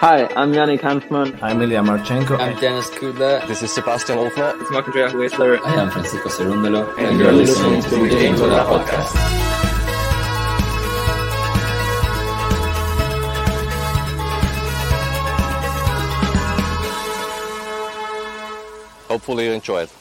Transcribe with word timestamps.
Hi, 0.00 0.28
I'm 0.36 0.52
Yannick 0.52 0.80
Hanfmann. 0.80 1.36
I'm 1.42 1.60
Ilya 1.60 1.80
Marchenko. 1.82 2.38
I'm 2.38 2.56
Denis 2.60 2.88
Kudla. 2.90 3.44
This 3.48 3.64
is 3.64 3.72
Sebastian 3.72 4.18
Wolfner. 4.18 4.60
It's 4.60 4.70
Marc-Andreas 4.70 5.12
Huesler. 5.12 5.58
I 5.64 5.74
am 5.74 5.90
Francisco 5.90 6.28
Cerundolo. 6.28 6.88
And, 6.98 7.06
and 7.08 7.18
you're 7.18 7.32
listening 7.32 7.82
to 7.82 7.88
the 7.90 8.08
Game 8.08 8.36
Toda 8.36 8.64
podcast. 8.64 9.14
Hopefully 19.08 19.46
you 19.46 19.52
enjoy 19.52 19.82
it. 19.82 19.92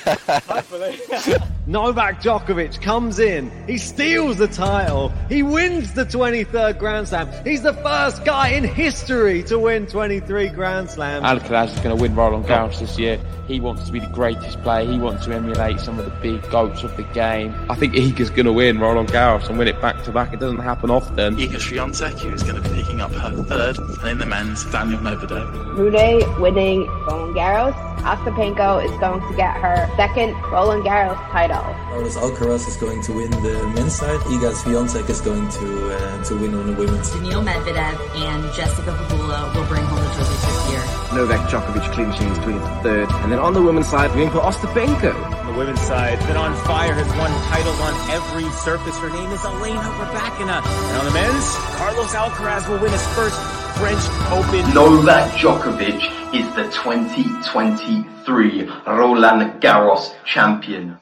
Novak 1.66 2.20
Djokovic 2.22 2.80
comes 2.80 3.18
in, 3.18 3.50
he 3.66 3.78
steals 3.78 4.38
the 4.38 4.48
title, 4.48 5.12
he 5.28 5.42
wins 5.42 5.92
the 5.94 6.04
23rd 6.04 6.78
Grand 6.78 7.08
Slam. 7.08 7.28
He's 7.44 7.62
the 7.62 7.74
first 7.74 8.24
guy 8.24 8.48
in 8.48 8.64
history 8.64 9.42
to 9.44 9.58
win 9.58 9.86
23 9.86 10.48
Grand 10.48 10.90
Slams. 10.90 11.24
Alcaraz 11.24 11.74
is 11.74 11.80
going 11.80 11.96
to 11.96 12.02
win 12.02 12.14
Roland 12.14 12.46
Garros 12.46 12.80
this 12.80 12.98
year. 12.98 13.20
He 13.46 13.60
wants 13.60 13.84
to 13.86 13.92
be 13.92 14.00
the 14.00 14.06
greatest 14.06 14.60
player. 14.62 14.90
He 14.90 14.98
wants 14.98 15.26
to 15.26 15.34
emulate 15.34 15.80
some 15.80 15.98
of 15.98 16.04
the 16.04 16.10
big 16.22 16.42
goats 16.50 16.82
of 16.82 16.96
the 16.96 17.02
game. 17.02 17.54
I 17.68 17.74
think 17.74 17.94
Iga's 17.94 18.30
going 18.30 18.46
to 18.46 18.52
win 18.52 18.78
Roland 18.78 19.08
Garros 19.08 19.48
and 19.48 19.58
win 19.58 19.68
it 19.68 19.80
back 19.80 20.02
to 20.04 20.12
back. 20.12 20.32
It 20.32 20.40
doesn't 20.40 20.60
happen 20.60 20.90
often. 20.90 21.36
Iga 21.36 21.56
Swiatek, 21.56 22.18
who 22.20 22.30
is 22.30 22.42
going 22.42 22.62
to 22.62 22.68
be 22.68 22.76
picking 22.76 23.00
up 23.00 23.12
her 23.12 23.42
third, 23.44 23.78
and 23.78 24.08
in 24.08 24.18
the 24.18 24.26
men's, 24.26 24.64
Daniil 24.66 25.00
Medvedev. 25.00 25.76
Rune 25.76 26.40
winning 26.40 26.86
Roland 27.06 27.34
Garros. 27.34 27.90
Ostapenko 28.00 28.82
is 28.82 28.90
going 28.98 29.20
to 29.28 29.36
get 29.36 29.54
her 29.56 29.89
second 29.96 30.34
Roland 30.50 30.84
Garros 30.84 31.18
title. 31.30 31.62
Carlos 31.90 32.16
Alcaraz 32.16 32.68
is 32.68 32.76
going 32.76 33.02
to 33.02 33.12
win 33.12 33.30
the 33.30 33.66
men's 33.74 33.94
side. 33.94 34.20
Iga 34.20 34.52
Swiatek 34.54 35.08
is 35.08 35.20
going 35.20 35.48
to 35.48 35.96
uh, 35.96 36.24
to 36.24 36.36
win 36.36 36.54
on 36.54 36.66
the 36.66 36.72
women's. 36.74 37.10
Daniil 37.10 37.42
Medvedev 37.42 37.96
and 38.16 38.42
Jessica 38.54 38.90
Pegula 38.90 39.54
will 39.54 39.66
bring 39.66 39.84
home 39.84 40.02
the 40.02 40.10
trophies 40.14 40.42
this 40.42 40.70
year. 40.70 41.00
Novak 41.14 41.50
Djokovic 41.50 41.92
clinching 41.92 42.28
his 42.28 42.38
23rd. 42.38 43.10
And 43.22 43.32
then 43.32 43.38
on 43.38 43.52
the 43.52 43.62
women's 43.62 43.88
side, 43.88 44.10
we're 44.10 44.28
going 44.28 44.30
for 44.30 44.40
Ostapenko. 44.40 45.12
On 45.12 45.46
the 45.52 45.58
women's 45.58 45.80
side, 45.80 46.18
been 46.26 46.36
on 46.36 46.54
fire, 46.64 46.94
has 46.94 47.08
won 47.18 47.30
titles 47.50 47.80
on 47.80 47.92
every 48.10 48.48
surface. 48.62 48.96
Her 48.98 49.10
name 49.10 49.30
is 49.32 49.44
Elena 49.44 49.80
Rybakina. 49.98 50.62
And 50.62 50.96
on 50.98 51.04
the 51.04 51.10
men's, 51.10 51.46
Carlos 51.76 52.14
Alcaraz 52.14 52.68
will 52.68 52.78
win 52.78 52.92
his 52.92 53.06
first 53.18 53.38
French 53.80 54.04
Open. 54.30 54.62
Novak 54.74 55.32
Djokovic 55.38 56.34
is 56.34 56.46
the 56.54 56.64
2023 56.64 58.70
Roland 58.86 59.62
Garros 59.62 60.12
champion. 60.26 60.98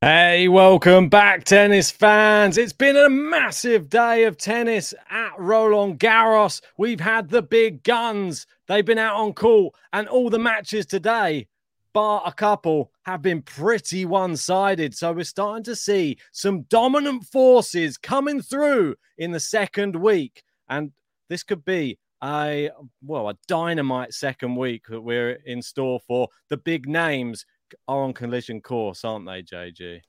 Hey, 0.00 0.48
welcome 0.48 1.10
back, 1.10 1.44
tennis 1.44 1.90
fans. 1.90 2.56
It's 2.56 2.72
been 2.72 2.96
a 2.96 3.10
massive 3.10 3.90
day 3.90 4.24
of 4.24 4.38
tennis 4.38 4.94
at 5.10 5.38
Roland 5.38 6.00
Garros. 6.00 6.62
We've 6.78 7.00
had 7.00 7.28
the 7.28 7.42
big 7.42 7.82
guns. 7.82 8.46
They've 8.68 8.86
been 8.86 8.96
out 8.96 9.16
on 9.16 9.34
court, 9.34 9.74
and 9.92 10.08
all 10.08 10.30
the 10.30 10.38
matches 10.38 10.86
today, 10.86 11.46
bar 11.94 12.22
a 12.26 12.32
couple, 12.32 12.92
have 13.04 13.22
been 13.22 13.40
pretty 13.40 14.04
one 14.04 14.36
sided. 14.36 14.94
So 14.94 15.12
we're 15.12 15.24
starting 15.24 15.64
to 15.64 15.76
see 15.76 16.18
some 16.32 16.62
dominant 16.62 17.24
forces 17.24 17.96
coming 17.96 18.42
through 18.42 18.96
in 19.16 19.30
the 19.30 19.40
second 19.40 19.96
week. 19.96 20.42
And 20.68 20.92
this 21.30 21.42
could 21.42 21.64
be 21.64 21.98
a, 22.22 22.70
well, 23.02 23.30
a 23.30 23.38
dynamite 23.48 24.12
second 24.12 24.56
week 24.56 24.84
that 24.88 25.00
we're 25.00 25.38
in 25.46 25.62
store 25.62 26.00
for. 26.06 26.28
The 26.50 26.58
big 26.58 26.86
names 26.86 27.46
are 27.88 28.02
on 28.02 28.12
collision 28.12 28.60
course, 28.60 29.04
aren't 29.04 29.26
they, 29.26 29.42
JG? 29.42 30.00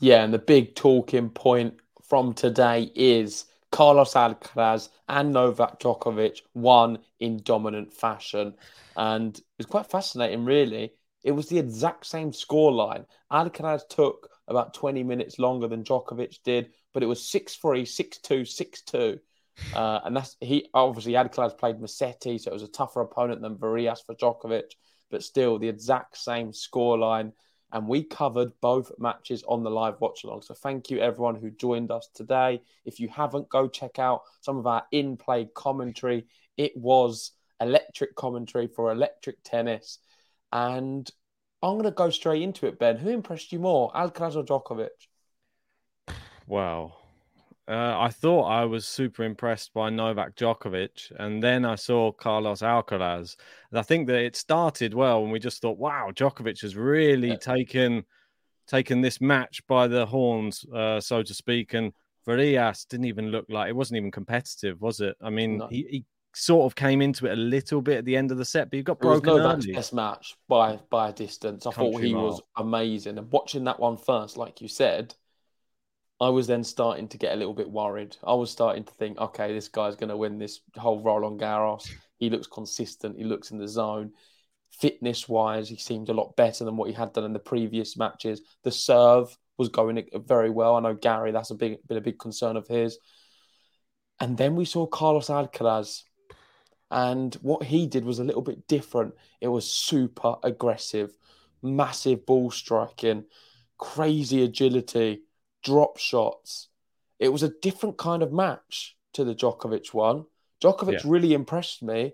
Yeah, 0.00 0.24
and 0.24 0.34
the 0.34 0.38
big 0.38 0.74
talking 0.74 1.30
point 1.30 1.74
from 2.08 2.34
today 2.34 2.90
is 2.94 3.46
Carlos 3.70 4.14
Alcaraz 4.14 4.88
and 5.08 5.32
Novak 5.32 5.80
Djokovic 5.80 6.42
won 6.54 6.98
in 7.20 7.42
dominant 7.42 7.92
fashion. 7.92 8.54
And 8.96 9.40
it's 9.58 9.68
quite 9.68 9.86
fascinating, 9.86 10.44
really. 10.44 10.92
It 11.24 11.32
was 11.32 11.48
the 11.48 11.58
exact 11.58 12.06
same 12.06 12.30
scoreline. 12.30 13.06
Alcaraz 13.32 13.88
took 13.88 14.28
about 14.46 14.74
20 14.74 15.02
minutes 15.02 15.38
longer 15.38 15.66
than 15.66 15.82
Djokovic 15.82 16.42
did, 16.44 16.70
but 16.92 17.02
it 17.02 17.06
was 17.06 17.28
6 17.28 17.56
3, 17.56 17.84
6 17.84 18.18
2, 18.18 18.44
6 18.44 18.82
2. 18.82 19.18
Uh, 19.74 20.00
and 20.04 20.16
that's 20.16 20.36
he 20.40 20.68
obviously 20.74 21.12
Alcaraz 21.14 21.56
played 21.56 21.80
Musetti, 21.80 22.40
so 22.40 22.50
it 22.50 22.54
was 22.54 22.62
a 22.62 22.68
tougher 22.68 23.00
opponent 23.00 23.40
than 23.40 23.56
Varillas 23.56 24.04
for 24.04 24.14
Djokovic 24.14 24.72
but 25.14 25.22
still 25.22 25.60
the 25.60 25.68
exact 25.68 26.16
same 26.16 26.50
scoreline. 26.50 27.32
And 27.70 27.86
we 27.86 28.02
covered 28.02 28.52
both 28.60 28.90
matches 28.98 29.44
on 29.48 29.62
the 29.62 29.70
live 29.70 30.00
watch 30.00 30.24
along. 30.24 30.42
So 30.42 30.54
thank 30.54 30.90
you 30.90 30.98
everyone 30.98 31.36
who 31.36 31.50
joined 31.50 31.92
us 31.92 32.08
today. 32.14 32.60
If 32.84 32.98
you 32.98 33.08
haven't, 33.08 33.48
go 33.48 33.68
check 33.68 34.00
out 34.00 34.22
some 34.40 34.58
of 34.58 34.66
our 34.66 34.84
in 34.90 35.16
play 35.16 35.48
commentary. 35.54 36.26
It 36.56 36.76
was 36.76 37.30
electric 37.60 38.16
commentary 38.16 38.66
for 38.66 38.90
electric 38.90 39.36
tennis. 39.44 39.98
And 40.54 41.10
I'm 41.62 41.72
going 41.72 41.84
to 41.84 41.90
go 41.90 42.10
straight 42.10 42.42
into 42.42 42.66
it, 42.66 42.78
Ben. 42.78 42.96
Who 42.96 43.10
impressed 43.10 43.52
you 43.52 43.58
more, 43.58 43.90
Alcaraz 43.92 44.36
or 44.36 44.44
Djokovic? 44.44 44.88
Wow. 46.46 46.94
Uh, 47.66 47.98
I 47.98 48.10
thought 48.10 48.44
I 48.44 48.64
was 48.66 48.86
super 48.86 49.24
impressed 49.24 49.72
by 49.72 49.88
Novak 49.88 50.36
Djokovic, 50.36 51.10
and 51.18 51.42
then 51.42 51.64
I 51.64 51.74
saw 51.74 52.12
Carlos 52.12 52.60
Alcaraz. 52.60 53.36
And 53.70 53.78
I 53.78 53.82
think 53.82 54.06
that 54.06 54.22
it 54.22 54.36
started 54.36 54.92
well, 54.92 55.22
and 55.22 55.32
we 55.32 55.38
just 55.38 55.62
thought, 55.62 55.78
"Wow, 55.78 56.10
Djokovic 56.14 56.60
has 56.60 56.76
really 56.76 57.30
yeah. 57.30 57.36
taken 57.36 58.04
taken 58.66 59.00
this 59.00 59.20
match 59.20 59.66
by 59.66 59.88
the 59.88 60.04
horns, 60.04 60.66
uh, 60.74 61.00
so 61.00 61.22
to 61.22 61.32
speak." 61.32 61.72
And 61.72 61.94
Varillas 62.26 62.86
didn't 62.86 63.06
even 63.06 63.30
look 63.30 63.46
like 63.48 63.70
it 63.70 63.76
wasn't 63.76 63.96
even 63.96 64.10
competitive, 64.10 64.78
was 64.82 65.00
it? 65.00 65.16
I 65.22 65.30
mean, 65.30 65.58
no. 65.58 65.68
he, 65.68 65.86
he, 65.88 66.04
sort 66.34 66.66
of 66.66 66.74
came 66.74 67.00
into 67.00 67.26
it 67.26 67.32
a 67.32 67.36
little 67.36 67.80
bit 67.80 67.98
at 67.98 68.04
the 68.04 68.16
end 68.16 68.30
of 68.30 68.38
the 68.38 68.44
set, 68.44 68.70
but 68.70 68.76
he 68.76 68.82
got 68.82 69.00
broken. 69.00 69.30
It 69.38 69.56
was 69.56 69.66
best 69.66 69.94
match 69.94 70.36
by 70.48 70.78
by 70.90 71.10
a 71.10 71.12
distance. 71.12 71.66
I 71.66 71.72
Country 71.72 71.92
thought 71.92 72.02
he 72.02 72.14
mile. 72.14 72.24
was 72.24 72.42
amazing, 72.56 73.18
and 73.18 73.30
watching 73.30 73.64
that 73.64 73.80
one 73.80 73.96
first, 73.96 74.36
like 74.36 74.60
you 74.60 74.68
said 74.68 75.14
I 76.20 76.28
was 76.28 76.46
then 76.46 76.64
starting 76.64 77.08
to 77.08 77.18
get 77.18 77.32
a 77.32 77.36
little 77.36 77.54
bit 77.54 77.68
worried. 77.68 78.16
I 78.22 78.34
was 78.34 78.50
starting 78.50 78.84
to 78.84 78.92
think, 78.94 79.18
okay, 79.18 79.52
this 79.52 79.68
guy's 79.68 79.96
going 79.96 80.10
to 80.10 80.16
win 80.16 80.38
this 80.38 80.60
whole 80.76 81.02
Roland 81.02 81.40
Garros. 81.40 81.90
He 82.18 82.30
looks 82.30 82.46
consistent. 82.46 83.18
He 83.18 83.24
looks 83.24 83.50
in 83.50 83.58
the 83.58 83.68
zone. 83.68 84.12
fitness 84.80 85.28
wise, 85.28 85.68
he 85.68 85.76
seemed 85.76 86.08
a 86.08 86.14
lot 86.14 86.36
better 86.36 86.64
than 86.64 86.76
what 86.76 86.88
he 86.88 86.94
had 86.94 87.12
done 87.12 87.24
in 87.24 87.32
the 87.32 87.38
previous 87.38 87.96
matches. 87.96 88.42
The 88.62 88.70
serve 88.70 89.36
was 89.56 89.68
going 89.68 90.04
very 90.14 90.50
well. 90.50 90.76
I 90.76 90.80
know 90.80 90.94
Gary, 90.94 91.32
that's 91.32 91.50
a 91.50 91.54
big 91.54 91.78
been 91.86 91.98
a 91.98 92.00
big 92.02 92.18
concern 92.18 92.56
of 92.56 92.66
his. 92.66 92.98
And 94.20 94.36
then 94.36 94.56
we 94.56 94.64
saw 94.64 94.86
Carlos 94.86 95.28
Alcaraz, 95.28 96.02
and 96.90 97.34
what 97.36 97.64
he 97.64 97.86
did 97.86 98.04
was 98.04 98.18
a 98.18 98.24
little 98.24 98.42
bit 98.42 98.66
different. 98.68 99.14
It 99.40 99.48
was 99.48 99.70
super 99.70 100.36
aggressive, 100.42 101.16
massive 101.62 102.26
ball 102.26 102.50
striking, 102.50 103.24
crazy 103.78 104.42
agility, 104.42 105.22
drop 105.62 105.98
shots. 105.98 106.68
It 107.18 107.30
was 107.30 107.42
a 107.42 107.52
different 107.62 107.96
kind 107.98 108.22
of 108.22 108.32
match 108.32 108.96
to 109.14 109.24
the 109.24 109.34
Djokovic 109.34 109.92
one. 109.94 110.24
Djokovic 110.62 111.04
yeah. 111.04 111.10
really 111.10 111.34
impressed 111.34 111.82
me, 111.82 112.12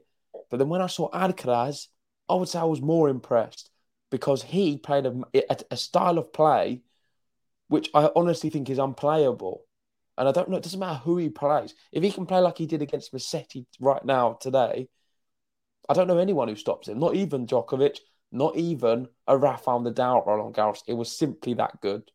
but 0.51 0.59
then 0.59 0.69
when 0.69 0.83
I 0.83 0.87
saw 0.87 1.11
Alcaraz, 1.11 1.89
I 2.29 2.35
would 2.35 2.49
say 2.49 2.59
I 2.59 2.65
was 2.65 2.81
more 2.81 3.09
impressed 3.09 3.71
because 4.11 4.43
he 4.43 4.77
played 4.77 5.07
a, 5.07 5.21
a, 5.35 5.57
a 5.73 5.77
style 5.77 6.19
of 6.19 6.33
play 6.33 6.83
which 7.71 7.89
I 7.95 8.11
honestly 8.17 8.51
think 8.51 8.69
is 8.69 8.79
unplayable. 8.79 9.65
And 10.19 10.29
I 10.29 10.33
don't 10.33 10.49
know, 10.49 10.57
it 10.57 10.63
doesn't 10.63 10.81
matter 10.81 10.99
who 10.99 11.17
he 11.17 11.31
plays. 11.31 11.75
If 11.93 12.03
he 12.03 12.11
can 12.11 12.27
play 12.27 12.41
like 12.41 12.59
he 12.59 12.67
did 12.67 12.83
against 12.83 13.13
Musetti 13.13 13.67
right 13.81 14.05
now, 14.05 14.35
today, 14.41 14.89
I 15.89 15.95
don't 15.95 16.09
know 16.09 16.19
anyone 16.19 16.49
who 16.49 16.57
stops 16.57 16.89
him. 16.89 16.99
Not 16.99 17.15
even 17.15 17.47
Djokovic, 17.47 17.99
not 18.33 18.57
even 18.57 19.09
a 19.27 19.37
Rafael 19.37 19.81
Nadal 19.81 20.27
Roland 20.27 20.55
Garros. 20.55 20.83
It 20.87 20.95
was 20.95 21.11
simply 21.11 21.55
that 21.55 21.81
good. 21.81 22.11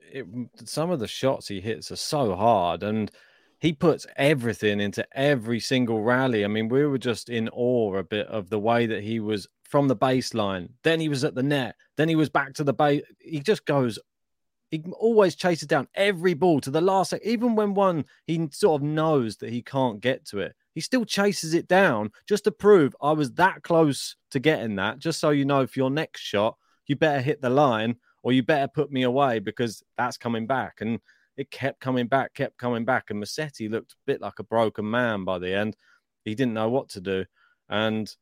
It, 0.00 0.26
some 0.64 0.90
of 0.90 1.00
the 1.00 1.08
shots 1.08 1.48
he 1.48 1.60
hits 1.60 1.90
are 1.90 1.96
so 1.96 2.36
hard, 2.36 2.82
and 2.82 3.10
he 3.58 3.72
puts 3.72 4.06
everything 4.16 4.80
into 4.80 5.06
every 5.12 5.58
single 5.60 6.02
rally. 6.02 6.44
I 6.44 6.48
mean, 6.48 6.68
we 6.68 6.84
were 6.86 6.98
just 6.98 7.30
in 7.30 7.48
awe 7.48 7.96
a 7.96 8.04
bit 8.04 8.26
of 8.26 8.50
the 8.50 8.60
way 8.60 8.86
that 8.86 9.02
he 9.02 9.18
was 9.18 9.48
from 9.64 9.88
the 9.88 9.96
baseline. 9.96 10.68
Then 10.82 11.00
he 11.00 11.08
was 11.08 11.24
at 11.24 11.34
the 11.34 11.42
net. 11.42 11.74
Then 11.96 12.08
he 12.08 12.14
was 12.14 12.28
back 12.28 12.54
to 12.54 12.64
the 12.64 12.74
base. 12.74 13.02
He 13.18 13.40
just 13.40 13.64
goes 13.64 13.98
he 14.74 14.90
always 14.98 15.36
chases 15.36 15.68
down 15.68 15.86
every 15.94 16.34
ball 16.34 16.60
to 16.60 16.70
the 16.70 16.80
last. 16.80 17.10
second. 17.10 17.28
Even 17.28 17.54
when 17.54 17.74
one 17.74 18.04
he 18.26 18.48
sort 18.50 18.82
of 18.82 18.86
knows 18.86 19.36
that 19.36 19.50
he 19.50 19.62
can't 19.62 20.00
get 20.00 20.24
to 20.26 20.40
it, 20.40 20.54
he 20.74 20.80
still 20.80 21.04
chases 21.04 21.54
it 21.54 21.68
down 21.68 22.10
just 22.28 22.44
to 22.44 22.50
prove 22.50 22.96
I 23.00 23.12
was 23.12 23.32
that 23.34 23.62
close 23.62 24.16
to 24.32 24.40
getting 24.40 24.74
that. 24.76 24.98
Just 24.98 25.20
so 25.20 25.30
you 25.30 25.44
know, 25.44 25.66
for 25.68 25.78
your 25.78 25.90
next 25.90 26.22
shot, 26.22 26.56
you 26.88 26.96
better 26.96 27.20
hit 27.20 27.40
the 27.40 27.50
line 27.50 27.96
or 28.24 28.32
you 28.32 28.42
better 28.42 28.66
put 28.66 28.90
me 28.90 29.04
away 29.04 29.38
because 29.38 29.82
that's 29.96 30.16
coming 30.16 30.48
back. 30.48 30.80
And 30.80 30.98
it 31.36 31.52
kept 31.52 31.78
coming 31.78 32.08
back, 32.08 32.34
kept 32.34 32.58
coming 32.58 32.84
back. 32.84 33.10
And 33.10 33.22
Musetti 33.22 33.70
looked 33.70 33.92
a 33.92 34.06
bit 34.06 34.20
like 34.20 34.40
a 34.40 34.44
broken 34.44 34.90
man 34.90 35.24
by 35.24 35.38
the 35.38 35.54
end. 35.54 35.76
He 36.24 36.34
didn't 36.34 36.54
know 36.54 36.68
what 36.68 36.88
to 36.90 37.00
do. 37.00 37.26
And 37.68 38.12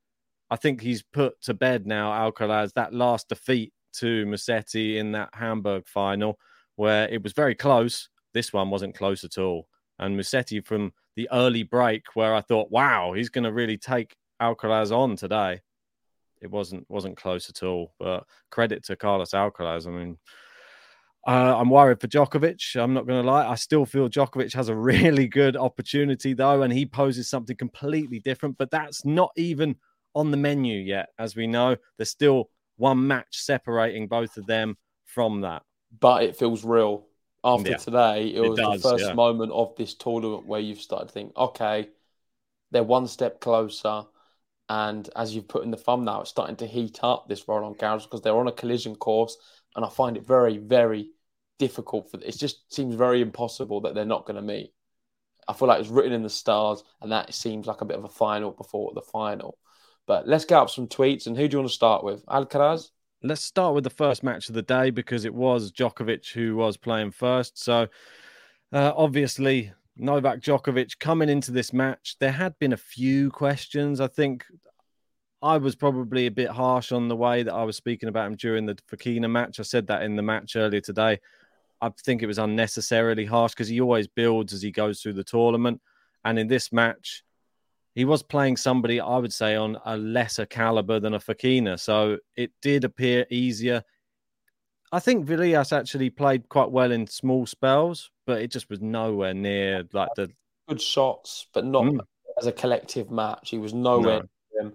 I 0.51 0.57
think 0.57 0.83
he's 0.83 1.03
put 1.03 1.41
to 1.43 1.55
bed 1.55 1.87
now, 1.87 2.11
Alcaraz, 2.11 2.75
that 2.75 2.93
last 2.93 3.31
defeat 3.31 3.73
to 3.95 4.27
Musetti 4.27 4.97
in 4.97 5.13
that 5.13 5.31
Hamburg 5.33 5.87
final, 5.87 6.39
where 6.77 7.09
it 7.09 7.23
was 7.23 7.33
very 7.33 7.55
close. 7.55 8.09
This 8.35 8.53
one 8.53 8.71
wasn't 8.71 8.97
close 8.97 9.25
at 9.25 9.39
all. 9.39 9.69
And 9.99 10.19
Musetti 10.19 10.65
from 10.65 10.93
the 11.17 11.29
early 11.33 11.63
break, 11.63 12.05
where 12.15 12.35
I 12.35 12.41
thought, 12.41 12.71
wow, 12.71 13.13
he's 13.13 13.29
going 13.29 13.45
to 13.45 13.53
really 13.53 13.77
take 13.77 14.17
Alcaraz 14.41 14.91
on 14.91 15.17
today. 15.17 15.61
It 16.41 16.51
wasn't 16.51 16.87
wasn't 16.89 17.17
close 17.17 17.49
at 17.49 17.63
all. 17.63 17.95
But 17.99 18.25
credit 18.51 18.85
to 18.85 18.97
Carlos 18.97 19.31
Alcaraz. 19.31 19.87
I 19.87 19.91
mean, 19.91 20.19
uh, 21.27 21.57
I'm 21.57 21.71
worried 21.71 22.01
for 22.01 22.09
Djokovic. 22.09 22.81
I'm 22.81 22.95
not 22.95 23.07
going 23.07 23.23
to 23.23 23.31
lie. 23.31 23.47
I 23.47 23.55
still 23.55 23.87
feel 23.87 24.09
Djokovic 24.09 24.53
has 24.55 24.69
a 24.69 24.75
really 24.93 25.29
good 25.29 25.57
opportunity, 25.57 26.35
though, 26.35 26.63
and 26.63 26.73
he 26.73 26.85
poses 26.85 27.29
something 27.29 27.57
completely 27.57 28.19
different. 28.19 28.59
But 28.59 28.71
that's 28.71 29.05
not 29.05 29.31
even 29.37 29.77
on 30.15 30.31
the 30.31 30.37
menu 30.37 30.79
yet. 30.79 31.11
As 31.19 31.37
we 31.37 31.47
know, 31.47 31.77
there's 31.97 32.11
still 32.11 32.51
one 32.83 33.07
match 33.07 33.41
separating 33.41 34.09
both 34.09 34.37
of 34.37 34.47
them 34.47 34.77
from 35.05 35.43
that. 35.43 35.63
But 36.01 36.25
it 36.25 36.37
feels 36.37 36.65
real. 36.65 37.07
After 37.45 37.71
yeah. 37.71 37.77
today, 37.77 38.29
it, 38.29 38.45
it 38.45 38.49
was 38.49 38.59
does, 38.59 38.83
the 38.83 38.91
first 38.91 39.05
yeah. 39.07 39.13
moment 39.15 39.53
of 39.53 39.77
this 39.77 39.95
tournament 39.95 40.47
where 40.47 40.61
you've 40.61 40.81
started 40.81 41.07
to 41.07 41.13
think, 41.13 41.37
okay, 41.37 41.89
they're 42.73 42.83
one 42.83 43.07
step 43.07 43.41
closer. 43.41 44.03
And 44.69 45.09
as 45.15 45.33
you've 45.33 45.47
put 45.47 45.63
in 45.63 45.71
the 45.71 45.77
thumbnail, 45.77 46.23
it's 46.23 46.31
starting 46.31 46.57
to 46.57 46.67
heat 46.67 46.99
up 47.05 47.29
this 47.29 47.47
Roland 47.47 47.79
Garros 47.79 48.03
because 48.03 48.23
they're 48.23 48.37
on 48.37 48.49
a 48.49 48.53
collision 48.53 48.97
course. 48.97 49.37
And 49.77 49.85
I 49.85 49.89
find 49.89 50.17
it 50.17 50.27
very, 50.27 50.59
very 50.59 51.11
difficult 51.61 52.11
for 52.11 52.19
it 52.21 52.37
just 52.37 52.75
seems 52.75 52.97
very 52.97 53.21
impossible 53.21 53.83
that 53.83 53.95
they're 53.95 54.05
not 54.05 54.27
going 54.27 54.37
to 54.37 54.43
meet. 54.43 54.73
I 55.47 55.53
feel 55.53 55.69
like 55.69 55.81
it's 55.81 55.89
written 55.89 56.13
in 56.13 56.23
the 56.23 56.31
stars, 56.31 56.83
and 57.01 57.13
that 57.13 57.33
seems 57.33 57.67
like 57.67 57.81
a 57.81 57.85
bit 57.85 57.99
of 57.99 58.05
a 58.05 58.09
final 58.09 58.51
before 58.51 58.93
the 58.95 59.03
final. 59.03 59.59
But 60.07 60.27
let's 60.27 60.45
get 60.45 60.59
up 60.59 60.71
some 60.71 60.89
tweets. 60.89 61.27
And 61.27 61.37
who 61.37 61.49
do 61.49 61.55
you 61.55 61.59
want 61.61 61.71
to 61.71 61.75
start 61.75 62.05
with? 62.05 62.25
Alcaraz? 62.27 62.91
Let's 63.23 63.45
start 63.45 63.75
with 63.75 63.85
the 63.85 63.91
first 63.91 64.23
match 64.23 64.49
of 64.49 64.55
the 64.55 64.63
day 64.63 64.91
because 64.91 65.25
it 65.25 65.35
was 65.35 65.71
Djokovic 65.71 66.33
who 66.33 66.57
was 66.57 66.77
playing 66.77 67.13
first. 67.13 67.63
So 67.63 67.87
uh, 68.73 68.93
obviously, 68.97 69.73
Novak 69.97 70.41
Djokovic 70.41 70.99
coming 70.99 71.29
into 71.29 71.53
this 71.53 71.73
match, 71.73 72.17
there 72.19 72.33
had 72.33 72.59
been 72.59 72.73
a 72.73 72.79
few 72.79 73.31
questions. 73.31 74.01
I 74.01 74.09
think 74.09 74.45
I 75.43 75.59
was 75.59 75.75
probably 75.75 76.27
a 76.27 76.31
bit 76.31 76.49
harsh 76.49 76.93
on 76.93 77.09
the 77.09 77.17
way 77.17 77.43
that 77.43 77.53
I 77.53 77.65
was 77.65 77.77
speaking 77.77 78.09
about 78.09 78.27
him 78.27 78.37
during 78.37 78.67
the 78.67 78.77
Fokina 78.91 79.31
match. 79.31 79.61
I 79.61 79.65
said 79.65 79.89
that 79.89 80.03
in 80.03 80.17
the 80.17 80.23
match 80.23 80.57
earlier 80.57 80.81
today. 80.81 81.21
I 81.81 81.91
think 82.05 82.23
it 82.23 82.29
was 82.29 82.39
unnecessarily 82.39 83.25
harsh 83.25 83.53
because 83.53 83.69
he 83.69 83.81
always 83.81 84.07
builds 84.07 84.53
as 84.53 84.63
he 84.63 84.71
goes 84.71 85.01
through 85.01 85.15
the 85.15 85.25
tournament. 85.25 85.81
And 86.25 86.39
in 86.39 86.47
this 86.47 86.73
match, 86.73 87.25
he 87.95 88.05
was 88.05 88.23
playing 88.23 88.57
somebody 88.57 89.01
I 89.01 89.19
would 89.19 89.33
say 89.33 89.55
on 89.57 89.79
a 89.85 89.97
lesser 89.97 90.47
caliber 90.47 91.01
than 91.01 91.15
a 91.15 91.19
Fokina. 91.19 91.79
so 91.79 92.19
it 92.37 92.53
did 92.63 92.85
appear 92.85 93.27
easier. 93.31 93.83
I 94.91 95.01
think 95.01 95.27
Varillas 95.27 95.77
actually 95.77 96.11
played 96.11 96.49
quite 96.49 96.71
well 96.71 96.93
in 96.93 97.07
small 97.07 97.47
spells, 97.47 98.11
but 98.27 98.43
it 98.43 98.51
just 98.51 98.69
was 98.69 98.81
nowhere 98.81 99.35
near 99.35 99.85
like 99.93 100.11
the 100.17 100.31
good 100.69 100.81
shots, 100.81 101.47
but 101.55 101.65
not 101.65 101.85
mm. 101.85 102.01
as 102.39 102.47
a 102.47 102.53
collective 102.53 103.11
match. 103.11 103.51
He 103.51 103.59
was 103.59 103.73
nowhere 103.73 104.23
no. 104.55 104.61
him, 104.61 104.75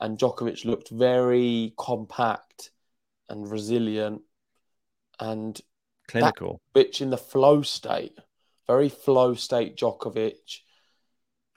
and 0.00 0.18
Djokovic 0.18 0.64
looked 0.64 0.90
very 0.90 1.72
compact 1.78 2.70
and 3.28 3.50
resilient 3.50 4.20
and 5.18 5.58
clinical. 6.08 6.60
Which 6.72 7.00
in 7.00 7.08
the 7.08 7.16
flow 7.16 7.62
state, 7.62 8.18
very 8.66 8.90
flow 8.90 9.34
state 9.34 9.76
Djokovic 9.76 10.60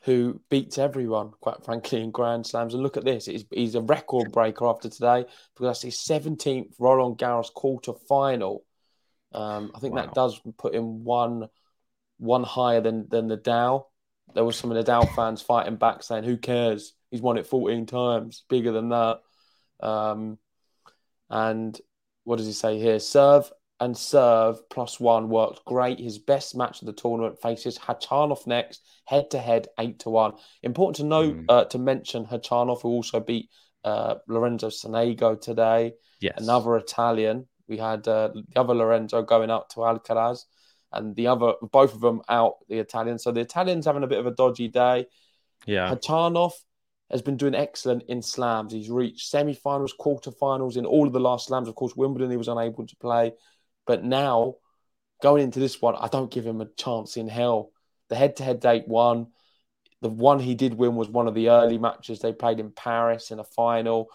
who 0.08 0.40
beats 0.50 0.78
everyone, 0.78 1.32
quite 1.42 1.66
frankly, 1.66 2.02
in 2.02 2.12
Grand 2.12 2.48
Slams. 2.48 2.74
And 2.74 2.82
look 2.82 2.96
at 2.96 3.04
this, 3.04 3.26
he's, 3.26 3.44
he's 3.52 3.76
a 3.76 3.82
record 3.82 4.32
breaker 4.32 4.66
after 4.66 4.88
today 4.88 5.26
because 5.54 5.68
that's 5.68 5.82
his 5.82 5.98
17th 5.98 6.76
Roland 6.80 7.18
Garros 7.18 7.54
quarter 7.54 7.92
final. 8.08 8.64
Um, 9.34 9.70
I 9.76 9.80
think 9.80 9.96
wow. 9.96 10.04
that 10.04 10.14
does 10.14 10.40
put 10.58 10.74
him 10.74 11.04
one 11.04 11.50
one 12.20 12.44
higher 12.44 12.80
than 12.80 13.10
than 13.10 13.28
Nadal. 13.28 13.88
There 14.34 14.46
was 14.46 14.58
some 14.58 14.72
of 14.72 14.78
the 14.78 14.90
Nadal 14.90 15.14
fans 15.14 15.42
fighting 15.42 15.76
back 15.76 16.04
saying, 16.04 16.24
"Who 16.24 16.38
cares? 16.38 16.94
He's 17.12 17.22
won 17.22 17.38
it 17.38 17.46
14 17.46 17.86
times, 17.86 18.46
bigger 18.48 18.72
than 18.72 18.88
that." 18.90 19.20
Um, 19.82 20.38
and 21.30 21.78
what 22.24 22.38
does 22.38 22.48
he 22.48 22.54
say 22.54 22.80
here? 22.80 23.00
Serve 23.00 23.52
and 23.80 23.96
serve 23.96 24.58
plus 24.70 25.00
one 25.00 25.30
worked 25.30 25.64
great. 25.66 26.00
His 26.00 26.18
best 26.18 26.56
match 26.56 26.82
of 26.82 26.88
the 26.88 26.94
tournament 26.94 27.40
faces 27.42 27.78
Khachanov 27.78 28.48
next, 28.48 28.82
head 29.06 29.30
to 29.32 29.40
head, 29.40 29.68
eight 29.80 30.00
to 30.00 30.10
one. 30.10 30.34
Important 30.64 30.96
to 30.98 31.04
note 31.06 31.36
mm. 31.36 31.46
uh, 31.48 31.66
to 31.66 31.78
mention 31.78 32.26
Khachanov, 32.26 32.82
who 32.82 32.90
also 32.90 33.20
beat 33.20 33.50
uh, 33.84 34.16
Lorenzo 34.28 34.70
Sonego 34.70 35.40
today. 35.40 35.94
Yes, 36.20 36.42
another 36.42 36.76
Italian. 36.78 37.48
We 37.68 37.78
had 37.78 38.08
uh, 38.08 38.30
the 38.34 38.60
other 38.60 38.74
Lorenzo 38.74 39.22
going 39.22 39.52
out 39.52 39.70
to 39.72 39.82
Alcaraz, 39.82 40.46
and 40.92 41.16
the 41.16 41.28
other 41.28 41.54
both 41.72 41.94
of 41.94 42.02
them 42.02 42.22
out 42.28 42.56
the 42.70 42.80
Italian. 42.80 43.20
So 43.20 43.32
the 43.32 43.42
Italians 43.42 43.86
having 43.86 44.04
a 44.04 44.08
bit 44.08 44.20
of 44.20 44.26
a 44.26 44.32
dodgy 44.32 44.70
day. 44.70 45.06
Yeah, 45.68 45.94
Khachanov 45.94 46.54
has 47.12 47.22
been 47.22 47.38
doing 47.38 47.56
excellent 47.56 48.04
in 48.08 48.22
slams. 48.22 48.74
He's 48.74 48.90
reached 48.90 49.30
semi-finals, 49.30 49.94
quarter-finals 49.98 50.76
in 50.76 50.86
all 50.86 51.08
of 51.08 51.14
the 51.14 51.20
last 51.20 51.48
slams. 51.48 51.70
Of 51.70 51.76
course, 51.76 51.96
Wimbledon 51.96 52.32
he 52.32 52.38
was 52.38 52.50
unable 52.50 52.86
to 52.86 52.96
play. 52.98 53.34
But 53.88 54.04
now, 54.04 54.56
going 55.24 55.44
into 55.44 55.60
this 55.60 55.82
one, 55.82 55.96
I 55.96 56.10
don't 56.10 56.30
give 56.30 56.46
him 56.46 56.62
a 56.62 56.68
chance 56.78 57.18
in 57.18 57.28
hell. 57.28 57.72
The 58.10 58.16
head-to-head 58.16 58.60
date 58.60 58.88
one, 58.88 59.28
the 60.02 60.10
one 60.10 60.40
he 60.40 60.54
did 60.54 60.76
win 60.76 60.96
was 60.96 61.10
one 61.10 61.28
of 61.28 61.34
the 61.34 61.50
early 61.50 61.78
matches 61.78 62.20
they 62.20 62.34
played 62.34 62.60
in 62.60 62.72
Paris 62.72 63.32
in 63.32 63.40
a 63.40 63.44
final, 63.44 64.08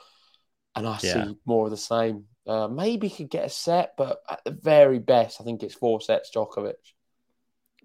and 0.77 0.87
I 0.87 0.99
yeah. 1.03 1.25
see 1.25 1.37
more 1.45 1.65
of 1.65 1.71
the 1.71 1.77
same. 1.77 2.25
Uh, 2.47 2.69
maybe 2.69 3.09
he 3.09 3.25
could 3.25 3.31
get 3.31 3.47
a 3.47 3.51
set, 3.51 3.95
but 3.97 4.21
at 4.31 4.45
the 4.45 4.51
very 4.51 4.99
best, 4.99 5.41
I 5.41 5.45
think 5.45 5.63
it's 5.63 5.75
four 5.75 6.01
sets. 6.01 6.31
Djokovic. 6.35 6.75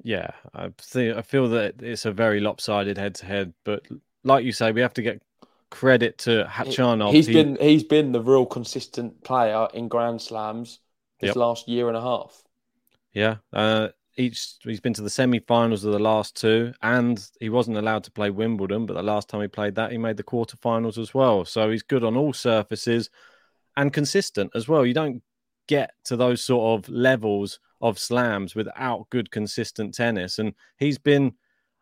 Yeah, 0.03 0.31
I 0.53 0.69
think 0.79 1.17
I 1.17 1.21
feel 1.23 1.49
that 1.49 1.81
it's 1.81 2.05
a 2.05 2.11
very 2.11 2.39
lopsided 2.39 2.97
head-to-head, 2.97 3.53
but 3.63 3.87
like 4.23 4.45
you 4.45 4.51
say, 4.51 4.71
we 4.71 4.81
have 4.81 4.93
to 4.93 5.01
get 5.01 5.21
credit 5.69 6.19
to 6.19 6.47
Khachanov. 6.49 7.11
He's 7.11 7.27
he... 7.27 7.33
been 7.33 7.57
he's 7.59 7.83
been 7.83 8.11
the 8.11 8.21
real 8.21 8.45
consistent 8.45 9.23
player 9.23 9.67
in 9.73 9.87
Grand 9.87 10.21
Slams 10.21 10.79
this 11.19 11.29
yep. 11.29 11.35
last 11.35 11.67
year 11.67 11.87
and 11.87 11.97
a 11.97 12.01
half. 12.01 12.43
Yeah, 13.13 13.37
uh, 13.53 13.89
each 14.17 14.55
he's 14.63 14.79
been 14.79 14.93
to 14.93 15.01
the 15.01 15.09
semi-finals 15.09 15.83
of 15.83 15.93
the 15.93 15.99
last 15.99 16.35
two, 16.35 16.73
and 16.81 17.23
he 17.39 17.49
wasn't 17.49 17.77
allowed 17.77 18.03
to 18.05 18.11
play 18.11 18.29
Wimbledon. 18.29 18.85
But 18.85 18.95
the 18.95 19.03
last 19.03 19.29
time 19.29 19.41
he 19.41 19.47
played 19.47 19.75
that, 19.75 19.91
he 19.91 19.97
made 19.97 20.17
the 20.17 20.23
quarterfinals 20.23 20.97
as 20.97 21.13
well. 21.13 21.45
So 21.45 21.69
he's 21.69 21.83
good 21.83 22.03
on 22.03 22.17
all 22.17 22.33
surfaces 22.33 23.09
and 23.75 23.93
consistent 23.93 24.51
as 24.55 24.67
well. 24.67 24.85
You 24.85 24.93
don't 24.93 25.21
get 25.67 25.91
to 26.05 26.15
those 26.15 26.41
sort 26.41 26.79
of 26.79 26.89
levels 26.89 27.59
of 27.81 27.99
slams 27.99 28.55
without 28.55 29.09
good 29.09 29.31
consistent 29.31 29.93
tennis, 29.93 30.39
and 30.39 30.53
he's 30.77 30.97
been. 30.97 31.33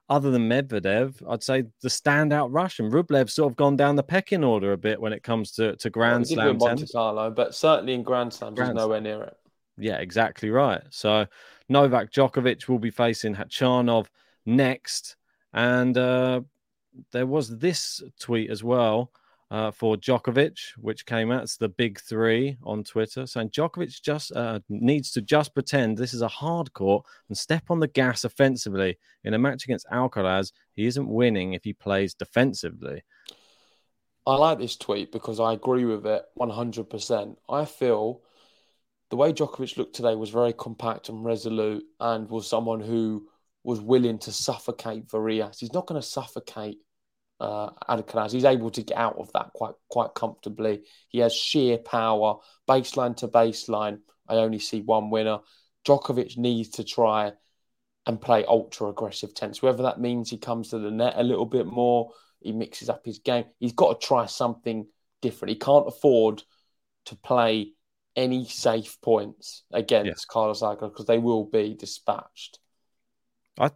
Other 0.08 0.30
than 0.30 0.48
Medvedev, 0.48 1.16
I'd 1.28 1.42
say 1.42 1.64
the 1.82 1.90
standout 1.90 2.50
Russian. 2.52 2.92
Rublev's 2.92 3.34
sort 3.34 3.52
of 3.52 3.58
gone 3.58 3.76
down 3.76 3.96
the 3.96 4.04
pecking 4.04 4.44
order 4.44 4.72
a 4.74 4.78
bit 4.78 5.02
when 5.02 5.14
it 5.14 5.24
comes 5.24 5.52
to, 5.54 5.76
to 5.78 5.90
Grand 5.90 6.26
well, 6.30 6.36
Slam 6.36 6.58
Monte 6.58 6.66
tennis. 6.66 6.92
Carlo, 6.92 7.32
but 7.32 7.56
certainly 7.56 7.96
in 7.96 8.04
Grand 8.04 8.32
Slams, 8.32 8.56
Grand 8.56 8.74
he's 8.74 8.76
nowhere 8.76 9.02
near 9.02 9.24
it. 9.24 9.36
Yeah, 9.78 9.98
exactly 9.98 10.52
right. 10.52 10.84
So 10.92 11.26
Novak 11.70 12.12
Djokovic 12.12 12.68
will 12.68 12.80
be 12.80 12.92
facing 12.92 13.36
Khachanov 13.36 14.06
next. 14.46 15.16
And 15.54 15.98
uh, 15.98 16.42
there 17.12 17.26
was 17.26 17.58
this 17.58 18.04
tweet 18.20 18.52
as 18.52 18.64
well 18.64 19.12
uh, 19.52 19.72
for 19.72 19.96
Djokovic, 19.96 20.58
which 20.78 21.06
came 21.06 21.32
out. 21.32 21.44
It's 21.44 21.58
the 21.58 21.70
big 21.70 22.00
three 22.00 22.58
on 22.64 22.84
Twitter 22.84 23.28
saying 23.28 23.50
Djokovic 23.50 24.02
just 24.02 24.32
uh, 24.36 24.60
needs 24.70 25.12
to 25.12 25.22
just 25.22 25.54
pretend 25.54 25.98
this 25.98 26.14
is 26.14 26.22
a 26.22 26.28
hard 26.28 26.74
court 26.74 27.06
and 27.30 27.38
step 27.38 27.64
on 27.70 27.80
the 27.80 27.88
gas 27.88 28.24
offensively. 28.24 28.98
In 29.24 29.34
a 29.34 29.40
match 29.40 29.64
against 29.66 29.88
Alcaraz, 29.92 30.52
he 30.74 30.86
isn't 30.86 31.08
winning 31.08 31.54
if 31.54 31.64
he 31.64 31.74
plays 31.74 32.14
defensively. 32.14 33.04
I 34.28 34.36
like 34.36 34.58
this 34.58 34.76
tweet 34.76 35.12
because 35.12 35.40
I 35.40 35.54
agree 35.54 35.86
with 35.86 36.06
it 36.08 36.24
100%. 36.40 37.36
I 37.48 37.66
feel 37.66 38.22
the 39.12 39.16
way 39.16 39.32
Djokovic 39.32 39.78
looked 39.78 39.96
today 39.96 40.16
was 40.16 40.32
very 40.32 40.54
compact 40.54 41.10
and 41.10 41.24
resolute 41.24 41.84
and 42.00 42.28
was 42.30 42.48
someone 42.48 42.80
who 42.80 43.28
was 43.64 43.80
willing 43.82 44.18
to 44.20 44.32
suffocate 44.32 45.08
Varillas. 45.08 45.60
He's 45.60 45.74
not 45.74 45.86
going 45.86 46.02
to 46.02 46.08
suffocate 46.08 46.78
uh, 47.40 47.70
Alcaraz. 47.90 48.32
He's 48.32 48.46
able 48.46 48.72
to 48.72 48.84
get 48.84 48.98
out 48.98 49.18
of 49.18 49.32
that 49.34 49.52
quite 49.54 49.76
quite 49.90 50.14
comfortably. 50.14 50.84
He 51.10 51.20
has 51.20 51.34
sheer 51.34 51.78
power, 51.78 52.38
baseline 52.68 53.16
to 53.18 53.28
baseline. 53.28 54.00
I 54.28 54.36
only 54.36 54.60
see 54.60 54.82
one 54.82 55.10
winner. 55.10 55.40
Djokovic 55.86 56.38
needs 56.38 56.70
to 56.70 56.84
try 56.84 57.34
and 58.08 58.22
play 58.22 58.46
ultra 58.46 58.90
aggressive 58.90 59.34
tennis, 59.34 59.62
whether 59.62 59.84
that 59.84 60.00
means 60.00 60.30
he 60.30 60.38
comes 60.38 60.70
to 60.70 60.80
the 60.80 60.92
net 60.92 61.14
a 61.18 61.24
little 61.24 61.46
bit 61.46 61.66
more, 61.66 62.12
he 62.40 62.52
mixes 62.52 62.90
up 62.90 63.06
his 63.06 63.20
game. 63.20 63.46
He's 63.60 63.74
got 63.74 64.00
to 64.00 64.08
try 64.08 64.28
something 64.28 64.86
different. 65.22 65.50
He 65.54 65.60
can't 65.60 65.88
afford 65.88 66.44
to 67.06 67.16
play 67.16 67.74
any 68.16 68.46
safe 68.46 68.98
points 69.02 69.64
against 69.72 70.08
yeah. 70.08 70.32
Carlos 70.32 70.62
Alcaraz 70.62 70.92
because 70.92 71.08
they 71.08 71.18
will 71.18 71.46
be 71.46 71.74
dispatched. 71.74 72.60
I, 73.60 73.72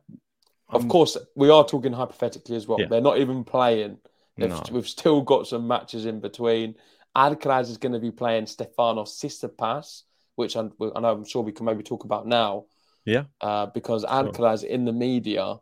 of 0.69 0.87
course, 0.87 1.17
we 1.35 1.49
are 1.49 1.65
talking 1.65 1.93
hypothetically 1.93 2.55
as 2.55 2.67
well. 2.67 2.79
Yeah. 2.79 2.87
They're 2.87 3.01
not 3.01 3.17
even 3.17 3.43
playing. 3.43 3.97
No. 4.37 4.63
We've 4.71 4.87
still 4.87 5.21
got 5.21 5.47
some 5.47 5.67
matches 5.67 6.05
in 6.05 6.19
between. 6.19 6.75
Alcaraz 7.15 7.69
is 7.69 7.77
going 7.77 7.93
to 7.93 7.99
be 7.99 8.11
playing 8.11 8.45
Stefanos 8.45 9.09
Tsitsipas, 9.09 10.03
which 10.35 10.55
I, 10.55 10.61
I 10.61 10.99
know 10.99 11.11
I'm 11.11 11.25
sure 11.25 11.41
we 11.41 11.51
can 11.51 11.65
maybe 11.65 11.83
talk 11.83 12.03
about 12.03 12.27
now. 12.27 12.65
Yeah. 13.05 13.23
Uh, 13.41 13.65
because 13.65 14.05
Alcaraz 14.05 14.63
in 14.63 14.85
the 14.85 14.93
media, 14.93 15.55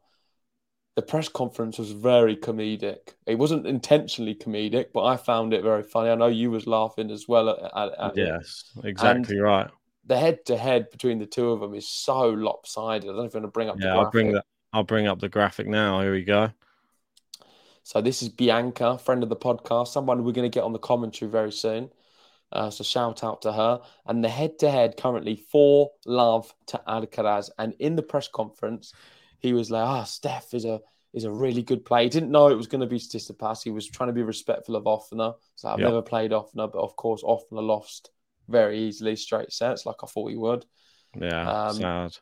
the 0.96 1.02
press 1.02 1.30
conference 1.30 1.78
was 1.78 1.92
very 1.92 2.36
comedic. 2.36 3.14
It 3.26 3.36
wasn't 3.36 3.66
intentionally 3.66 4.36
comedic, 4.36 4.88
but 4.94 5.06
I 5.06 5.16
found 5.16 5.54
it 5.54 5.64
very 5.64 5.84
funny. 5.84 6.10
I 6.10 6.16
know 6.16 6.28
you 6.28 6.52
was 6.52 6.68
laughing 6.68 7.12
as 7.12 7.28
well 7.28 7.50
at, 7.50 7.60
at, 7.76 8.00
at 8.00 8.18
yes, 8.18 8.72
exactly 8.84 9.38
and 9.38 9.44
right. 9.44 9.70
The 10.06 10.18
head 10.18 10.46
to 10.46 10.58
head 10.58 10.90
between 10.90 11.20
the 11.20 11.26
two 11.26 11.52
of 11.52 11.60
them 11.60 11.74
is 11.74 11.90
so 11.90 12.30
lopsided. 12.30 13.10
I 13.10 13.14
don't 13.14 13.18
know 13.18 13.24
if 13.26 13.34
you 13.34 13.40
want 13.42 13.48
to 13.48 13.52
bring 13.52 13.70
up. 13.70 13.78
Yeah, 13.80 13.98
I'll 13.98 14.10
bring 14.10 14.34
that. 14.34 14.46
I'll 14.78 14.84
bring 14.84 15.08
up 15.08 15.20
the 15.20 15.28
graphic 15.28 15.66
now. 15.66 16.02
Here 16.02 16.12
we 16.12 16.24
go. 16.24 16.52
So 17.82 18.00
this 18.00 18.22
is 18.22 18.30
Bianca, 18.30 19.00
friend 19.00 19.24
of 19.24 19.30
the 19.30 19.36
podcast, 19.36 19.88
someone 19.88 20.24
we're 20.24 20.34
going 20.34 20.52
to 20.52 20.56
get 20.56 20.66
on 20.66 20.72
the 20.72 20.78
commentary 20.78 21.32
very 21.32 21.52
soon. 21.52 21.90
Uh, 22.52 22.70
so 22.70 22.84
shout 22.84 23.24
out 23.24 23.42
to 23.42 23.52
her. 23.52 23.82
And 24.06 24.24
the 24.24 24.30
head 24.30 24.60
to 24.60 24.70
head 24.70 24.96
currently 24.96 25.36
four 25.52 25.90
love 26.06 26.54
to 26.68 26.80
Alcaraz. 26.88 27.50
And 27.58 27.74
in 27.80 27.96
the 27.96 28.04
press 28.04 28.28
conference, 28.28 28.94
he 29.40 29.52
was 29.54 29.72
like, 29.72 29.84
"Ah, 29.84 30.02
oh, 30.02 30.04
Steph 30.04 30.54
is 30.54 30.66
a 30.66 30.80
is 31.12 31.24
a 31.24 31.32
really 31.32 31.64
good 31.64 31.84
player." 31.84 32.04
He 32.04 32.10
didn't 32.10 32.30
know 32.30 32.50
it 32.50 32.56
was 32.56 32.68
going 32.68 32.82
to 32.82 32.88
be 32.88 33.00
Tsitsipas. 33.00 33.64
He 33.64 33.72
was 33.72 33.88
trying 33.88 34.10
to 34.10 34.14
be 34.14 34.22
respectful 34.22 34.76
of 34.76 34.84
Ofner. 34.84 35.34
So 35.56 35.70
I've 35.70 35.80
yep. 35.80 35.88
never 35.88 36.04
played 36.04 36.30
Ofner, 36.30 36.72
but 36.72 36.84
of 36.84 36.96
course 36.96 37.24
Ofner 37.24 37.66
lost 37.66 38.12
very 38.48 38.78
easily 38.78 39.16
straight 39.16 39.52
sets, 39.52 39.88
like 39.88 40.04
I 40.04 40.06
thought 40.06 40.30
he 40.30 40.38
would. 40.38 40.68
Yeah, 41.20 41.50
um, 41.50 41.76
sad. 41.78 42.18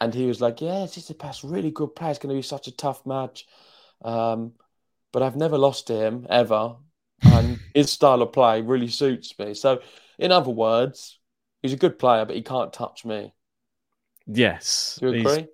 And 0.00 0.14
he 0.14 0.26
was 0.26 0.40
like, 0.40 0.60
"Yeah, 0.60 0.86
Tsitsipas, 0.86 1.40
really 1.50 1.70
good 1.70 1.94
player. 1.96 2.10
It's 2.10 2.18
going 2.18 2.34
to 2.34 2.38
be 2.38 2.42
such 2.42 2.68
a 2.68 2.72
tough 2.76 3.04
match." 3.06 3.46
Um, 4.02 4.52
but 5.12 5.22
I've 5.22 5.36
never 5.36 5.58
lost 5.58 5.86
to 5.88 5.94
him 6.06 6.26
ever, 6.30 6.76
and 7.22 7.58
his 7.74 7.90
style 7.90 8.22
of 8.22 8.32
play 8.32 8.60
really 8.62 8.88
suits 8.88 9.38
me. 9.38 9.54
So, 9.54 9.80
in 10.18 10.32
other 10.32 10.50
words, 10.50 11.18
he's 11.62 11.72
a 11.72 11.76
good 11.76 11.98
player, 11.98 12.24
but 12.24 12.36
he 12.36 12.42
can't 12.42 12.72
touch 12.72 13.04
me. 13.04 13.32
Yes, 14.26 15.00
Do 15.00 15.06
you 15.06 15.12
agree? 15.12 15.48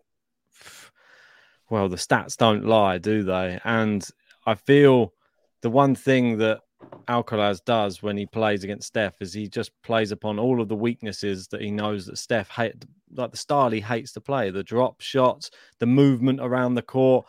well, 1.70 1.88
the 1.88 1.96
stats 1.96 2.36
don't 2.36 2.64
lie, 2.64 2.98
do 2.98 3.22
they? 3.22 3.58
And 3.64 4.06
I 4.46 4.54
feel 4.54 5.12
the 5.62 5.70
one 5.70 5.94
thing 5.94 6.38
that 6.38 6.60
Alcaraz 7.09 7.64
does 7.64 8.03
when 8.03 8.17
he 8.17 8.26
plays 8.26 8.64
against 8.64 8.88
Steph 8.88 9.21
is 9.21 9.33
he 9.33 9.49
just 9.49 9.71
plays 9.83 10.11
upon 10.11 10.38
all 10.38 10.61
of 10.61 10.69
the 10.69 10.75
weaknesses 10.75 11.49
that 11.49 11.61
he 11.61 11.71
knows 11.71 12.07
that 12.07 12.19
Steph 12.19 12.49
hate, 12.49 12.85
like 13.14 13.31
the 13.31 13.37
style 13.37 13.71
he 13.71 13.81
hates 13.81 14.12
to 14.12 14.21
play, 14.21 14.50
the 14.50 14.62
drop 14.62 15.00
shots, 15.00 15.50
the 15.81 15.87
movement 15.87 16.41
around 16.41 16.75
the 16.75 16.83
court, 16.83 17.26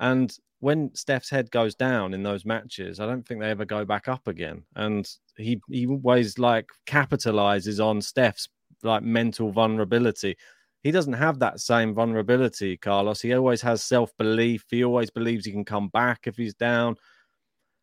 and 0.00 0.36
when 0.60 0.94
Steph's 0.94 1.30
head 1.30 1.50
goes 1.50 1.74
down 1.74 2.14
in 2.14 2.22
those 2.22 2.44
matches, 2.44 2.98
I 2.98 3.06
don't 3.06 3.26
think 3.26 3.40
they 3.40 3.50
ever 3.50 3.64
go 3.64 3.84
back 3.84 4.08
up 4.08 4.26
again. 4.26 4.64
And 4.74 5.08
he 5.36 5.60
he 5.70 5.86
always 5.86 6.38
like 6.38 6.70
capitalizes 6.86 7.84
on 7.84 8.00
Steph's 8.00 8.48
like 8.82 9.02
mental 9.02 9.50
vulnerability. 9.50 10.36
He 10.82 10.90
doesn't 10.90 11.14
have 11.14 11.40
that 11.40 11.60
same 11.60 11.94
vulnerability, 11.94 12.76
Carlos. 12.76 13.20
He 13.20 13.34
always 13.34 13.60
has 13.62 13.82
self 13.82 14.16
belief. 14.16 14.64
He 14.70 14.84
always 14.84 15.10
believes 15.10 15.44
he 15.44 15.52
can 15.52 15.64
come 15.64 15.88
back 15.88 16.26
if 16.26 16.36
he's 16.36 16.54
down. 16.54 16.96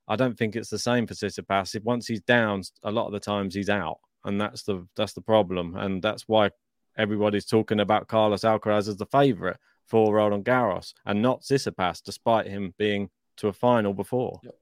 I 0.07 0.15
don't 0.15 0.37
think 0.37 0.55
it's 0.55 0.69
the 0.69 0.79
same 0.79 1.07
for 1.07 1.13
Tsitsipas. 1.13 1.75
If 1.75 1.83
once 1.83 2.07
he's 2.07 2.21
down, 2.21 2.63
a 2.83 2.91
lot 2.91 3.07
of 3.07 3.13
the 3.13 3.19
times 3.19 3.55
he's 3.55 3.69
out, 3.69 3.99
and 4.25 4.39
that's 4.39 4.63
the 4.63 4.87
that's 4.95 5.13
the 5.13 5.21
problem, 5.21 5.75
and 5.75 6.01
that's 6.01 6.27
why 6.27 6.51
everybody's 6.97 7.45
talking 7.45 7.79
about 7.79 8.07
Carlos 8.07 8.41
Alcaraz 8.41 8.87
as 8.87 8.97
the 8.97 9.05
favourite 9.05 9.57
for 9.85 10.13
Roland 10.13 10.45
Garros 10.45 10.93
and 11.05 11.21
not 11.21 11.41
Tsitsipas, 11.41 12.03
despite 12.03 12.47
him 12.47 12.73
being 12.77 13.09
to 13.37 13.47
a 13.47 13.53
final 13.53 13.93
before. 13.93 14.39
Yep. 14.43 14.55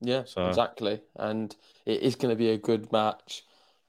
Yeah, 0.00 0.22
so. 0.24 0.46
exactly, 0.46 1.00
and 1.16 1.54
it 1.84 2.02
is 2.02 2.14
going 2.14 2.30
to 2.30 2.38
be 2.38 2.50
a 2.50 2.58
good 2.58 2.92
match, 2.92 3.42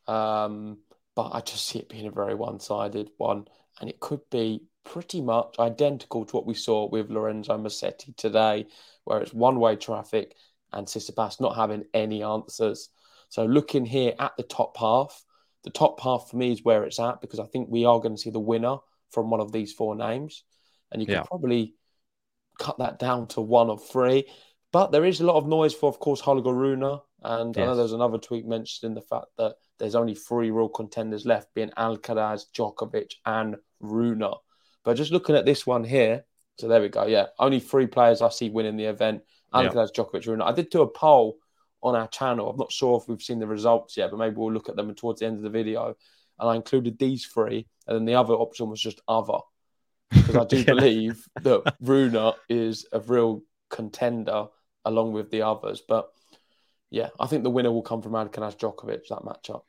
um, 0.07 0.79
but 1.15 1.29
I 1.33 1.41
just 1.41 1.67
see 1.67 1.79
it 1.79 1.89
being 1.89 2.07
a 2.07 2.11
very 2.11 2.33
one-sided 2.33 3.11
one 3.17 3.45
and 3.79 3.89
it 3.89 3.99
could 3.99 4.21
be 4.29 4.63
pretty 4.83 5.21
much 5.21 5.55
identical 5.59 6.25
to 6.25 6.35
what 6.35 6.45
we 6.45 6.53
saw 6.53 6.87
with 6.87 7.09
Lorenzo 7.09 7.57
Musetti 7.57 8.15
today, 8.15 8.67
where 9.03 9.21
it's 9.21 9.33
one-way 9.33 9.75
traffic 9.75 10.35
and 10.71 10.87
Tsitsipas 10.87 11.39
not 11.39 11.55
having 11.55 11.85
any 11.93 12.23
answers. 12.23 12.89
So 13.29 13.45
looking 13.45 13.85
here 13.85 14.13
at 14.19 14.35
the 14.37 14.43
top 14.43 14.77
half, 14.77 15.23
the 15.63 15.69
top 15.69 15.99
half 15.99 16.27
for 16.29 16.37
me 16.37 16.51
is 16.51 16.63
where 16.63 16.83
it's 16.83 16.99
at 16.99 17.21
because 17.21 17.39
I 17.39 17.45
think 17.45 17.69
we 17.69 17.85
are 17.85 17.99
going 17.99 18.15
to 18.15 18.21
see 18.21 18.29
the 18.29 18.39
winner 18.39 18.77
from 19.11 19.29
one 19.29 19.39
of 19.39 19.51
these 19.51 19.73
four 19.73 19.95
names, 19.95 20.43
and 20.91 21.01
you 21.01 21.05
can 21.05 21.15
yeah. 21.15 21.23
probably 21.23 21.73
cut 22.59 22.77
that 22.79 22.99
down 22.99 23.27
to 23.27 23.41
one 23.41 23.69
of 23.69 23.87
three. 23.87 24.25
But 24.71 24.91
there 24.91 25.05
is 25.05 25.19
a 25.19 25.25
lot 25.25 25.37
of 25.37 25.47
noise 25.47 25.73
for, 25.73 25.89
of 25.89 25.99
course, 25.99 26.19
Holger 26.19 26.53
Rune, 26.53 26.99
and 27.23 27.55
yes. 27.55 27.63
I 27.63 27.65
know 27.65 27.75
there's 27.75 27.93
another 27.93 28.19
tweet 28.19 28.45
mentioned 28.45 28.89
in 28.89 28.93
the 28.93 29.01
fact 29.01 29.25
that 29.37 29.55
there's 29.79 29.95
only 29.95 30.13
three 30.13 30.51
real 30.51 30.69
contenders 30.69 31.25
left, 31.25 31.53
being 31.55 31.71
Alcaraz, 31.77 32.45
Djokovic, 32.55 33.13
and 33.25 33.55
Rune. 33.79 34.23
But 34.83 34.93
just 34.93 35.11
looking 35.11 35.35
at 35.35 35.45
this 35.45 35.65
one 35.65 35.83
here, 35.83 36.25
so 36.59 36.67
there 36.67 36.81
we 36.81 36.89
go. 36.89 37.07
Yeah, 37.07 37.27
only 37.39 37.59
three 37.59 37.87
players 37.87 38.21
I 38.21 38.29
see 38.29 38.49
winning 38.49 38.77
the 38.77 38.85
event: 38.85 39.23
Alcaraz, 39.53 39.89
yeah. 39.95 40.03
Djokovic, 40.03 40.27
Rune. 40.27 40.41
I 40.41 40.51
did 40.51 40.69
do 40.69 40.81
a 40.81 40.87
poll 40.87 41.37
on 41.81 41.95
our 41.95 42.07
channel. 42.07 42.49
I'm 42.49 42.57
not 42.57 42.71
sure 42.71 42.97
if 42.97 43.07
we've 43.07 43.21
seen 43.21 43.39
the 43.39 43.47
results 43.47 43.97
yet, 43.97 44.11
but 44.11 44.17
maybe 44.17 44.35
we'll 44.35 44.51
look 44.51 44.69
at 44.69 44.75
them 44.75 44.93
towards 44.95 45.19
the 45.19 45.25
end 45.25 45.37
of 45.37 45.43
the 45.43 45.49
video. 45.49 45.95
And 46.39 46.49
I 46.49 46.55
included 46.55 46.97
these 46.97 47.25
three, 47.25 47.67
and 47.87 47.95
then 47.95 48.05
the 48.05 48.15
other 48.15 48.33
option 48.33 48.69
was 48.69 48.81
just 48.81 49.01
other, 49.07 49.39
because 50.11 50.35
I 50.35 50.45
do 50.49 50.57
yeah. 50.57 50.63
believe 50.63 51.25
that 51.41 51.75
Rune 51.81 52.33
is 52.47 52.85
a 52.91 52.99
real 52.99 53.43
contender 53.69 54.47
along 54.85 55.13
with 55.13 55.29
the 55.31 55.41
others. 55.41 55.81
But 55.85 56.09
yeah, 56.89 57.09
I 57.19 57.27
think 57.27 57.43
the 57.43 57.49
winner 57.49 57.71
will 57.71 57.81
come 57.81 58.01
from 58.01 58.13
Alcaraz 58.13 58.57
Djokovic 58.57 59.07
that 59.09 59.19
matchup. 59.19 59.61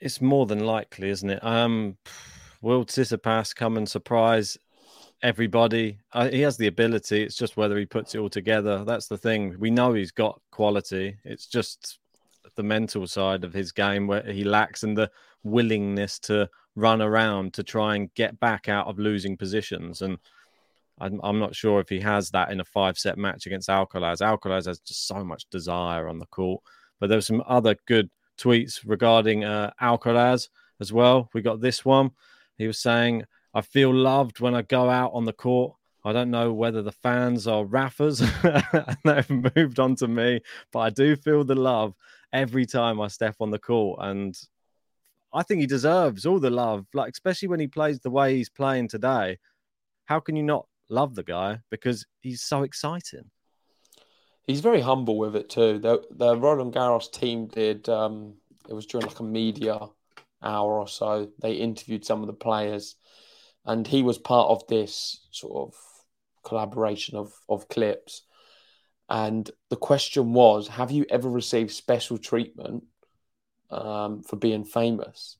It's 0.00 0.20
more 0.20 0.46
than 0.46 0.60
likely, 0.60 1.08
isn't 1.10 1.30
it? 1.30 1.44
Um, 1.44 1.96
will 2.60 2.84
Tsitsipas 2.84 3.54
come 3.54 3.76
and 3.76 3.88
surprise 3.88 4.58
everybody? 5.24 5.98
Uh, 6.12 6.28
he 6.28 6.42
has 6.42 6.58
the 6.58 6.66
ability. 6.66 7.22
It's 7.22 7.34
just 7.34 7.56
whether 7.56 7.78
he 7.78 7.86
puts 7.86 8.14
it 8.14 8.18
all 8.18 8.28
together. 8.28 8.84
That's 8.84 9.08
the 9.08 9.16
thing. 9.16 9.56
We 9.58 9.70
know 9.70 9.94
he's 9.94 10.12
got 10.12 10.40
quality. 10.52 11.16
It's 11.24 11.46
just 11.46 11.98
the 12.56 12.62
mental 12.62 13.06
side 13.06 13.42
of 13.42 13.54
his 13.54 13.72
game 13.72 14.06
where 14.06 14.22
he 14.22 14.44
lacks 14.44 14.82
and 14.82 14.96
the 14.96 15.10
willingness 15.42 16.18
to 16.20 16.48
run 16.76 17.00
around 17.00 17.54
to 17.54 17.62
try 17.62 17.96
and 17.96 18.12
get 18.14 18.38
back 18.38 18.68
out 18.68 18.86
of 18.86 18.98
losing 18.98 19.36
positions. 19.36 20.02
And 20.02 20.18
I'm, 20.98 21.20
I'm 21.24 21.38
not 21.38 21.56
sure 21.56 21.80
if 21.80 21.88
he 21.88 22.00
has 22.00 22.30
that 22.30 22.52
in 22.52 22.60
a 22.60 22.64
five 22.64 22.98
set 22.98 23.16
match 23.16 23.46
against 23.46 23.70
Alcaraz. 23.70 24.20
Alcaraz 24.20 24.66
has 24.66 24.78
just 24.80 25.08
so 25.08 25.24
much 25.24 25.48
desire 25.50 26.06
on 26.06 26.18
the 26.18 26.26
court. 26.26 26.62
But 27.00 27.08
there 27.08 27.16
were 27.16 27.22
some 27.22 27.42
other 27.46 27.76
good 27.86 28.10
tweets 28.38 28.82
regarding 28.84 29.44
uh, 29.44 29.72
Alcaraz 29.80 30.50
as 30.80 30.92
well. 30.92 31.30
We 31.32 31.40
got 31.40 31.62
this 31.62 31.82
one. 31.82 32.10
He 32.58 32.66
was 32.66 32.78
saying, 32.78 33.24
I 33.54 33.60
feel 33.60 33.94
loved 33.94 34.40
when 34.40 34.54
I 34.54 34.62
go 34.62 34.90
out 34.90 35.12
on 35.14 35.24
the 35.24 35.32
court. 35.32 35.76
I 36.04 36.12
don't 36.12 36.30
know 36.30 36.52
whether 36.52 36.82
the 36.82 36.92
fans 36.92 37.46
are 37.46 37.64
Raffas 37.64 38.20
and 38.84 38.98
they've 39.04 39.54
moved 39.56 39.78
on 39.78 39.94
to 39.96 40.08
me, 40.08 40.40
but 40.72 40.80
I 40.80 40.90
do 40.90 41.16
feel 41.16 41.44
the 41.44 41.54
love 41.54 41.94
every 42.32 42.66
time 42.66 43.00
I 43.00 43.08
step 43.08 43.36
on 43.40 43.50
the 43.50 43.58
court. 43.58 44.00
And 44.02 44.36
I 45.32 45.42
think 45.42 45.60
he 45.60 45.66
deserves 45.66 46.26
all 46.26 46.40
the 46.40 46.50
love, 46.50 46.86
like 46.92 47.12
especially 47.12 47.48
when 47.48 47.60
he 47.60 47.66
plays 47.66 48.00
the 48.00 48.10
way 48.10 48.36
he's 48.36 48.50
playing 48.50 48.88
today. 48.88 49.38
How 50.04 50.20
can 50.20 50.36
you 50.36 50.42
not 50.42 50.66
love 50.90 51.14
the 51.14 51.22
guy 51.22 51.60
because 51.70 52.04
he's 52.20 52.42
so 52.42 52.64
exciting? 52.64 53.30
He's 54.46 54.60
very 54.60 54.80
humble 54.80 55.16
with 55.16 55.36
it 55.36 55.48
too. 55.48 55.78
The 55.78 56.04
the 56.10 56.36
Roland 56.36 56.74
Garros 56.74 57.10
team 57.10 57.46
did 57.46 57.88
um, 57.88 58.34
it 58.68 58.74
was 58.74 58.86
during 58.86 59.06
like 59.06 59.20
a 59.20 59.24
media 59.24 59.80
hour 60.42 60.78
or 60.78 60.88
so. 60.88 61.30
They 61.40 61.54
interviewed 61.54 62.04
some 62.04 62.20
of 62.20 62.26
the 62.26 62.34
players, 62.34 62.96
and 63.66 63.86
he 63.86 64.02
was 64.02 64.18
part 64.18 64.50
of 64.50 64.66
this 64.66 65.26
sort 65.30 65.68
of 65.68 65.74
collaboration 66.44 67.16
of 67.16 67.32
of 67.48 67.68
clips. 67.68 68.22
And 69.08 69.50
the 69.68 69.76
question 69.76 70.32
was, 70.32 70.68
have 70.68 70.90
you 70.90 71.04
ever 71.10 71.28
received 71.28 71.72
special 71.72 72.16
treatment 72.16 72.84
um, 73.70 74.22
for 74.22 74.36
being 74.36 74.64
famous? 74.64 75.36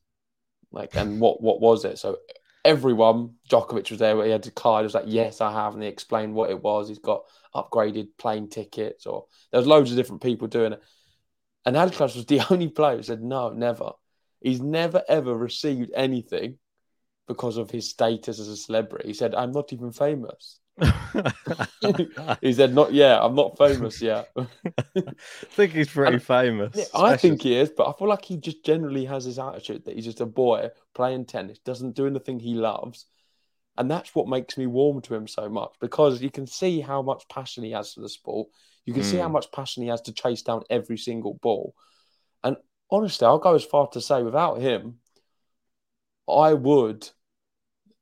Like, 0.71 0.95
and 0.95 1.19
what 1.21 1.41
what 1.41 1.61
was 1.61 1.85
it? 1.85 1.97
So 1.97 2.17
everyone, 2.63 3.35
Djokovic 3.49 3.89
was 3.89 3.99
there. 3.99 4.23
He 4.23 4.31
had 4.31 4.45
a 4.45 4.51
card. 4.51 4.83
He 4.83 4.85
was 4.85 4.93
like, 4.95 5.05
"Yes, 5.07 5.41
I 5.41 5.51
have," 5.51 5.73
and 5.73 5.83
he 5.83 5.89
explained 5.89 6.33
what 6.33 6.49
it 6.49 6.61
was. 6.61 6.89
He's 6.89 6.99
got 6.99 7.23
upgraded 7.53 8.09
plane 8.17 8.49
tickets, 8.49 9.05
or 9.05 9.25
there 9.51 9.59
was 9.59 9.67
loads 9.67 9.91
of 9.91 9.97
different 9.97 10.21
people 10.21 10.47
doing 10.47 10.73
it. 10.73 10.83
And 11.65 11.75
Alcaraz 11.75 12.15
was 12.15 12.25
the 12.25 12.41
only 12.51 12.69
player 12.69 12.97
who 12.97 13.03
said, 13.03 13.21
"No, 13.21 13.49
never." 13.49 13.91
He's 14.41 14.61
never 14.61 15.01
ever 15.07 15.35
received 15.35 15.91
anything 15.95 16.59
because 17.27 17.57
of 17.57 17.71
his 17.71 17.89
status 17.89 18.39
as 18.39 18.47
a 18.47 18.57
celebrity. 18.57 19.07
He 19.07 19.13
said, 19.13 19.35
"I'm 19.35 19.51
not 19.51 19.73
even 19.73 19.91
famous." 19.91 20.59
he 22.41 22.53
said, 22.53 22.73
"Not 22.73 22.93
yet. 22.93 23.21
I'm 23.21 23.35
not 23.35 23.57
famous 23.57 24.01
yet." 24.01 24.31
I 24.37 25.03
think 25.51 25.71
he's 25.73 25.89
pretty 25.89 26.15
and, 26.15 26.23
famous. 26.23 26.75
Yeah, 26.75 26.85
I 26.93 27.17
think 27.17 27.41
he 27.41 27.55
is, 27.55 27.69
but 27.69 27.87
I 27.87 27.93
feel 27.93 28.07
like 28.07 28.25
he 28.25 28.37
just 28.37 28.65
generally 28.65 29.05
has 29.05 29.25
his 29.25 29.39
attitude 29.39 29.85
that 29.85 29.95
he's 29.95 30.05
just 30.05 30.21
a 30.21 30.25
boy 30.25 30.69
playing 30.93 31.25
tennis, 31.25 31.59
doesn't 31.59 31.95
do 31.95 32.07
anything 32.07 32.39
he 32.39 32.55
loves, 32.55 33.05
and 33.77 33.89
that's 33.89 34.13
what 34.13 34.27
makes 34.27 34.57
me 34.57 34.67
warm 34.67 35.01
to 35.01 35.15
him 35.15 35.27
so 35.27 35.49
much 35.49 35.71
because 35.79 36.21
you 36.21 36.29
can 36.29 36.47
see 36.47 36.79
how 36.79 37.01
much 37.01 37.27
passion 37.29 37.63
he 37.63 37.71
has 37.71 37.93
for 37.93 38.01
the 38.01 38.09
sport. 38.09 38.49
You 38.85 38.93
can 38.93 39.03
mm. 39.03 39.11
see 39.11 39.17
how 39.17 39.27
hmm. 39.27 39.33
much 39.33 39.51
passion 39.51 39.81
he 39.81 39.89
has 39.89 40.01
to 40.01 40.13
chase 40.13 40.43
down 40.43 40.61
every 40.69 40.97
single 40.97 41.33
ball. 41.41 41.73
And 42.43 42.55
honestly, 42.91 43.25
I'll 43.25 43.39
go 43.39 43.55
as 43.55 43.65
far 43.65 43.87
to 43.89 44.01
say, 44.01 44.21
without 44.21 44.61
him, 44.61 44.99
I 46.29 46.53
would 46.53 47.09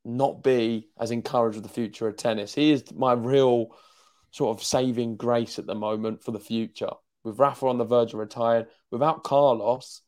not 0.06 0.44
be 0.44 0.90
as 1.00 1.12
encouraged 1.12 1.56
with 1.56 1.64
the 1.64 1.74
future 1.74 2.08
of 2.08 2.18
tennis. 2.18 2.54
He 2.54 2.72
is 2.72 2.84
my 2.94 3.14
real 3.14 3.76
sort 4.32 4.58
of 4.58 4.64
saving 4.64 5.16
grace 5.16 5.60
at 5.60 5.66
the 5.66 5.76
moment 5.76 6.24
for 6.24 6.32
the 6.32 6.40
future. 6.40 6.90
With 7.24 7.40
Rafa 7.40 7.68
on 7.68 7.78
the 7.78 7.86
verge 7.86 8.14
of 8.14 8.20
retiring, 8.20 8.66
without 8.92 9.24
Carlos, 9.24 10.02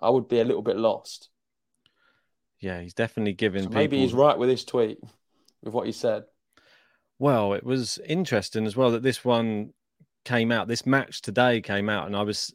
I 0.00 0.08
would 0.08 0.28
be 0.28 0.40
a 0.40 0.44
little 0.44 0.62
bit 0.62 0.76
lost. 0.76 1.28
Yeah, 2.60 2.80
he's 2.80 2.94
definitely 2.94 3.34
giving. 3.34 3.64
So 3.64 3.68
maybe 3.68 3.96
people... 3.96 4.04
he's 4.04 4.14
right 4.14 4.38
with 4.38 4.48
his 4.48 4.64
tweet, 4.64 4.98
with 5.62 5.74
what 5.74 5.86
he 5.86 5.92
said. 5.92 6.24
Well, 7.18 7.52
it 7.52 7.64
was 7.64 7.98
interesting 8.06 8.66
as 8.66 8.76
well 8.76 8.92
that 8.92 9.02
this 9.02 9.24
one 9.24 9.74
came 10.24 10.50
out. 10.50 10.68
This 10.68 10.86
match 10.86 11.20
today 11.20 11.60
came 11.60 11.90
out, 11.90 12.06
and 12.06 12.16
I 12.16 12.22
was 12.22 12.54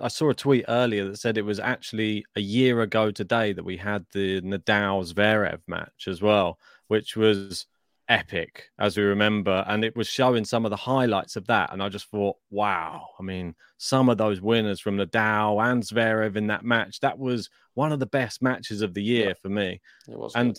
I 0.00 0.08
saw 0.08 0.30
a 0.30 0.34
tweet 0.34 0.64
earlier 0.68 1.08
that 1.08 1.18
said 1.18 1.36
it 1.36 1.44
was 1.44 1.58
actually 1.58 2.24
a 2.36 2.40
year 2.40 2.82
ago 2.82 3.10
today 3.10 3.52
that 3.52 3.64
we 3.64 3.76
had 3.76 4.06
the 4.12 4.40
Nadal 4.40 5.12
Zverev 5.12 5.60
match 5.66 6.06
as 6.06 6.22
well, 6.22 6.58
which 6.86 7.16
was 7.16 7.66
epic 8.08 8.70
as 8.78 8.96
we 8.96 9.02
remember, 9.02 9.64
and 9.66 9.84
it 9.84 9.96
was 9.96 10.06
showing 10.06 10.44
some 10.44 10.64
of 10.64 10.70
the 10.70 10.76
highlights 10.76 11.34
of 11.34 11.48
that. 11.48 11.72
And 11.72 11.82
I 11.82 11.88
just 11.88 12.08
thought, 12.10 12.36
wow! 12.50 13.08
I 13.18 13.22
mean, 13.24 13.56
some 13.78 14.08
of 14.08 14.18
those 14.18 14.40
winners 14.40 14.80
from 14.80 14.98
Nadal 14.98 15.60
and 15.68 15.82
Zverev 15.82 16.36
in 16.36 16.46
that 16.46 16.64
match 16.64 17.00
that 17.00 17.18
was 17.18 17.50
one 17.74 17.92
of 17.92 17.98
the 17.98 18.06
best 18.06 18.42
matches 18.42 18.82
of 18.82 18.94
the 18.94 19.02
year 19.02 19.28
yeah, 19.28 19.34
for 19.42 19.48
me. 19.48 19.80
It 20.08 20.16
was, 20.16 20.32
and 20.36 20.56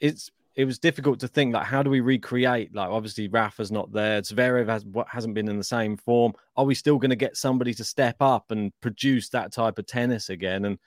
it's 0.00 0.30
it 0.54 0.64
was 0.64 0.78
difficult 0.78 1.20
to 1.20 1.28
think 1.28 1.54
like 1.54 1.66
how 1.66 1.82
do 1.82 1.90
we 1.90 2.00
recreate 2.00 2.74
like 2.74 2.88
obviously 2.88 3.28
Rafa's 3.28 3.72
not 3.72 3.92
there 3.92 4.20
Zverev 4.20 4.68
has 4.68 4.84
what 4.84 5.08
hasn't 5.08 5.34
been 5.34 5.48
in 5.48 5.58
the 5.58 5.64
same 5.64 5.96
form. 5.96 6.32
Are 6.56 6.64
we 6.64 6.74
still 6.74 6.98
going 6.98 7.10
to 7.10 7.16
get 7.16 7.36
somebody 7.36 7.72
to 7.74 7.84
step 7.84 8.16
up 8.20 8.50
and 8.50 8.72
produce 8.80 9.30
that 9.30 9.52
type 9.52 9.78
of 9.78 9.86
tennis 9.86 10.28
again? 10.28 10.64
And 10.64 10.78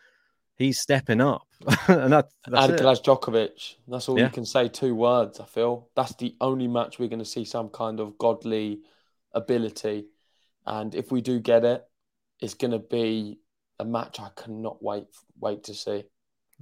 he's 0.56 0.80
stepping 0.80 1.22
up. 1.22 1.48
And 1.88 2.14
that, 2.14 2.30
that's 2.48 2.72
Alcaraz 2.72 3.04
Djokovic 3.04 3.76
that's 3.88 4.08
all 4.08 4.20
yeah. 4.20 4.26
you 4.26 4.32
can 4.32 4.46
say 4.46 4.68
two 4.68 4.94
words 4.94 5.40
I 5.40 5.46
feel. 5.46 5.90
That's 5.96 6.16
the 6.16 6.36
only 6.42 6.68
match 6.68 7.00
we're 7.00 7.10
going 7.10 7.20
to 7.20 7.26
see 7.26 7.46
some 7.46 7.70
kind 7.70 8.00
of 8.00 8.18
godly 8.18 8.82
ability. 9.34 10.06
And 10.66 10.94
if 10.94 11.12
we 11.12 11.22
do 11.22 11.40
get 11.40 11.66
it 11.66 11.84
it's 12.40 12.54
going 12.54 12.72
to 12.72 12.80
be 12.80 13.40
a 13.80 13.86
match 13.86 14.20
I 14.20 14.30
cannot 14.36 14.84
wait 14.84 15.08
wait 15.40 15.64
to 15.66 15.74
see. 15.74 16.04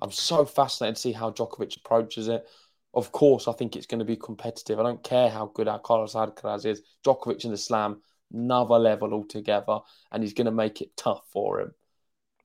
I'm 0.01 0.11
so 0.11 0.45
fascinated 0.45 0.95
to 0.95 1.01
see 1.01 1.11
how 1.11 1.31
Djokovic 1.31 1.77
approaches 1.77 2.27
it 2.27 2.47
of 2.93 3.11
course, 3.11 3.47
I 3.47 3.53
think 3.53 3.75
it's 3.75 3.87
going 3.87 3.99
to 3.99 4.05
be 4.05 4.15
competitive. 4.15 4.79
I 4.79 4.83
don't 4.83 5.03
care 5.03 5.29
how 5.29 5.47
good 5.47 5.67
our 5.67 5.79
Carlos 5.79 6.13
Alcaraz 6.13 6.65
is. 6.65 6.81
Djokovic 7.05 7.43
in 7.43 7.51
the 7.51 7.57
slam, 7.57 8.01
another 8.31 8.75
level 8.75 9.13
altogether, 9.13 9.79
and 10.11 10.21
he's 10.21 10.33
going 10.33 10.45
to 10.45 10.51
make 10.51 10.81
it 10.81 10.95
tough 10.95 11.23
for 11.31 11.61
him. 11.61 11.73